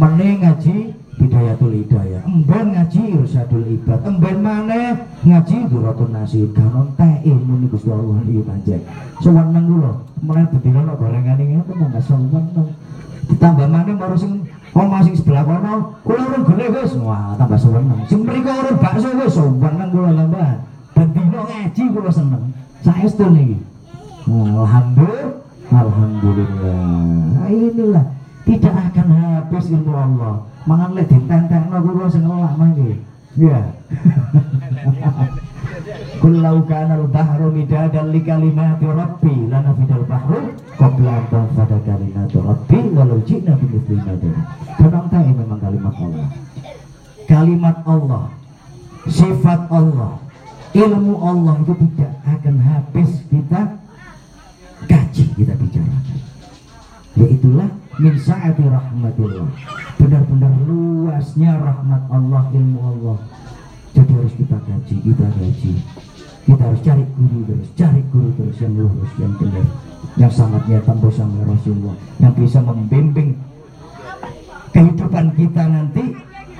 [0.00, 0.76] meneh ngaji
[1.18, 2.22] Hidayatul Hidayah.
[2.30, 4.06] Emben ngaji Irsadul Ibad.
[4.06, 8.82] Emben maneh ngaji Duratun Nasib kanon teh ilmu niku Gusti Allah iki panjang
[9.20, 9.92] seneng kula
[10.24, 12.44] meneh bendina nek gorengan iki ngoten nggak seneng
[13.28, 14.32] ditambah maneh baru sing
[14.78, 17.98] Oma sing sebelah kono, kula urun gele wis, wah tambah seneng.
[18.06, 20.67] Sing mriko urun bakso wis, seneng kula tambah.
[20.98, 22.50] Dan dino ngaji kula seneng.
[22.82, 23.54] Saestu niki.
[24.26, 25.30] Alhamdulillah.
[25.70, 26.82] Alhamdulillah.
[27.38, 28.04] Nah, inilah
[28.42, 30.42] tidak akan habis ilmu Allah.
[30.66, 32.98] Mangan lek ditentekno kula sing ngelak mangke.
[33.38, 33.62] Ya.
[36.18, 43.22] Kullau kana al-bahru midadan li kalimati rabbi lanafidal bahru qabla an tanfada kalimatu rabbi walau
[43.22, 44.34] ji'na bi mithli madad.
[44.74, 46.28] Kadang memang kalimat Allah.
[47.30, 48.24] Kalimat Allah,
[49.06, 50.18] sifat Allah,
[50.78, 53.60] ilmu Allah itu tidak akan habis kita
[54.86, 56.18] kaji kita bicarakan.
[57.18, 59.48] Yaitulah min sa'ati rahmatillah.
[59.98, 63.18] Benar-benar luasnya rahmat Allah, ilmu Allah.
[63.90, 65.72] Jadi harus kita kaji, kita kaji.
[66.46, 69.66] Kita harus cari guru terus, cari guru terus yang lurus, yang benar,
[70.16, 71.92] yang sangatnya tambah sama Rasulullah,
[72.22, 73.36] yang bisa membimbing
[74.72, 76.04] kehidupan kita nanti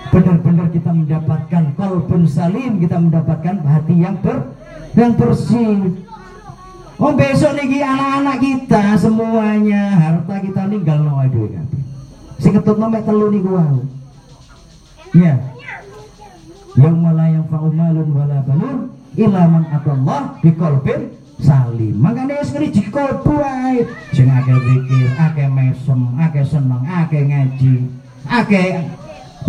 [0.09, 4.55] benar-benar kita mendapatkan kalbun salim, kita mendapatkan hati yang ber
[4.97, 5.95] yang bersih.
[6.99, 11.83] Oh besok nih anak-anak kita semuanya harta kita ninggal no aduh kabeh.
[12.43, 13.83] Sing ketut mek telu niku wae.
[15.15, 15.35] Iya.
[16.79, 18.79] yauma la yanfa'u malun wala banun
[19.19, 21.11] illa man atallah biqalbin
[21.43, 23.83] salim makanya wis ngeri kolbu ae
[24.15, 27.75] sing akeh zikir akeh mesem akeh seneng akeh ngaji
[28.31, 28.87] akeh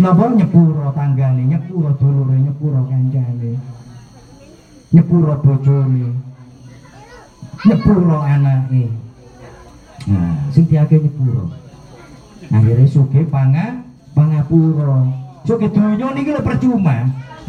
[0.00, 3.52] napa nyepuro tanggane nyepuro dulure nyepuro kancane
[4.90, 6.08] nyepuro bojone
[7.68, 8.88] nyepuro anake.
[10.08, 11.52] Nah sing diake nyepuro.
[12.50, 13.84] Akhirnya suge panga
[14.16, 15.04] pangapura
[15.44, 16.96] suge donya niki lho percuma.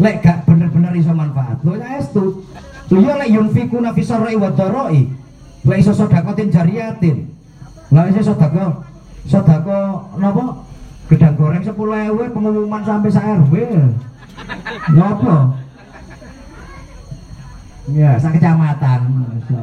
[0.02, 1.64] Lek gak bener-bener iso manfaat.
[1.64, 2.44] Lho estu.
[2.92, 5.08] Lho ya lek yunfikuna fi sarri wa dharai.
[5.64, 7.18] Lek iso sedekatin jariyatin.
[7.96, 8.84] Lek iso sedekah
[9.24, 10.68] sedekah napa
[11.12, 11.76] gedang goreng 10.000
[12.32, 13.54] pengumuman sampai sa RW
[14.96, 15.36] Ngopo?
[17.92, 19.02] Ya, sak kecamatan.
[19.20, 19.60] Masya.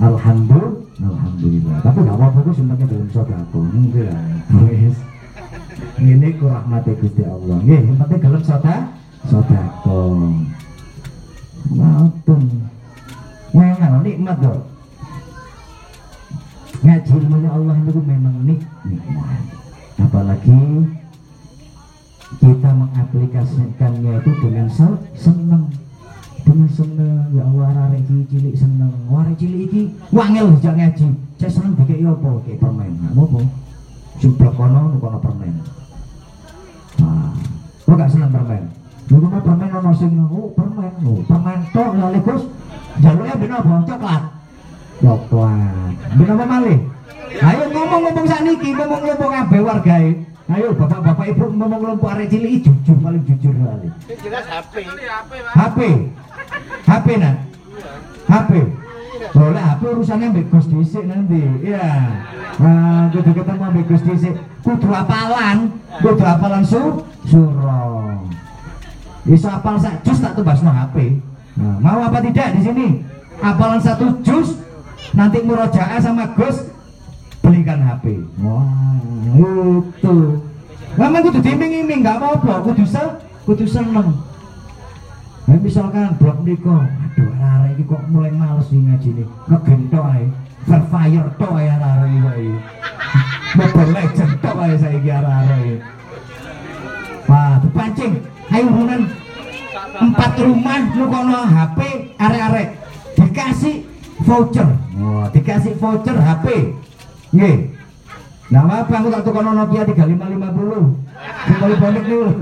[0.00, 1.78] Alhamdulillah, alhamdulillah.
[1.82, 3.58] Tapi gak apa-apa kok semuanya dalam sodako.
[3.74, 4.14] Enggak.
[6.00, 7.56] Ini ku rahmati Gusti Allah.
[7.60, 8.76] Nggih, yang penting gelem soda
[9.26, 10.00] sodako.
[11.74, 12.42] Ngoten.
[13.50, 14.59] Ngene nikmat kok.
[17.10, 19.42] Ilmunya Allah itu memang nikmat.
[19.98, 20.62] Apalagi
[22.38, 24.66] kita mengaplikasikannya itu dengan
[25.18, 25.64] seneng.
[26.46, 28.94] Dengan seneng ya Allah arek iki cilik seneng.
[29.10, 29.82] Arek cilik iki
[30.14, 31.06] wangel dijak ngaji.
[31.42, 32.30] Saya seneng dikek apa?
[32.46, 32.90] Kayak permen.
[32.94, 33.40] Nggak apa?
[34.22, 35.54] Jumlah kono kono permen.
[37.00, 37.34] Nah
[37.90, 38.62] lo gak seneng permen?
[39.10, 40.92] Lu mah permen ono sing oh permen.
[41.02, 42.42] Oh permen tok ya Gus.
[43.00, 44.22] Jalurnya ben apa coklat
[45.00, 46.78] coklat ben apa malih
[47.38, 50.10] ayo ngomong-ngomong sakniki ngomong ngomong kabeh wargae
[50.50, 53.86] Ayo bapak-bapak ibu ngomong kelompok arek cilik jujur paling jujur kali.
[54.18, 54.74] jelas HP
[55.54, 55.78] HP.
[56.90, 57.36] HP nak.
[58.26, 58.52] HP.
[59.30, 61.38] Boleh HP urusannya ambek Gus dhisik nanti.
[61.62, 61.86] Iya.
[62.58, 64.34] Nah, kudu ketemu ambek Gus dhisik.
[64.66, 65.70] Kudu apalan,
[66.02, 67.78] kudu apalan su suro.
[69.30, 71.14] Iso apal sak jus tak tebasno HP.
[71.62, 72.88] Nah, mau apa tidak di sini?
[73.38, 74.58] Apalan satu jus
[75.14, 76.66] nanti murojaah sama Gus
[77.40, 78.20] belikan HP.
[78.44, 79.00] Wah,
[79.36, 80.16] itu.
[80.98, 83.02] Memang kudu diiming-iming nggak apa-apa, kudu se
[83.46, 84.16] kudu seneng.
[85.48, 90.24] Nah, misalkan blok niko, aduh arek iki kok mulai males nih ngaji nih, ngegentok ae.
[90.68, 92.54] Free Fire tok ae arek iki saiki.
[93.58, 95.76] Mobile Legend tok ae saiki arek iki.
[97.30, 98.14] Wah, dipancing.
[98.50, 98.66] Ayo
[100.00, 101.78] empat rumah lu kono HP
[102.18, 102.68] arek-arek
[103.14, 103.76] dikasih
[104.26, 104.68] voucher.
[104.98, 106.46] Wah, dikasih voucher HP.
[107.30, 107.56] Nggih.
[108.50, 110.98] Nah, apa aku tak tukono Nokia 3550.
[111.46, 112.34] Kembali balik nih.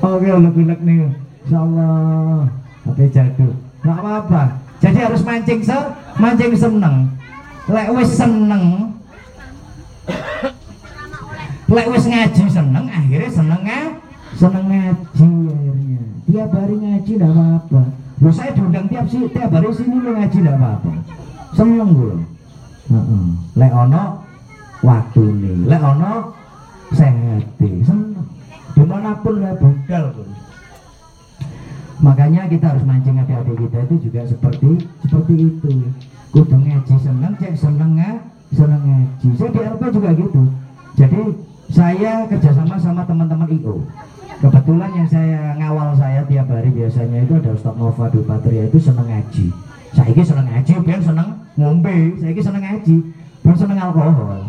[0.00, 1.12] Oke, unek-unek nih.
[1.44, 2.48] Insyaallah.
[2.88, 3.52] HP jadul.
[3.84, 4.42] Enggak apa-apa.
[4.80, 5.78] Jadi harus mancing se,
[6.16, 6.96] mancing seneng.
[7.66, 8.94] Lek wis seneng,
[11.66, 13.62] lek wis ngaji seneng, akhirnya seneng
[14.38, 16.02] seneng ngaji akhirnya.
[16.30, 17.82] Tiap hari ngaji enggak apa-apa.
[18.22, 20.90] Loh saya diundang tiap sih, tiap hari sini lo ngaji enggak apa-apa.
[21.56, 22.14] Seneng gue.
[22.92, 23.24] Heeh.
[23.56, 24.20] Lek ono
[24.84, 26.36] waktu nih, lek ono
[26.92, 28.28] sehat seneng.
[28.76, 30.28] Di mana pun lah budal pun.
[32.04, 35.70] Makanya kita harus mancing adik-adik kita itu juga seperti seperti itu.
[36.36, 38.20] Kudu ngaji seneng, cek seneng nga,
[38.52, 39.28] seneng ngaji.
[39.40, 40.42] Saya di LP juga gitu.
[41.00, 41.20] Jadi
[41.72, 43.80] saya kerjasama sama teman-teman IO.
[44.36, 49.08] Kebetulan yang saya ngawal saya tiap hari biasanya itu ada Ustadz Nova Dupatria itu seneng
[49.08, 49.48] ngaji.
[49.96, 51.96] Saya ini seneng ngaji, biar seneng ngombe.
[52.20, 52.96] Saya ini seneng ngaji,
[53.40, 54.40] biar seneng alkohol.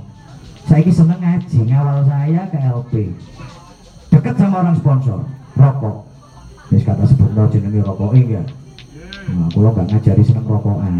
[0.67, 2.93] Saya ini seneng ngaji, ngawal saya ke LP.
[4.11, 5.23] Dekat sama orang sponsor,
[5.55, 6.03] rokok.
[6.67, 8.43] Wis kata sebutno jenenge rokok enggak.
[9.31, 10.95] Nah, kalau nggak ngajari seneng rokokan.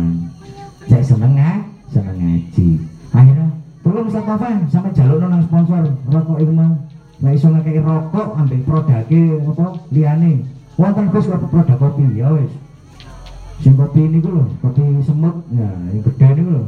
[0.88, 1.52] Saya seneng nga,
[1.92, 2.68] seneng ngaji.
[3.12, 3.48] Akhirnya
[3.84, 6.72] tolong Ustaz Taufan sampai jaluk nang sponsor rokok itu mah.
[7.20, 9.04] Nah iso ngekei rokok ambil produknya
[9.44, 10.34] apa liane.
[10.80, 12.67] Wonten Gus produk kopi ya wis.
[13.58, 16.64] Sing kopi ini lho, kopi semut ya, yang gede ini lho.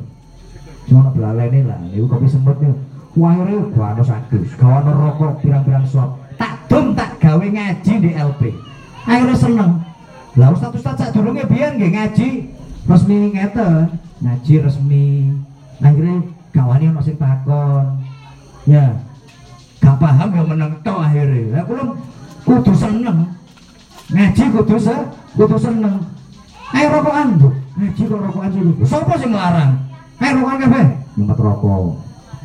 [0.89, 2.73] Cuma nak belalene lah, ini kopi semut nih.
[3.17, 4.29] Wah, ini gua ada gak
[4.61, 6.17] ada rokok pirang-pirang shop.
[6.37, 8.41] Tak dum tak gawe ngaji di LP.
[9.05, 9.71] Akhirnya seneng.
[10.37, 12.27] Lah ustaz ustaz sak durunge biyen nggih ngaji
[12.85, 13.89] resmi ngeten,
[14.21, 15.05] ngaji resmi.
[15.81, 16.21] Akhirnya
[16.93, 17.85] ono sing takon.
[18.69, 18.93] Ya.
[19.81, 21.65] Gak paham ya meneng tok akhirnya.
[21.65, 21.83] Kula
[22.45, 23.17] kudu seneng.
[24.13, 24.95] Ngaji kudu se
[25.33, 25.95] kudu seneng.
[26.75, 27.49] Ayo rokokan, Bu.
[27.79, 28.61] Ngaji kok rokokan sih.
[28.85, 29.71] Sopo sing nglarang?
[30.21, 30.85] Ayo rokokan kabeh.
[31.17, 31.83] Nyumet rokok.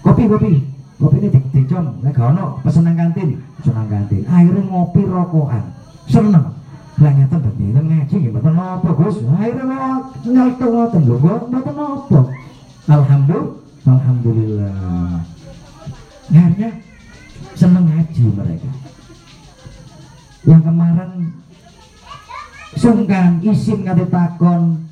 [0.05, 0.52] Kopi kopi.
[0.94, 4.22] Kopi ini di, dicom, nek gak ono pesen nang kantin, pesen nang kantin.
[4.30, 5.64] Akhirnya ngopi rokokan.
[6.06, 6.55] Seneng.
[6.94, 9.16] Lah nyata berarti ngaji mboten napa Gus.
[9.26, 9.64] Akhirnya
[10.14, 12.20] kok nyeltuk ngoten lho, kok mboten napa.
[12.86, 13.59] Alhamdulillah.
[13.84, 15.20] Alhamdulillah.
[16.30, 16.70] Akhirnya
[17.59, 18.70] seneng ngaji mereka
[20.44, 21.10] yang kemarin
[22.85, 24.85] sungkan isim kata takon.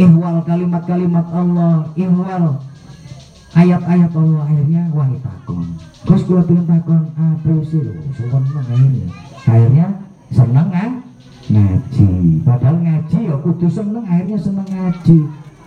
[0.00, 2.64] Ihwal kalimat-kalimat Allah ihwal.
[3.52, 5.76] Ayat-ayat Allah akhirnya wah takon.
[6.08, 9.06] Terus kula pengen takon apa sih lo seneng akhirnya.
[9.44, 9.86] Akhirnya
[10.32, 10.90] seneng kan?
[11.50, 12.08] Ngaji.
[12.46, 15.18] Padahal ngaji ya kudu seneng akhirnya seneng ngaji.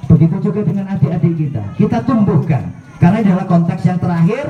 [0.09, 1.63] Begitu juga dengan adik-adik kita.
[1.77, 2.73] Kita tumbuhkan.
[2.97, 4.45] Karena adalah konteks yang terakhir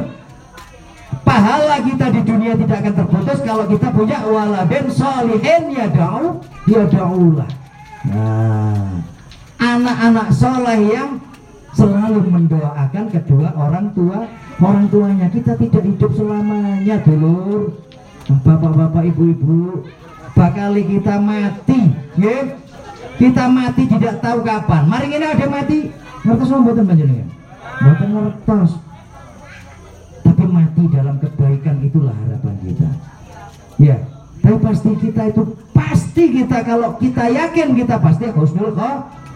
[1.24, 6.84] pahala kita di dunia tidak akan terputus kalau kita punya waladen solihin ya da'u ya
[6.88, 7.50] da'ulah.
[8.12, 9.04] Nah
[9.64, 11.24] anak-anak soleh yang
[11.74, 14.30] selalu mendoakan kedua orang tua
[14.62, 17.74] orang tuanya kita tidak hidup selamanya dulur.
[18.24, 19.84] Bapak-bapak ibu-ibu
[20.36, 22.60] bakal kita mati ya.
[23.14, 24.90] Kita mati tidak tahu kapan.
[24.90, 25.94] Mari ini ada mati.
[26.26, 27.30] Ngertos mboten panjenengan?
[27.84, 28.72] Mboten ngertos
[30.44, 32.90] tapi mati dalam kebaikan itulah harapan kita.
[33.80, 33.96] Ya
[34.44, 38.76] tapi pasti kita itu pasti kita kalau kita yakin kita pasti husnul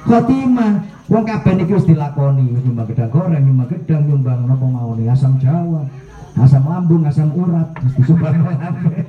[0.04, 0.84] khotimah.
[1.08, 5.88] Wong kabeh niki wis dilakoni nyumbang gedang goreng nyumbang gedang nyumbang napa mawon asam jawa
[6.36, 9.00] asam lambung asam urat wis disumbang kabeh.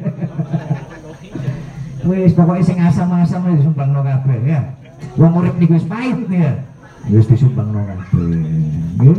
[2.07, 4.61] Wis pokoknya sing asam-asam wis disumbang kabeh ya.
[5.19, 6.53] Wong urip niku wis pahit nih ya.
[7.11, 7.99] Wis disumbang kabeh
[9.03, 9.19] nggih.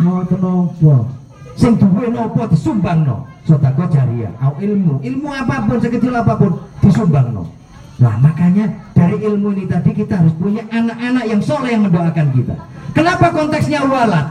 [0.00, 1.21] Ngoten napa
[1.56, 3.28] sing duwe napa disumbangno.
[3.42, 4.32] Sedekah jariah.
[4.38, 5.02] Au ilmu.
[5.02, 7.42] Ilmu apa pun sekecil apa pun disumbangno.
[8.02, 8.66] Nah makanya
[8.96, 12.56] dari ilmu ini tadi kita harus punya anak-anak yang soleh yang mendoakan kita.
[12.92, 14.26] Kenapa konteksnya walad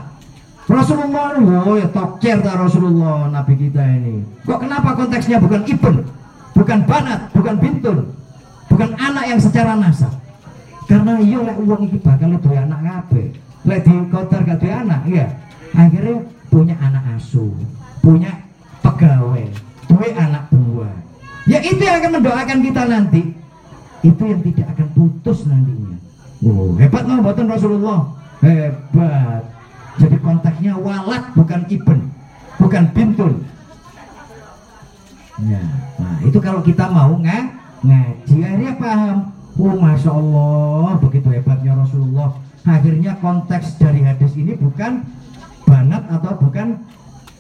[0.70, 1.36] Rasulullah
[1.66, 4.24] oh ya tokcer tak Rasulullah Nabi kita ini.
[4.44, 6.04] Kok kenapa konteksnya bukan ibn?
[6.52, 7.98] Bukan banat bukan bintun
[8.72, 10.16] bukan anak yang secara nasab.
[10.88, 13.28] Karena iya lek uang iki bakal duwe anak kabeh.
[13.68, 15.28] Lek di kotor gak anak iya.
[15.72, 17.56] Akhirnya punya anak asuh
[18.04, 18.44] punya
[18.84, 19.48] pegawai
[19.88, 20.96] duwe anak buah.
[21.48, 23.22] Ya itu yang akan mendoakan kita nanti.
[24.02, 25.98] Itu yang tidak akan putus nantinya.
[26.44, 28.00] Oh hebat loh buatan Rasulullah?
[28.44, 29.44] Hebat.
[30.02, 32.00] Jadi konteksnya walat bukan ibn
[32.58, 33.34] bukan bintun.
[35.46, 35.64] Ya
[35.98, 37.46] nah itu kalau kita mau nggak
[37.86, 38.36] ngaji.
[38.44, 39.18] Akhirnya paham.
[39.60, 42.36] Oh masya Allah begitu hebatnya Rasulullah.
[42.66, 45.06] Akhirnya konteks dari hadis ini bukan
[45.72, 46.84] banat atau bukan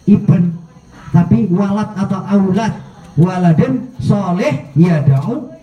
[0.07, 0.55] ibn
[1.11, 2.71] tapi walat atau aulad.
[3.19, 5.03] Waladin soleh ya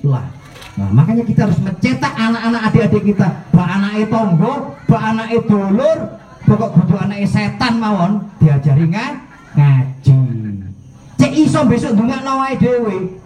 [0.04, 0.28] lah
[0.76, 3.28] nah makanya kita harus mencetak anak-anak adik-adik kita.
[3.50, 5.98] Pak anak tonggo pak anak dulur
[6.44, 10.18] pokok kudu anak setan mawon diajari ngaji.
[11.16, 13.16] Cek iso besok dungak nawai dewi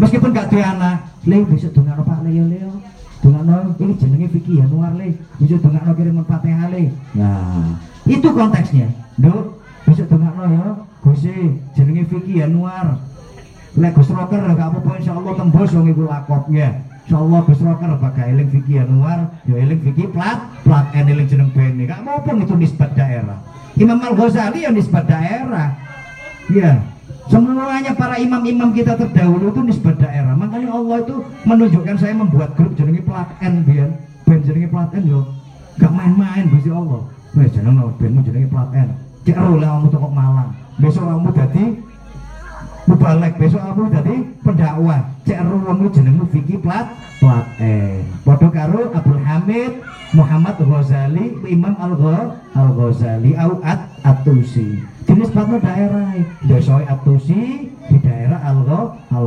[0.00, 2.72] meskipun gak duwe anak le besok dungak pak leo leo
[3.20, 5.12] dungak ini jenenge Vicky Yanuar le.
[5.38, 6.88] Besok dungak kirim fatihah le.
[7.14, 7.78] Nah
[8.08, 8.88] itu konteksnya.
[9.20, 9.58] Dok
[9.88, 10.64] besok dungak ya
[11.00, 11.36] Gusi
[11.72, 13.00] jenenge Vicky Yanuar
[13.78, 18.24] lek Gus Rocker gak apa-apa insyaallah tembus wong iku lakop ya insyaallah Gus Rocker bakal
[18.28, 21.88] eling Vicky Yanuar ya eling Vicky plat plat N eling jeneng bene.
[21.88, 23.38] Gak apa itu nisbat daerah.
[23.78, 25.72] Imam Al Ghazali ya nisbat daerah.
[26.52, 26.82] Ya
[27.28, 30.34] semuanya para imam-imam kita terdahulu itu nisbat daerah.
[30.34, 31.16] Makanya Allah itu
[31.46, 33.88] menunjukkan saya membuat grup jenenge plat N biar
[34.26, 35.22] ben jenenge plat N yo.
[35.78, 38.88] Gak main-main Gusti Allah wes jeneng benmu jenenge plat N.
[39.26, 40.50] Cek lah kamu toko Malang.
[40.78, 41.64] Besok kamu jadi
[42.88, 46.88] mubalek besok kamu jadi pendakwah cek ruangmu jenengmu Vicky plat
[47.20, 49.84] plat eh podo karo Abdul Hamid
[50.16, 51.92] Muhammad Ghazali Imam Al
[52.56, 54.80] Al Ghazali au at atusi.
[55.04, 56.16] Jenis patno daerah
[56.48, 58.64] desa atusi di daerah Al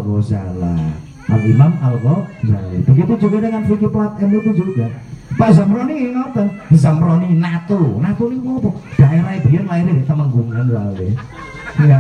[0.01, 2.77] Ghazala Al Imam Al Ghazali.
[2.83, 4.91] Begitu juga dengan Vicky plat M itu juga.
[5.39, 6.47] Pak Zamroni ngoten.
[6.75, 8.69] Zamroni NATO NATO ini apa?
[8.99, 11.99] Daerah biar lahir di Temanggungan lalu ya.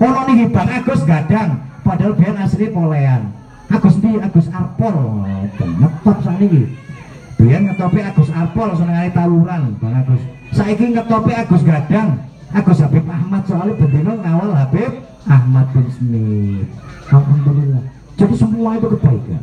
[0.00, 1.60] Ono niki Bang Agus gadang.
[1.84, 3.22] Padahal biar asli polean.
[3.68, 4.96] Agus di Agus Arpol.
[5.60, 6.72] Ngetop saat ini
[7.36, 10.22] biar ngetopi Agus Arpol senengane tawuran Bang Agus.
[10.56, 12.16] Saiki ngetopi Agus gadang.
[12.50, 16.68] Agus Habib Ahmad soalnya bendino ngawal Habib Ahmad bin Smith.
[17.10, 17.84] Alhamdulillah.
[18.16, 19.42] Jadi semua itu kebaikan.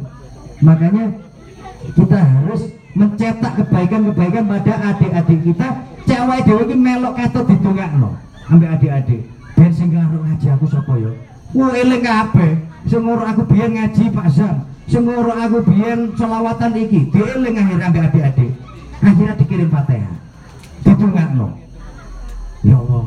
[0.61, 1.05] Makanya
[1.93, 2.61] kita harus
[2.97, 5.67] mencetak kebaikan-kebaikan pada adik-adik kita.
[6.07, 7.41] Cewek dewi ini melok kata
[7.99, 8.15] no
[8.49, 9.21] ambil adik-adik.
[9.57, 11.11] Dan sing ngaruh ngaji aku sapa ya?
[11.53, 12.53] Wah eling kabeh.
[12.87, 14.55] Sing aku biyen ngaji Pak Zam.
[14.87, 18.51] Sing aku biyen selawatan iki dieling akhirnya ambil adik-adik.
[19.03, 20.15] Akhirnya dikirim Fatihah.
[21.37, 21.53] No
[22.65, 23.05] ya Allah.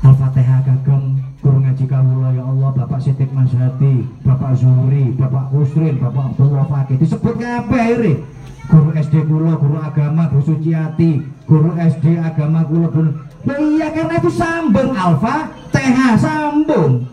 [0.00, 6.30] Al-Fatihah kagem guru ngaji kawula ya Allah Bapak Sidik Masyati Bapak Zuhri Bapak Husrin Bapak
[6.30, 8.22] Abdullah Fakih disebut kabeh akhirnya
[8.70, 13.10] guru SD kula guru agama Bu Suciati guru SD agama kula guru
[13.42, 17.08] Lah iya karena itu sambung alfa TH sambung.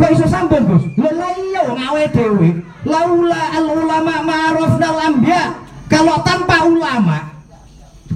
[0.00, 0.88] Kok iso sambung Gus?
[0.96, 2.64] Lah iya wong awe dhewe.
[2.88, 5.52] Laula al ulama ma'rufnal anbiya.
[5.92, 7.28] Kalau tanpa ulama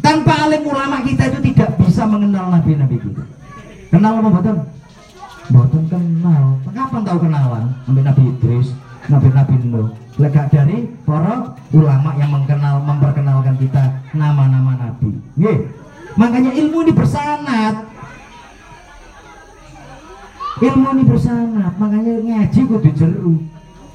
[0.01, 3.32] tanpa alim ulama kita itu tidak bisa mengenal nabi-nabi kita
[3.93, 4.57] kenal apa betul
[5.53, 6.45] Mboten kenal.
[6.71, 7.65] Kapan tahu kenalan?
[7.85, 8.69] Nabi Nabi Idris,
[9.11, 9.91] Nabi Nabi Nuh.
[10.21, 15.17] Lega dari para ulama yang mengenal memperkenalkan kita nama-nama nabi.
[15.41, 15.73] Nggih.
[16.21, 17.75] Makanya ilmu ini bersanat.
[20.63, 23.35] Ilmu ini bersanat, makanya ngaji kudu jeru.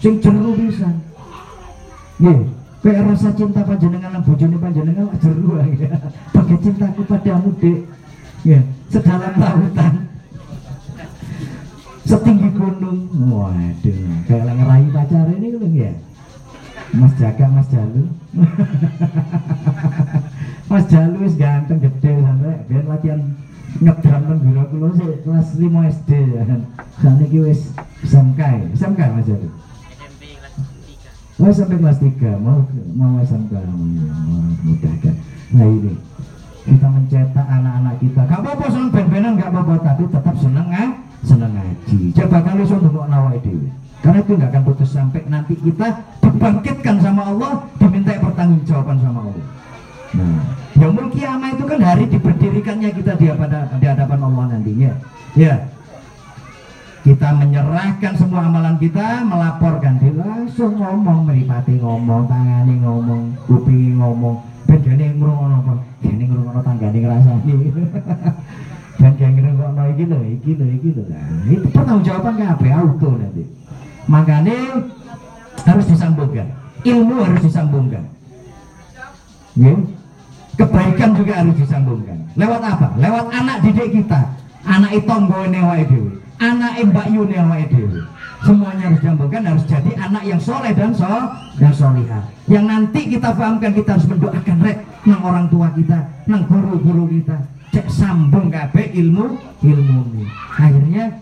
[0.02, 0.90] Sing jeru bisa.
[2.18, 2.40] Nggih.
[2.82, 5.90] Kayak rasa cinta panjenengan lan bojone panjenengan jeru ae.
[6.34, 7.80] Bagai cintaku padamu, Dek.
[8.46, 8.62] Ya,
[8.92, 9.94] sedalam lautan.
[12.08, 13.00] Setinggi gunung.
[13.28, 15.92] Waduh kayak ngerayu pacar ini kan ya?
[16.96, 18.04] Mas Jaga Mas Jalu.
[20.72, 23.20] Mas Jalu wis ganteng gede sampai biar latihan
[23.84, 26.44] ngedram nang guru kulo sih kelas 5 SD ya
[27.04, 27.76] sana ki wis
[28.08, 28.42] SMK
[28.76, 29.50] SMK Mas Jalu?
[31.38, 32.64] Oh sampai kelas 3 mau
[32.96, 35.16] mau SMK ya, mau mudah kan
[35.48, 36.07] nah ini
[36.68, 38.22] kita mencetak anak-anak kita.
[38.28, 39.74] Gak apa-apa seneng ben-benan gak apa-apa.
[39.80, 40.90] Tapi tetap seneng ah.
[41.24, 42.00] Seneng ngaji.
[42.14, 45.88] Coba kali so untuk nawai dewi karena itu nggak akan putus sampai nanti kita
[46.22, 49.46] dibangkitkan sama Allah diminta pertanggungjawaban sama Allah.
[50.16, 50.42] Nah
[50.78, 54.92] yaumul kiamah itu kan hari diberdirikannya kita di hadapan, di hadapan Allah nantinya.
[55.34, 55.56] Ya.
[57.02, 59.96] Kita menyerahkan semua amalan kita melaporkan.
[59.96, 65.74] Dia langsung ngomong meripati ngomong tangani ngomong kupingi ngomong ben gane ngrungokno apa
[66.04, 67.54] gane ngrungokno tanggane ngrasani.
[69.02, 71.04] Dan yang ngrungokno iki lho iki lho iki lho.
[71.08, 73.44] Nah itu pertanggungjawaban kabeh auto nanti.
[74.12, 74.58] Makanya
[75.64, 76.48] harus disambungkan.
[76.84, 78.04] Ilmu harus disambungkan.
[79.58, 79.74] Ya
[80.60, 82.18] kebaikan juga harus disambungkan.
[82.36, 82.88] Lewat apa?
[83.00, 84.36] Lewat anak didik kita.
[84.68, 86.12] Anak itu nggone wae dhewe.
[86.38, 91.34] Anak mbak yune wae dhewe semuanya harus disambungkan harus jadi anak yang soleh dan sol
[91.58, 92.24] dan solihah.
[92.46, 94.78] Yang nanti kita pahamkan kita harus mendoakan rek
[95.08, 96.00] nang orang tua kita
[96.30, 97.38] nang guru-guru kita.
[97.74, 101.20] Cek sambung kabeh ilmu ilmu ini akhirnya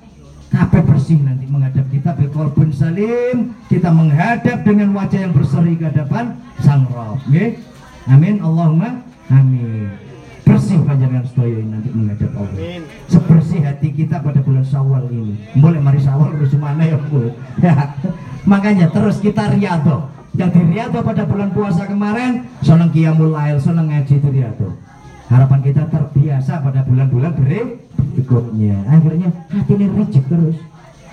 [0.53, 3.57] kabeh bersih nanti menghadap kita biqalbun salim.
[3.67, 6.85] Kita menghadap dengan wajah yang berseri ke hadapan sang
[7.27, 7.57] nggih.
[8.05, 9.01] Amin Allahumma
[9.33, 10.04] amin
[10.45, 12.79] bersih panjangan sedaya ini nanti menghadap Allah.
[13.09, 15.35] Sebersih hati kita pada bulan Syawal ini.
[15.57, 17.33] Boleh mari Syawal terus mana ya Bu?
[17.59, 17.97] Ya.
[18.45, 20.13] Makanya terus kita riado.
[20.37, 24.77] Yang di riado pada bulan puasa kemarin seneng qiyamul lail seneng ngaji itu riado.
[25.25, 28.77] Harapan kita terbiasa pada bulan-bulan berikutnya.
[28.85, 30.57] Akhirnya hati ini reject terus.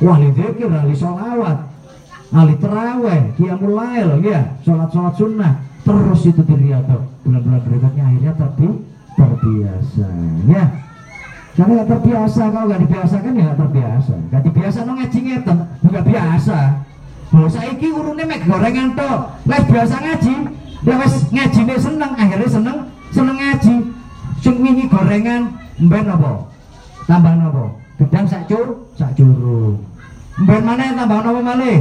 [0.02, 1.58] Wali dzikir ahli sholawat.
[2.36, 4.60] Ahli terawih qiyamul lail ya.
[4.60, 5.52] Sholat-sholat sunnah.
[5.82, 10.08] Terus itu di riado bulan-bulan berikutnya akhirnya terbi terbiasa
[10.48, 10.64] ya
[11.52, 16.04] karena nggak terbiasa kalau nggak dibiasakan ya nggak terbiasa nggak dibiasa no ngaji ngeten nggak
[16.08, 16.58] biasa
[17.32, 19.10] Loh saiki urune mek gorengan to.
[19.48, 20.34] Wes biasa ngaji,
[20.84, 22.78] dia wes ngajine seneng, akhirnya seneng
[23.08, 23.74] seneng ngaji.
[24.44, 26.32] Sing wingi gorengan mben apa?
[27.08, 27.64] Tambah napa?
[27.96, 29.80] Gedang sak cur, sak curung.
[30.44, 31.78] Mben mana tambah napa malih?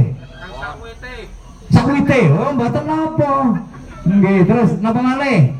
[1.68, 2.20] Sak wite.
[2.32, 3.32] Oh, mboten napa.
[4.08, 5.52] Nggih, terus napa malih?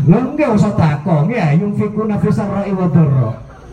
[0.00, 3.30] Lho nggih sedekah ya yung fikuna fi sarra'i wa dharra.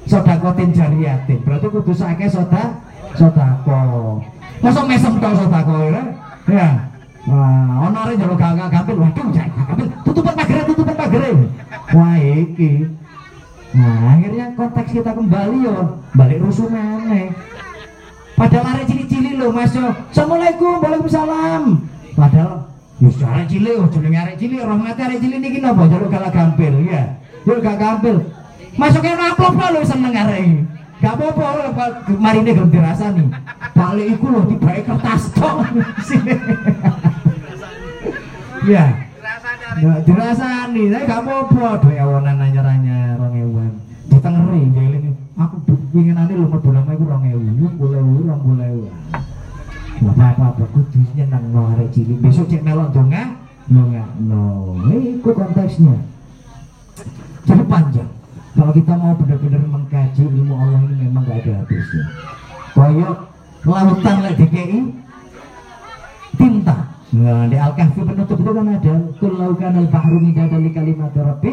[0.07, 1.39] Sedekatin jariyatin.
[1.43, 2.83] Berarti kudu sakake sedekah
[3.15, 4.19] sedekah.
[4.63, 6.03] Masa mesem tok sedekah ya?
[6.47, 6.69] Ya.
[7.27, 9.03] Wah, ono arek njaluk gak gampil.
[9.03, 9.87] Waduh, jangan gak gampil.
[10.07, 11.31] Tutupan pagere, tutupan pagere.
[11.91, 12.87] Wah, iki.
[13.75, 17.35] Nah, akhirnya konteks kita kembali yo, balik rusuh meneh.
[18.39, 19.91] Padahal arek cilik-cilik lho, Mas yo.
[20.07, 21.63] Assalamualaikum, Waalaikumsalam.
[22.15, 22.51] Padahal
[22.97, 26.81] Ya arek cilik, oh jenenge arek cilik, rahmate arek cilik niki napa jaluk galak gampil
[26.81, 27.21] ya.
[27.45, 28.25] Yo gak gampil.
[28.73, 30.57] Masuknya amplop lho seneng arek iki.
[30.97, 31.77] Gak apa-apa,
[32.17, 33.29] mari ini gelem dirasani.
[33.77, 35.57] Balik iku lho tibae kertas tok.
[38.65, 38.89] Ya.
[39.77, 41.79] Nggak dirasani, tapi gak apa-apa.
[41.85, 43.71] Duwe awonan anyar-anyar 2000-an.
[44.09, 45.13] Ditengeri ngeling.
[45.37, 45.55] Aku
[45.93, 49.26] pinginane lho mlebu nang iku 2000, 2000, 2000.
[49.97, 52.21] Gak apa-apa, kudu nyeneng no arek cilik.
[52.21, 53.33] Besok cek melok donga,
[53.69, 54.77] no.
[54.93, 55.97] Iku konteksnya.
[57.47, 58.09] Jadi panjang.
[58.57, 62.05] Kalau kita mau benar-benar mengkaji ilmu Allah ini memang gak ada habisnya.
[62.73, 63.17] Koyok
[63.69, 64.79] lautan lagi DKI
[66.37, 66.77] tinta.
[67.07, 71.51] Nah, di Al-Kahfi penutup itu kan ada Kullau kanal bahru midada li kalimat Rabbi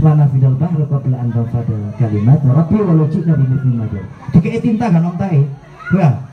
[0.00, 5.04] Lana fidal bahru qabla an tanfada kalimat Rabbi walau jika bimithli madar DKI tinta kan
[5.04, 5.44] ontai
[5.92, 6.24] Ya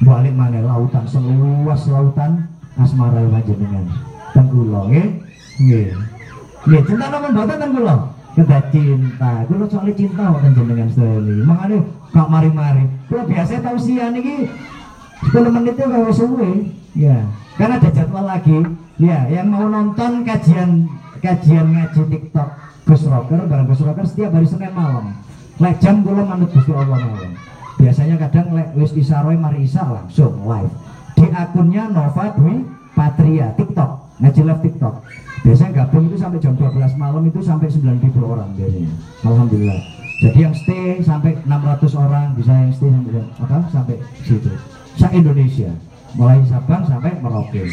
[0.00, 1.04] balik mana lautan?
[1.04, 2.48] Seluas lautan
[2.80, 3.84] asmara panjenengan.
[4.32, 5.06] Teng kula nggih?
[5.60, 5.88] Nggih.
[6.68, 7.94] Nggih cinta napa mboten teng kula
[8.36, 9.32] kedah cinta.
[9.48, 11.78] Kula soalnya cinta kok panjenengan sekali makanya
[12.12, 12.84] gak mari-mari.
[13.12, 14.48] Kula biasa tausiah niki
[15.20, 16.50] 10 menit itu kalau suwe.
[16.96, 17.28] Ya
[17.60, 18.58] karena ada jadwal lagi.
[19.00, 20.88] Ya yang mau nonton kajian
[21.20, 22.48] kajian ngaji TikTok
[22.88, 25.16] Gus Rocker bareng Gus Rocker setiap hari Senin malam.
[25.60, 27.49] Lek jam manut Gusti Allah malam
[27.80, 30.72] biasanya kadang lek wis isaroy mari isa langsung live.
[31.16, 34.20] Di akunnya Nova Dwi Patria TikTok.
[34.20, 34.94] Live TikTok.
[35.40, 38.92] Biasanya gabung itu sampai jam 12 malam itu sampai 9000 orang biasanya.
[39.24, 39.80] Alhamdulillah.
[40.20, 43.58] Jadi yang stay sampai 600 orang bisa yang stay sampai apa?
[43.72, 44.52] Sampai situ.
[45.00, 45.72] Se Indonesia.
[46.20, 47.64] Mulai Sabang sampai Merauke.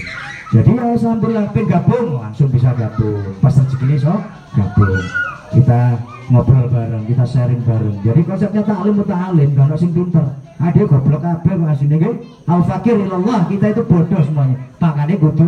[0.55, 3.19] Jadi ya pengen gabung langsung bisa gabung.
[3.43, 4.15] Pas rezeki so
[4.55, 5.03] gabung.
[5.51, 7.97] Kita ngobrol bareng kita sharing bareng.
[8.03, 10.25] Jadi konsepnya taklim muta'alim gak sing pinter.
[10.57, 12.15] Ada goblok kabeh kok asine nggih.
[12.49, 14.57] Al fakir ilallah kita itu bodoh semuanya.
[14.81, 15.45] Makanya kudu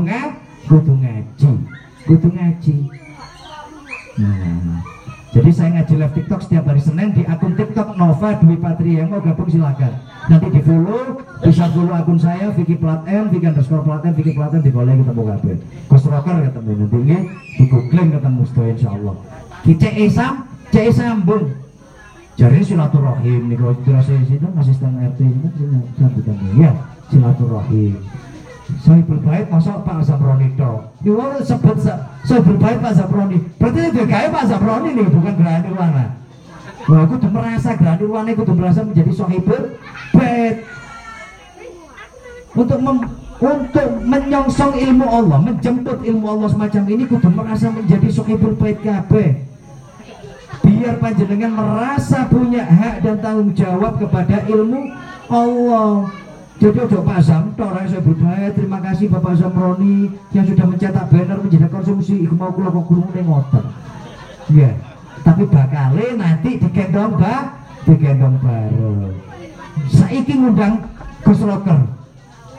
[0.69, 1.51] kudu ngaji.
[2.05, 2.75] Kudu ngaji.
[4.19, 4.99] Nah
[5.29, 9.05] jadi saya ngaji live TikTok setiap hari Senin di akun TikTok Nova Dwi Patria.
[9.05, 9.93] Yang mau gabung silakan.
[10.25, 14.33] Nanti di follow, bisa follow akun saya Vicky Plat M, Vicky underscore Plat M, Vicky
[14.33, 15.57] Plat M di kolej ketemu kabeh.
[15.85, 16.97] Gus Rocker ketemu nanti
[17.61, 18.41] di googling ketemu
[18.73, 19.15] insya Allah.
[19.61, 19.73] Ki
[20.69, 21.45] cek sambung.
[22.39, 25.47] Jadi silaturahim nih kalau dirasa di situ asisten RT itu
[25.99, 26.71] sambutan ya
[27.11, 27.99] silaturahim.
[28.85, 30.93] Saya berbait masa Pak Zabroni toh.
[31.01, 33.41] Ini orang sebut sa- saya berbait Pak Zabroni.
[33.57, 36.05] Berarti itu gaya Pak Zabroni nih bukan Gerhana Nirwana.
[36.85, 39.61] Wah, aku tuh merasa Gerhana Nirwana aku tuh merasa menjadi sohibul
[40.13, 40.63] bait.
[42.53, 42.97] Untuk mem,
[43.41, 49.48] untuk menyongsong ilmu Allah, menjemput ilmu Allah semacam ini kudu merasa menjadi sohibul bait kabeh.
[50.69, 54.93] Biar panjenengan merasa punya hak dan tanggung jawab kepada ilmu
[55.25, 56.13] Allah.
[56.61, 57.25] Jadi ojo Pak
[57.57, 58.53] orang saya berbahaya.
[58.53, 62.21] Terima kasih Bapak Zamroni yang sudah mencetak banner menjadi konsumsi.
[62.21, 63.65] Iku mau kulo kok kurung ngoten.
[64.53, 64.77] Ya,
[65.25, 69.13] tapi bakale nanti digendong ba, digendong bareng.
[69.89, 70.85] Saiki ngundang
[71.25, 71.79] Gus Rocker.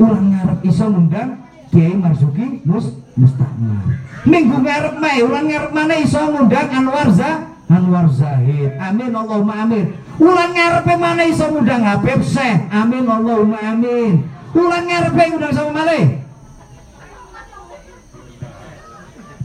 [0.01, 1.31] Ulang ngarep iso ngundang
[1.71, 3.85] Kiai Marzuki Mus Mustakmal.
[4.27, 8.75] Minggu ngarep meh, ulang ngarep mana iso ngundang Anwar Za Anwar Zahid.
[8.83, 9.95] Amin Allahumma amin.
[10.19, 12.67] Ulang ngarepe mana iso ngundang Habib Syekh.
[12.75, 14.27] Amin Allahumma amin.
[14.59, 16.19] Ulang ngarepe ngundang sama malih.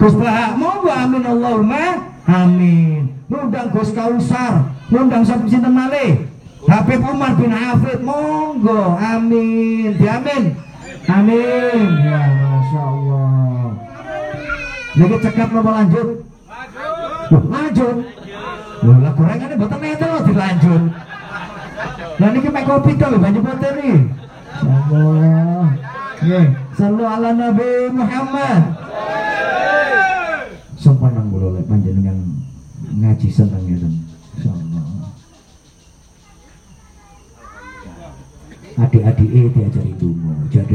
[0.02, 1.86] Gus Bahak monggo amin Allahumma
[2.26, 3.14] amin.
[3.30, 6.26] Ngundang Gus Kausar, ngundang sapa sinten malih?
[6.66, 10.02] Habib Umar bin Hafid monggo amin.
[10.02, 10.44] Diamin.
[11.06, 11.86] Amin.
[12.02, 13.70] Ya Masya Allah.
[14.98, 16.35] Lagi cekap mau lanjut.
[17.32, 17.96] Loh, lanjut.
[18.86, 20.84] Loh, lah gorengannya boten neten loh dilanjut.
[22.16, 24.00] Lah niki mek kopi to lho banyu putih nih.
[24.64, 25.68] Allah.
[26.24, 26.48] Nggih,
[26.80, 28.62] sallu ala Nabi Muhammad.
[30.80, 32.18] Sumpah nang kula lek panjenengan
[33.04, 33.94] ngaji seneng ngeten.
[34.40, 35.12] Insyaallah.
[38.76, 40.15] Adik-adik eh diajari dungo,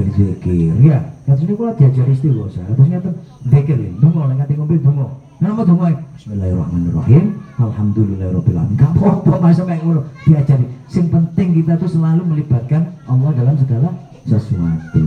[0.01, 0.75] jadi zikir.
[0.81, 0.99] Ya,
[1.29, 2.65] niku kula diajari istighosa.
[2.65, 3.15] Terus ngeten
[3.53, 5.07] zikir ya, dungo nek ngati ngombe dungo.
[5.41, 5.85] Nama dungo
[6.17, 7.25] Bismillahirrahmanirrahim.
[7.61, 8.77] Alhamdulillahirobbilalamin.
[8.81, 10.65] Gak apa-apa masa kayak ngono diajari.
[10.89, 13.89] Sing penting kita tuh selalu melibatkan Allah dalam segala
[14.25, 15.01] sesuatu.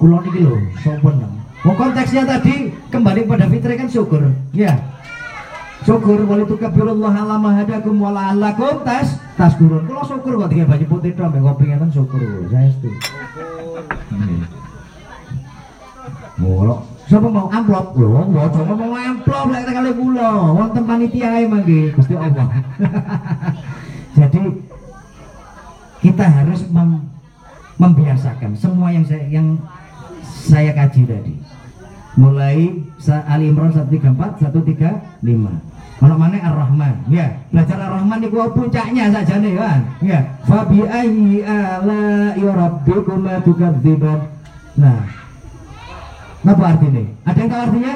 [0.00, 1.16] Kulon iki lho, sopan.
[1.60, 4.80] Mau konteksnya tadi kembali pada fitri kan syukur, ya.
[5.80, 9.88] Syukur wali tukabirullah ala mahadakum wala alakum tas tas kurun.
[9.88, 12.20] Kalau syukur kok tiga baju putih dong, ngopi ngeten syukur.
[12.52, 12.68] Saya.
[14.12, 14.44] Hmm.
[16.40, 16.76] Mula
[17.10, 17.98] Siapa mau amplop?
[17.98, 20.30] Lho, wong coba mau amplop lek kali kula.
[20.54, 22.46] Wonten panitia ae mangke Gusti Allah.
[24.20, 24.38] Jadi
[26.06, 27.10] kita harus mem-
[27.82, 29.58] membiasakan semua yang saya yang
[30.22, 31.34] saya kaji tadi.
[32.14, 32.78] Mulai
[33.26, 35.69] Ali Imran 134 135.
[36.00, 40.24] Kalau mana Ar-Rahman, ya belajar Ar-Rahman itu puncaknya saja nih kan, ya.
[40.48, 44.32] Fabi ayyi ala rabbikuma tukadziban.
[44.80, 45.04] Nah,
[46.40, 47.04] apa artinya?
[47.28, 47.94] Ada yang tahu artinya?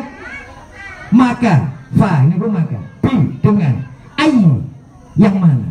[1.16, 1.54] Maka,
[1.96, 3.74] fa ini pun maka, bi dengan
[4.20, 4.52] ayu
[5.16, 5.68] yang mana?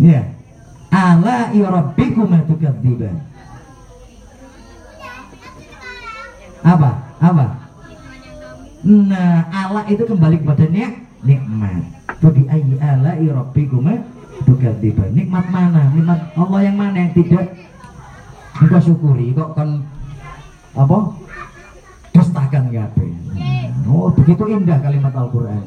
[0.00, 0.24] Ya,
[0.88, 3.20] ala rabbikum tukadziban.
[6.64, 6.90] Apa?
[7.20, 7.63] Apa?
[8.84, 10.92] Nah, ala itu kembali kepada nik
[11.24, 11.82] nikmat.
[12.20, 13.88] Itu di ayi ala rabbikum
[14.44, 15.16] tukadziban.
[15.16, 15.88] Nikmat mana?
[15.96, 17.56] Nikmat Allah yang mana yang tidak
[18.60, 19.82] engkau syukuri kok kan
[20.76, 20.98] apa
[22.12, 23.12] dustakan kabeh.
[23.88, 25.64] Oh, begitu indah kalimat Al-Qur'an.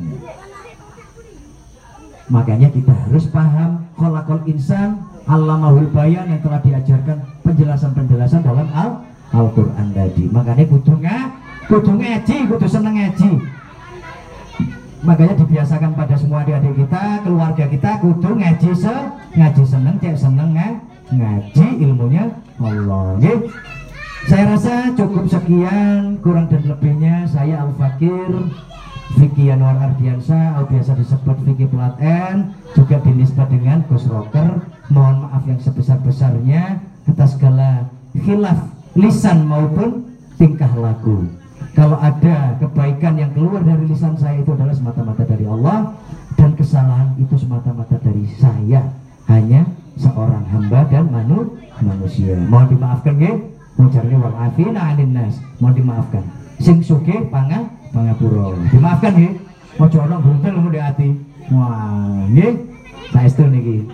[2.27, 9.03] Makanya kita harus paham kholakol insan Allamahul bayan yang telah diajarkan penjelasan-penjelasan dalam Al
[9.35, 10.23] Al-Quran tadi.
[10.31, 10.63] Makanya
[11.03, 11.17] nga,
[11.67, 13.31] kudu ngaji, kudu seneng ngaji.
[15.05, 18.95] Makanya dibiasakan pada semua adik-adik kita, keluarga kita kudu ngaji se,
[19.37, 20.69] ngaji seneng, cek seneng nga,
[21.13, 22.23] ngaji ilmunya
[22.59, 23.15] Allah.
[23.21, 23.39] Nggih.
[24.27, 28.51] Saya rasa cukup sekian, kurang dan lebihnya saya Al Fakir
[29.15, 31.95] Vicky Anwar Ardiansa atau biasa disebut Vicky Plat
[32.75, 37.87] juga dinisbat dengan Gus Rocker mohon maaf yang sebesar-besarnya atas segala
[38.19, 38.67] khilaf
[38.99, 41.23] lisan maupun tingkah laku
[41.77, 45.93] kalau ada kebaikan yang keluar dari lisan saya itu adalah semata-mata dari Allah.
[46.37, 48.81] Dan kesalahan itu semata-mata dari saya.
[49.29, 49.65] Hanya
[49.97, 52.37] seorang hamba dan manu, manusia.
[52.49, 53.33] Mohon dimaafkan ya.
[53.77, 55.37] Mujarnya wal afina anin nas.
[55.61, 56.23] Mohon dimaafkan.
[56.57, 58.57] Sing suke pangan pangapura.
[58.73, 59.29] Dimaafkan ya.
[59.77, 61.13] Ojo ana buntel mu di ati
[61.53, 62.57] wah nggih
[63.13, 63.85] saestu niki.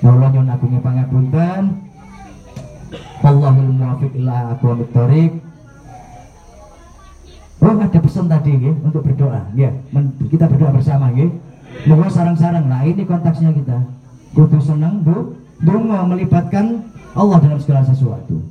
[0.00, 1.62] Kula nyuwun agungnya pangapunten
[3.24, 5.32] Allahul muwafiq ila aqwamit thoriq
[7.60, 9.48] Oh ada pesan tadi nggih untuk berdoa.
[9.56, 9.72] Ya
[10.28, 11.32] kita berdoa bersama nggih.
[11.88, 12.68] Moga sarang-sarang.
[12.68, 13.78] Nah ini konteksnya kita.
[14.36, 15.36] Kudu seneng bu.
[15.56, 16.84] Donga melibatkan
[17.16, 18.44] Allah dalam segala sesuatu.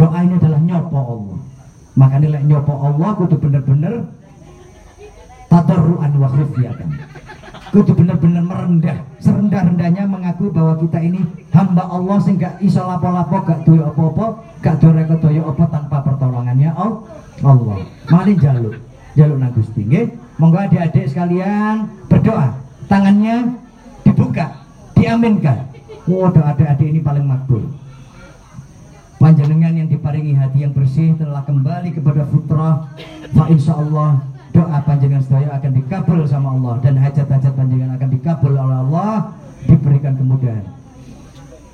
[0.00, 1.38] Doa ini adalah nyopo Allah.
[1.96, 4.08] Makanya lek nyopo Allah kudu bener-bener
[5.52, 6.90] tadarruan wa khufyatan
[7.76, 8.98] kudu bener-bener merendah.
[9.20, 11.20] Serendah-rendahnya mengakui bahwa kita ini
[11.52, 14.26] hamba Allah sing gak iso lapo-lapo gak duwe apa-apa
[14.64, 17.04] gak duwe daya apa tanpa pertolongannya Allah
[17.44, 18.76] Allah mari jaluk
[19.16, 20.06] jaluk nang Gusti nggih.
[20.36, 22.52] Monggo adik-adik sekalian berdoa.
[22.86, 23.56] Tangannya
[24.04, 24.52] dibuka
[24.92, 25.72] diaminkan.
[26.04, 27.64] Doa adik-adik ini paling makbul.
[29.16, 32.92] Panjenengan yang diparingi hati yang bersih telah kembali kepada fitrah.
[33.32, 34.20] Fa insya Allah
[34.52, 39.32] doa panjenengan sedaya akan dikabul sama Allah dan hajat-hajat panjenengan akan dikabul oleh Allah
[39.64, 40.64] diberikan kemudahan.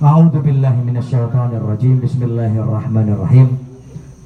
[0.02, 3.58] A'udzu billahi minasyaitonir rajim Bismillahirrahmanirrahim.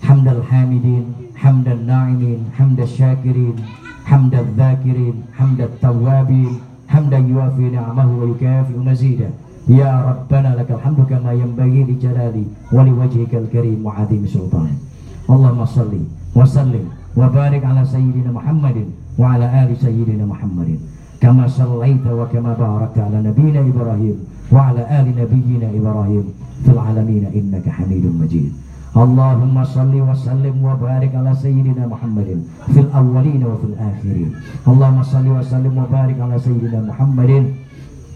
[0.05, 3.57] Hamdal hamidin na'imin hamdal syakirin
[4.05, 9.33] hamdal dzakirin hamdal tawabin hamdan yuafi ni'amahu wa yukafi mazidah
[9.67, 12.37] يا ربنا لك الحمد كما ينبغي لجلال
[12.73, 14.79] ولوجهك الكريم وعظيم سلطانك
[15.27, 15.93] اللهم صل
[16.39, 16.85] وسلم
[17.17, 18.79] وبارك على سيدنا محمد
[19.19, 20.79] وعلى آل سيدنا محمد.
[21.21, 24.17] كما صليت وكما باركت على نبينا إبراهيم
[24.53, 26.25] وعلى آل نبينا إبراهيم
[26.65, 28.53] في العالمين إنك حميد مجيد.
[28.95, 32.30] اللهم صل وسلم وبارك على سيدنا محمد
[32.74, 34.30] في الأولين وفي الآخرين
[34.68, 37.32] اللهم صل وسلم وبارك على سيدنا محمد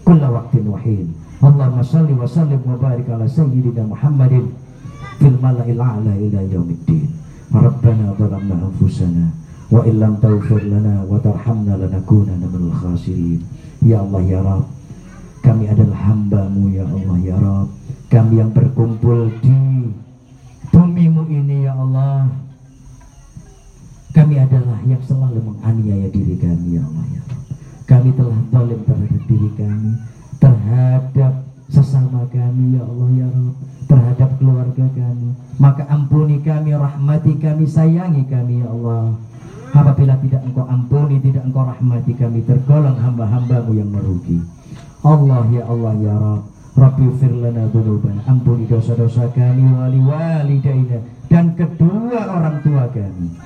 [0.04, 1.06] كل وقت وحين
[1.48, 4.34] اللهم صل وسلم وبارك على سيدنا محمد
[5.18, 7.08] في الملأ الأعلى إلى يوم الدين
[7.54, 9.24] ربنا ظلمنا أنفسنا
[9.72, 13.40] وإن لم تغفر لنا وترحمنا لنكونن من الخاسرين
[13.82, 14.66] يا الله يا رب
[15.46, 17.70] kami adalah hambamu ya Allah ya Rab
[18.10, 19.54] kami yang berkumpul di
[20.71, 22.31] bumimu ini ya Allah.
[24.11, 27.21] Kami adalah yang selalu menganiaya diri kami ya Allah ya
[27.91, 29.91] kami telah zalim terhadap diri kami
[30.39, 31.33] terhadap
[31.67, 33.55] sesama kami ya Allah ya Rabb.
[33.91, 35.29] Terhadap keluarga kami.
[35.59, 39.19] Maka ampuni kami rahmati kami sayangi kami ya Allah.
[39.71, 44.39] Apabila tidak engkau ampuni tidak engkau rahmati kami tergolong hamba-hambamu yang merugi.
[45.03, 48.25] Allah ya Allah ya Rabb Rabbi firlana dhunubana.
[48.25, 50.97] Ampuni dosa-dosa kami wali walidaina
[51.29, 53.37] dan kedua orang tua kami.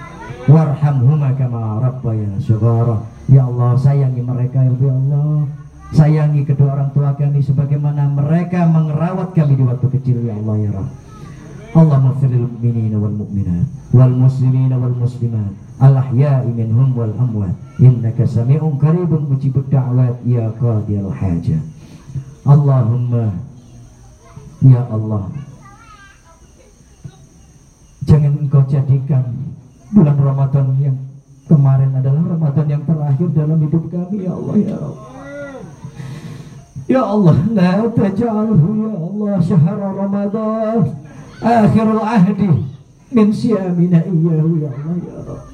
[0.47, 5.51] Warhamhuma kama rabbayana shighara ya Allah sayangi mereka ya Allah.
[5.91, 10.71] Sayangi kedua orang tua kami sebagaimana mereka mengerawat kami di waktu kecil ya Allah ya
[10.71, 10.91] Rabb
[11.75, 15.51] Allah maghfiril mu'minina wal mu'minat wal muslimina wal muslimat
[15.83, 17.51] al ahya'i minhum wal amwat.
[17.83, 21.74] Innaka sami'un qaribun mujibud da'wat ya qadiyal hajat
[22.45, 23.33] Allahumma
[24.61, 25.33] ya Allah
[28.05, 29.33] jangan engkau jadikan
[29.89, 30.97] bulan Ramadan yang
[31.49, 35.15] kemarin adalah Ramadan yang terakhir dalam hidup kami ya Allah ya Rabb
[36.85, 40.85] Ya Allah, la taj'alhu ya Allah syahr Ramadan
[41.41, 42.61] akhirul ahdi
[43.09, 45.49] min siyamina iyyahu ya Allah ya Rabb.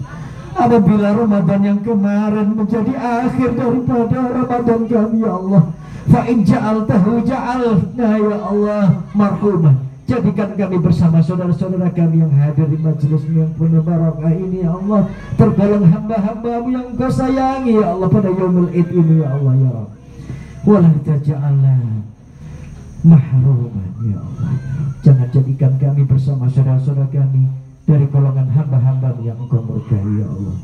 [0.51, 5.63] Apabila Ramadan yang kemarin menjadi akhir daripada Ramadan kami ya Allah,
[6.11, 8.83] fa in ja'altahu ja'alna ya Allah
[9.15, 9.75] marhuman.
[10.11, 15.07] Jadikan kami bersama saudara-saudara kami yang hadir di majelis yang penuh barakah ini ya Allah.
[15.39, 19.71] Tergolong hamba-hambamu yang engkau sayangi ya Allah pada yaumul id ini ya Allah ya
[20.67, 21.73] Walah taja'alna
[23.01, 24.53] mahruman ya Allah
[25.01, 27.47] Jangan jadikan kami bersama saudara-saudara kami
[27.87, 30.55] Dari golongan hamba-hambamu yang engkau murkai ya Allah.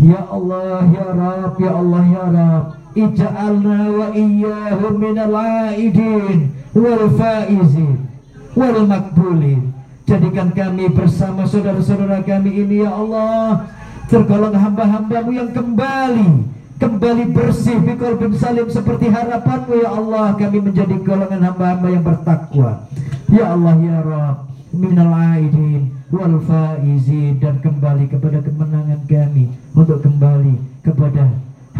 [0.00, 8.06] Ya Allah ya Rab ya Allah ya Rab ij'alna wa iyyahum minal aidin wal faizin
[8.54, 9.70] wal makbulin.
[10.10, 13.70] Jadikan kami bersama saudara-saudara kami ini ya Allah.
[14.10, 16.50] Tergolong hamba-hambamu yang kembali
[16.80, 20.34] kembali bersih bikol bin salim seperti harapanmu ya Allah.
[20.34, 22.90] Kami menjadi golongan hamba-hamba yang bertakwa.
[23.30, 27.38] Ya Allah ya Rabb minal aidin wal faizin.
[27.38, 31.30] Dan kembali kepada kemenangan kami untuk kembali kepada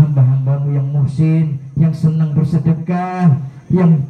[0.01, 3.37] hamba-hambamu yang muhsin yang senang bersedekah
[3.69, 4.01] yang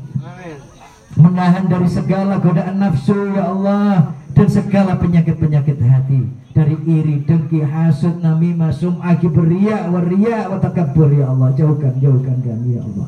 [1.19, 6.23] menahan dari segala godaan nafsu ya Allah dan segala penyakit-penyakit hati.
[6.51, 11.55] Dari iri, dengki, hasud, namimah, sum'ah, kibriya, waria, wa takabbur ya Allah.
[11.55, 13.07] Jauhkan, jauhkan kami ya Allah.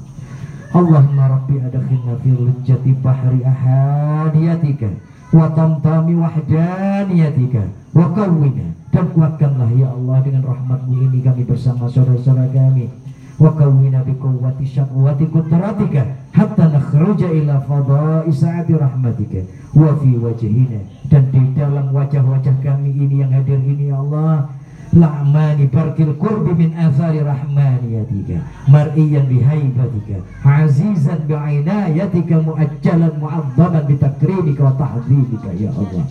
[0.72, 4.88] Allahumma rabbi adakhilna fi lujjati bahri ahadiyatika
[5.34, 12.52] wa tamtami wahdaniyatika wa qawwina dan kuatkanlah ya Allah dengan rahmatmu ini kami bersama saudara-saudara
[12.52, 12.92] kami.
[13.40, 20.84] Wa qawwina bi quwwati syaqwati qudratika hatta nakhruja ila fadha'i sa'ati rahmatika wa fi wajhina.
[21.08, 24.52] Dan di dalam wajah-wajah kami ini yang hadir ini ya Allah
[24.92, 35.48] la'mani barkil qurbi min athari rahmaniyatika mar'iyan bihaibatika azizan bi'inayatika muajjalan mu'azzaman bitakrimika wa tahdhibika
[35.56, 36.04] ya Allah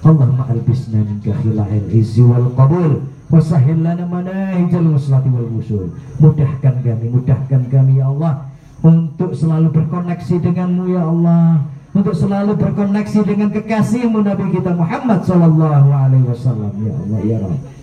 [0.00, 7.62] Allahumma khila'il izzi wal qabul wa sahhil lana manahijal muslati wal wusul mudahkan kami mudahkan
[7.68, 8.48] kami ya Allah
[8.80, 11.62] untuk selalu berkoneksi denganmu ya Allah
[11.92, 17.80] untuk selalu berkoneksi dengan kekasihmu Nabi kita Muhammad sallallahu alaihi wasallam ya Allah ya Rabb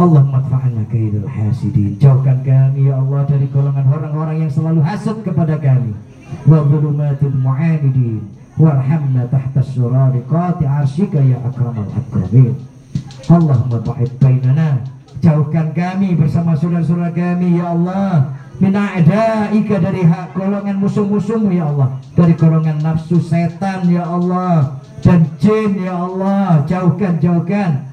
[0.00, 5.60] Allah manfaatna kaidul hasidin Jauhkan kami ya Allah dari golongan orang-orang yang selalu hasad kepada
[5.60, 5.92] kami.
[6.48, 8.24] Wa dhulumatil mu'anidin
[8.60, 12.52] Warhamna tahta surariqati arsyika ya akramal akramin
[13.32, 14.84] Allahumma ba'id bainana
[15.20, 18.40] Jauhkan kami bersama saudara-saudara kami ya Allah.
[18.56, 22.00] Min a'daika dari hak golongan musuh-musuhmu ya Allah.
[22.16, 24.80] Dari golongan nafsu setan ya Allah.
[25.04, 26.64] Dan jin ya Allah.
[26.64, 27.84] Jauhkan, jauhkan.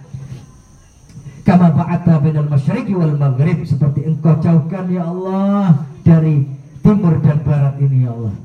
[1.43, 6.43] Kama ba'ata bainal masyriqi wal maghrib seperti engkau jauhkan ya Allah dari
[6.83, 8.35] timur dan barat ini ya Allah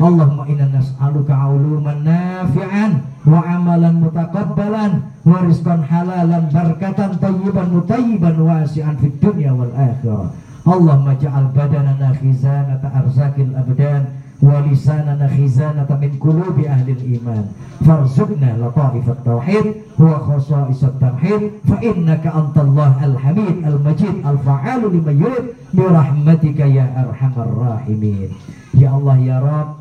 [0.00, 4.92] Allahumma inna nas'aluka uluman nafi'an wa amalan mutaqabbalan
[5.28, 10.32] wa rizqan halalan barakatan tayyiban mutayyiban wasi'an fid dunya wal akhirah.
[10.64, 14.08] Allahumma ja'al badanana khizanata arzakil abdan
[14.40, 17.52] wa lisanana khizanata min qulubi ahli iman
[17.84, 25.84] farzuqna lataifat tauhid wa khasa'isat tamhid fa innaka antallah al-hamid al-majid al-fa'alu lima yurid bi
[25.84, 28.32] rahmatika ya arhamar rahimin.
[28.72, 29.79] Ya Allah ya Rabb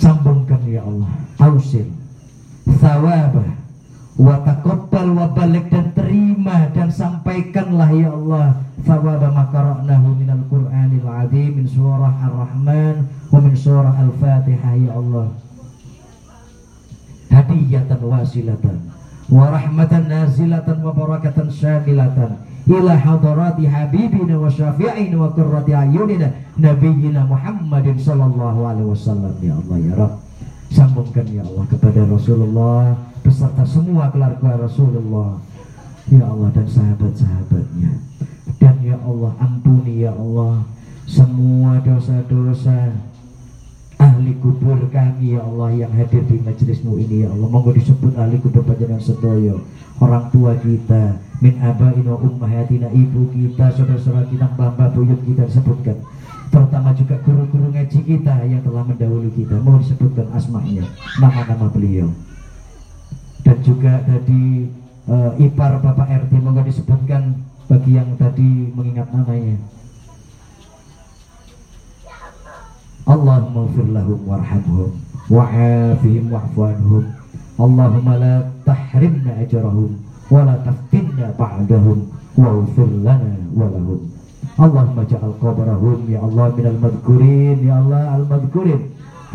[0.00, 1.12] sambungkan ya Allah.
[1.36, 2.00] Ausil
[2.80, 3.60] thawabah.
[4.20, 8.64] Wa taqabbal wa balik dan terima dan sampaikanlah ya Allah.
[8.80, 15.28] Thawaba ma qara'nahu minal qur'anil azim min surah ar-rahman wa min surah al-fatihah ya Allah.
[17.30, 18.76] Hadiyatan wasilatan
[19.30, 27.26] wa rahmatan nazilatan wa barakatan syamilatan ila hadarati habibina wa syafi'ina wa qurrati ayunina nabiyyina
[27.26, 29.34] Muhammadin sallallahu alaihi wasallam.
[29.42, 30.22] Ya Allah ya Rabb.
[30.70, 32.94] Sambungkan ya Allah kepada Rasulullah
[33.26, 35.42] beserta semua keluarga Rasulullah.
[36.14, 37.90] Ya Allah dan sahabat-sahabatnya.
[38.62, 40.62] Dan ya Allah ampuni ya Allah
[41.10, 42.94] semua dosa-dosa
[43.98, 47.50] ahli kubur kami ya Allah yang hadir di majelismu ini ya Allah.
[47.50, 49.58] Monggo disebut ahli kubur panjenengan sedoyo
[50.00, 51.20] orang tua kita.
[51.40, 55.96] Min abain wa ummahatina ibu kita saudara-saudara kita mbah buyut kita disebutkan.
[56.50, 59.56] Terutama juga guru-guru ngaji kita yang telah mendahului kita.
[59.62, 60.84] Mau disebutkan asmanya
[61.22, 62.10] nama-nama beliau.
[63.40, 64.68] Dan juga tadi
[65.08, 67.38] uh, ipar Bapak RT mau disebutkan
[67.70, 69.56] bagi yang tadi mengingat namanya.
[73.08, 74.90] Allahumma ufir lahum warhamhum
[75.30, 77.04] wa'afihim wa'fu anhum.
[77.56, 78.34] Allahumma la
[78.69, 79.91] tahrimna ajrahum
[80.29, 81.99] wa la taftinna ba'dahum
[82.37, 83.99] wa'ufir lana wa lahum
[84.55, 88.81] Allahumma ja'al qabrahum ya Allah minal madhkurin ya Allah al-madhkurin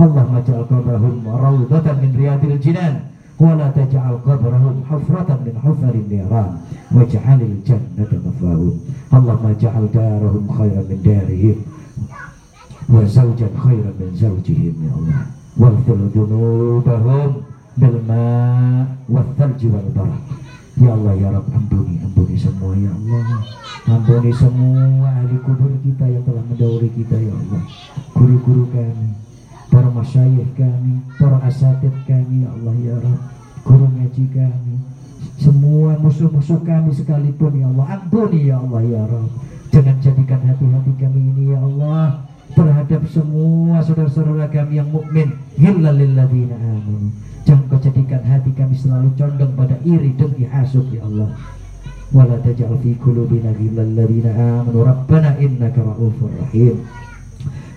[0.01, 3.11] Allahumma ja'al qabrahum rawdatan min riyadil jinan
[3.41, 6.53] ولا تجعل قبرهم حفرة من حفر النيران
[6.93, 8.75] واجعل الجنة مثواهم
[9.17, 11.57] اللهم اجعل دارهم خيرا من دارهم
[12.93, 15.23] وزوجا خيرا من زوجهم يا الله
[15.57, 17.31] واغفر ذنوبهم
[17.76, 18.24] Belma
[19.12, 20.24] Wathalji jiwa lebaran.
[20.80, 23.44] Ya Allah ya Rabb ampuni ampuni semua ya Allah.
[23.84, 27.62] Ampuni semua ahli kubur kita yang telah mendahului kita ya Allah.
[28.16, 29.08] Guru-guru kami
[29.68, 33.22] para masyayikh kami para asatid kami ya Allah ya Rabb
[33.68, 34.76] guru ngaji kami
[35.36, 38.00] semua musuh-musuh kami sekalipun ya Allah.
[38.00, 39.32] Ampuni ya Allah ya Rabb
[39.76, 42.24] jangan jadikan hati-hati kami ini ya Allah
[42.56, 45.36] terhadap semua saudara-saudara kami yang mukmin.
[45.60, 47.12] Hillalilladzina amanu.
[47.46, 51.30] Jangan kau jadikan hati kami selalu condong pada iri dengki hasud ya Allah.
[52.10, 56.82] Wala taj'al fi qulubina ghillal ladzina amanu rabbana innaka ra'ufur rahim.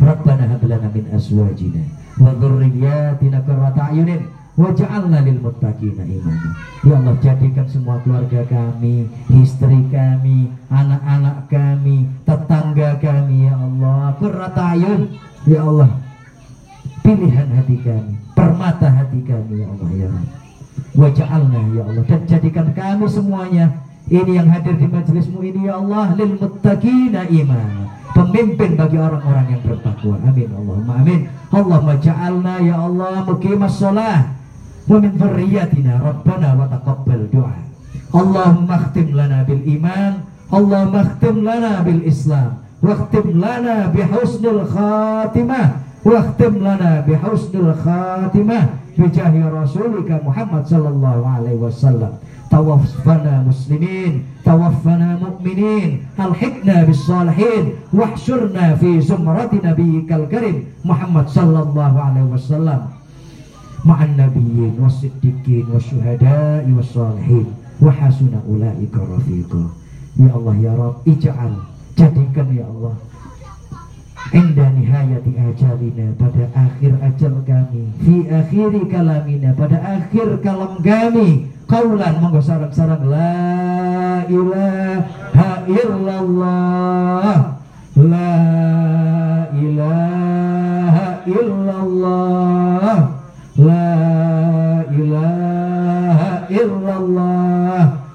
[0.00, 1.84] Rabbana hab lana min azwajina
[2.16, 4.24] wa dhurriyyatina qurrata a'yunin
[4.58, 6.50] waj'alna lil muttaqina imama.
[6.82, 9.06] Ya Allah jadikan semua keluarga kami,
[9.38, 14.74] istri kami, anak-anak kami, tetangga kami ya Allah qurrata.
[15.46, 15.90] Ya Allah
[17.06, 20.30] pilihan hati kami, permata hati kami ya Allah ya Rabb.
[20.94, 23.66] Waj'alna ya Allah dan jadikan kami semuanya
[24.06, 29.62] ini yang hadir di majelismu ini ya Allah lil muttaqina imama pemimpin bagi orang-orang yang
[29.66, 30.16] bertakwa.
[30.22, 31.20] Amin Allahumma amin.
[31.50, 34.38] Allahumma ja'alna ya Allah muqimas shalah
[34.88, 37.58] wa min dzurriyyatina rabbana wa taqabbal du'a.
[38.14, 44.64] Allahumma khtim lana bil iman, Allahumma khtim lana bil Islam, wa khtim lana bi husnil
[44.64, 48.67] khatimah, wa khtim lana bi husnil khatimah
[48.97, 52.13] bi jahi rasulika Muhammad sallallahu alaihi wasallam.
[52.53, 55.89] توفنا مسلمين توفنا مؤمنين
[56.19, 57.63] الحقنا بالصالحين
[57.93, 62.79] واحشرنا في زمرة نبيك الكريم محمد صلى الله عليه وسلم
[63.85, 67.45] مع النبيين والصديقين والشهداء والصالحين
[67.81, 69.61] وحسن أولئك رفيقا
[70.19, 71.53] يا الله يا رب اجعل
[71.97, 72.93] jadikan ya Allah
[74.28, 77.88] Inda nihayati ajalina pada akhir ajal kami.
[78.04, 81.48] Fi akhiri kalamina pada akhir kalam kami.
[81.64, 87.36] Kaulan monggo sarang-sarang La ilaha illallah.
[87.96, 88.36] La
[89.56, 92.96] ilaha illallah.
[93.56, 93.87] La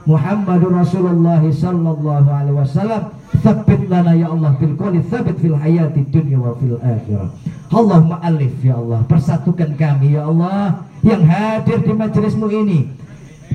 [0.03, 6.37] Muhammadur Rasulullah sallallahu alaihi wasallam Thabbit lana ya Allah fil qawli thabit fil hayati dunya
[6.37, 7.33] wa fil akhirah.
[7.73, 12.93] Allahumma alif ya Allah, persatukan kami ya Allah yang hadir di majelismu ini.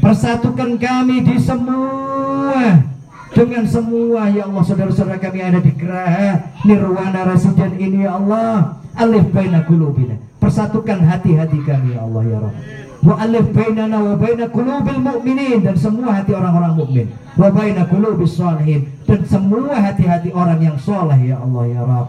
[0.03, 2.83] Persatukan kami di semua
[3.31, 8.83] dengan semua ya Allah saudara-saudara kami ada di Geraha Nirwana Residen ini ya Allah.
[8.99, 10.19] Alif baina qulubina.
[10.43, 15.62] Persatukan hati-hati kami ya Allah ya Rabb wa alif bainana wa baina qulubil mu'minin.
[15.62, 17.07] Dan semua hati orang-orang mukmin.
[17.39, 22.09] Wa baina qulubis shalihin dan semua hati-hati orang yang soleh ya Allah ya Rabb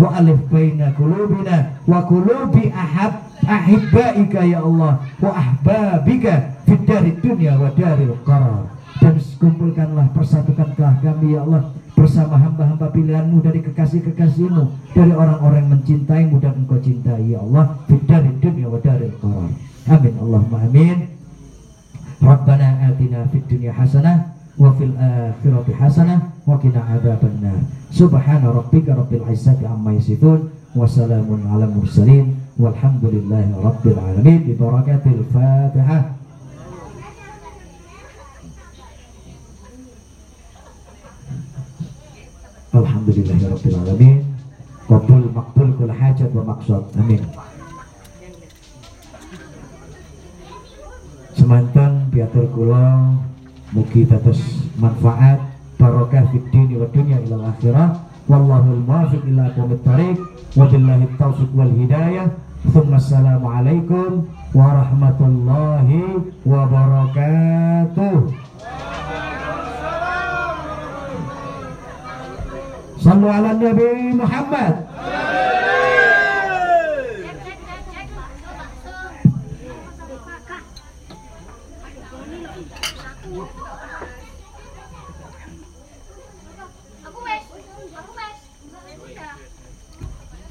[0.00, 5.04] wa alif baina qulubina wa qulubi ahab ahibbaika ya Allah.
[5.20, 8.72] Wa ahbabika fid dari dunya wa daril qarar.
[9.04, 16.36] Dan kumpulkanlah persatukanlah kami ya Allah bersama hamba-hamba pilihanmu dari kekasih-kekasihmu dari orang-orang yang mencintaimu
[16.38, 19.50] dan engkau cintai ya Allah dari dunya wa daril qarar
[19.88, 21.08] Amin Allahumma amin.
[22.20, 27.64] Rabbana atina fid dunya hasanah wa fil akhirati hasanah wa qina adzabannar.
[27.88, 32.36] Subhana rabbika rabbil izzati amma yasifun wa salamun ala mursalin.
[32.60, 34.52] Walhamdulillahi rabbil alamin.
[34.52, 36.19] Barakatil Fatihah
[42.70, 44.22] Alhamdulillahi rabbil alamin
[44.86, 47.22] Qabul makbul kul hajat wa maksud Amin.
[51.34, 53.14] Semanten piatur kula
[53.74, 55.38] mugi dados manfaat
[55.78, 58.06] barokah fid dini wa dunya ila akhirah.
[58.30, 60.18] Wallahu muwaffiq ila aqwamit thariq
[60.58, 62.34] wa billahi taufiq wal hidayah.
[62.70, 68.14] Thumma assalamu alaikum warahmatullahi wabarakatuh
[73.00, 74.74] Sallu Nabi Muhammad.
[89.00, 89.32] Udah.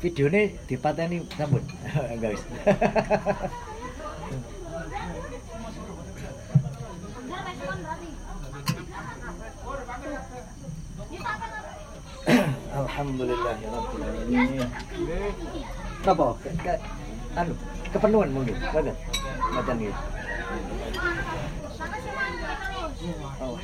[0.01, 1.61] Videonya dipateni sampun.
[2.17, 2.43] Enggak wis.
[7.29, 8.09] Udah wes kon berarti.
[11.09, 11.69] Ini apa apa?
[12.69, 14.69] Alhamdulillah ya alamin.
[16.05, 16.27] Napa?
[16.45, 16.73] Ke, ke,
[17.33, 17.53] anu,
[17.89, 18.55] kepenuhan mungkin.
[18.69, 19.97] Sana semua terus.
[23.39, 23.57] Oh.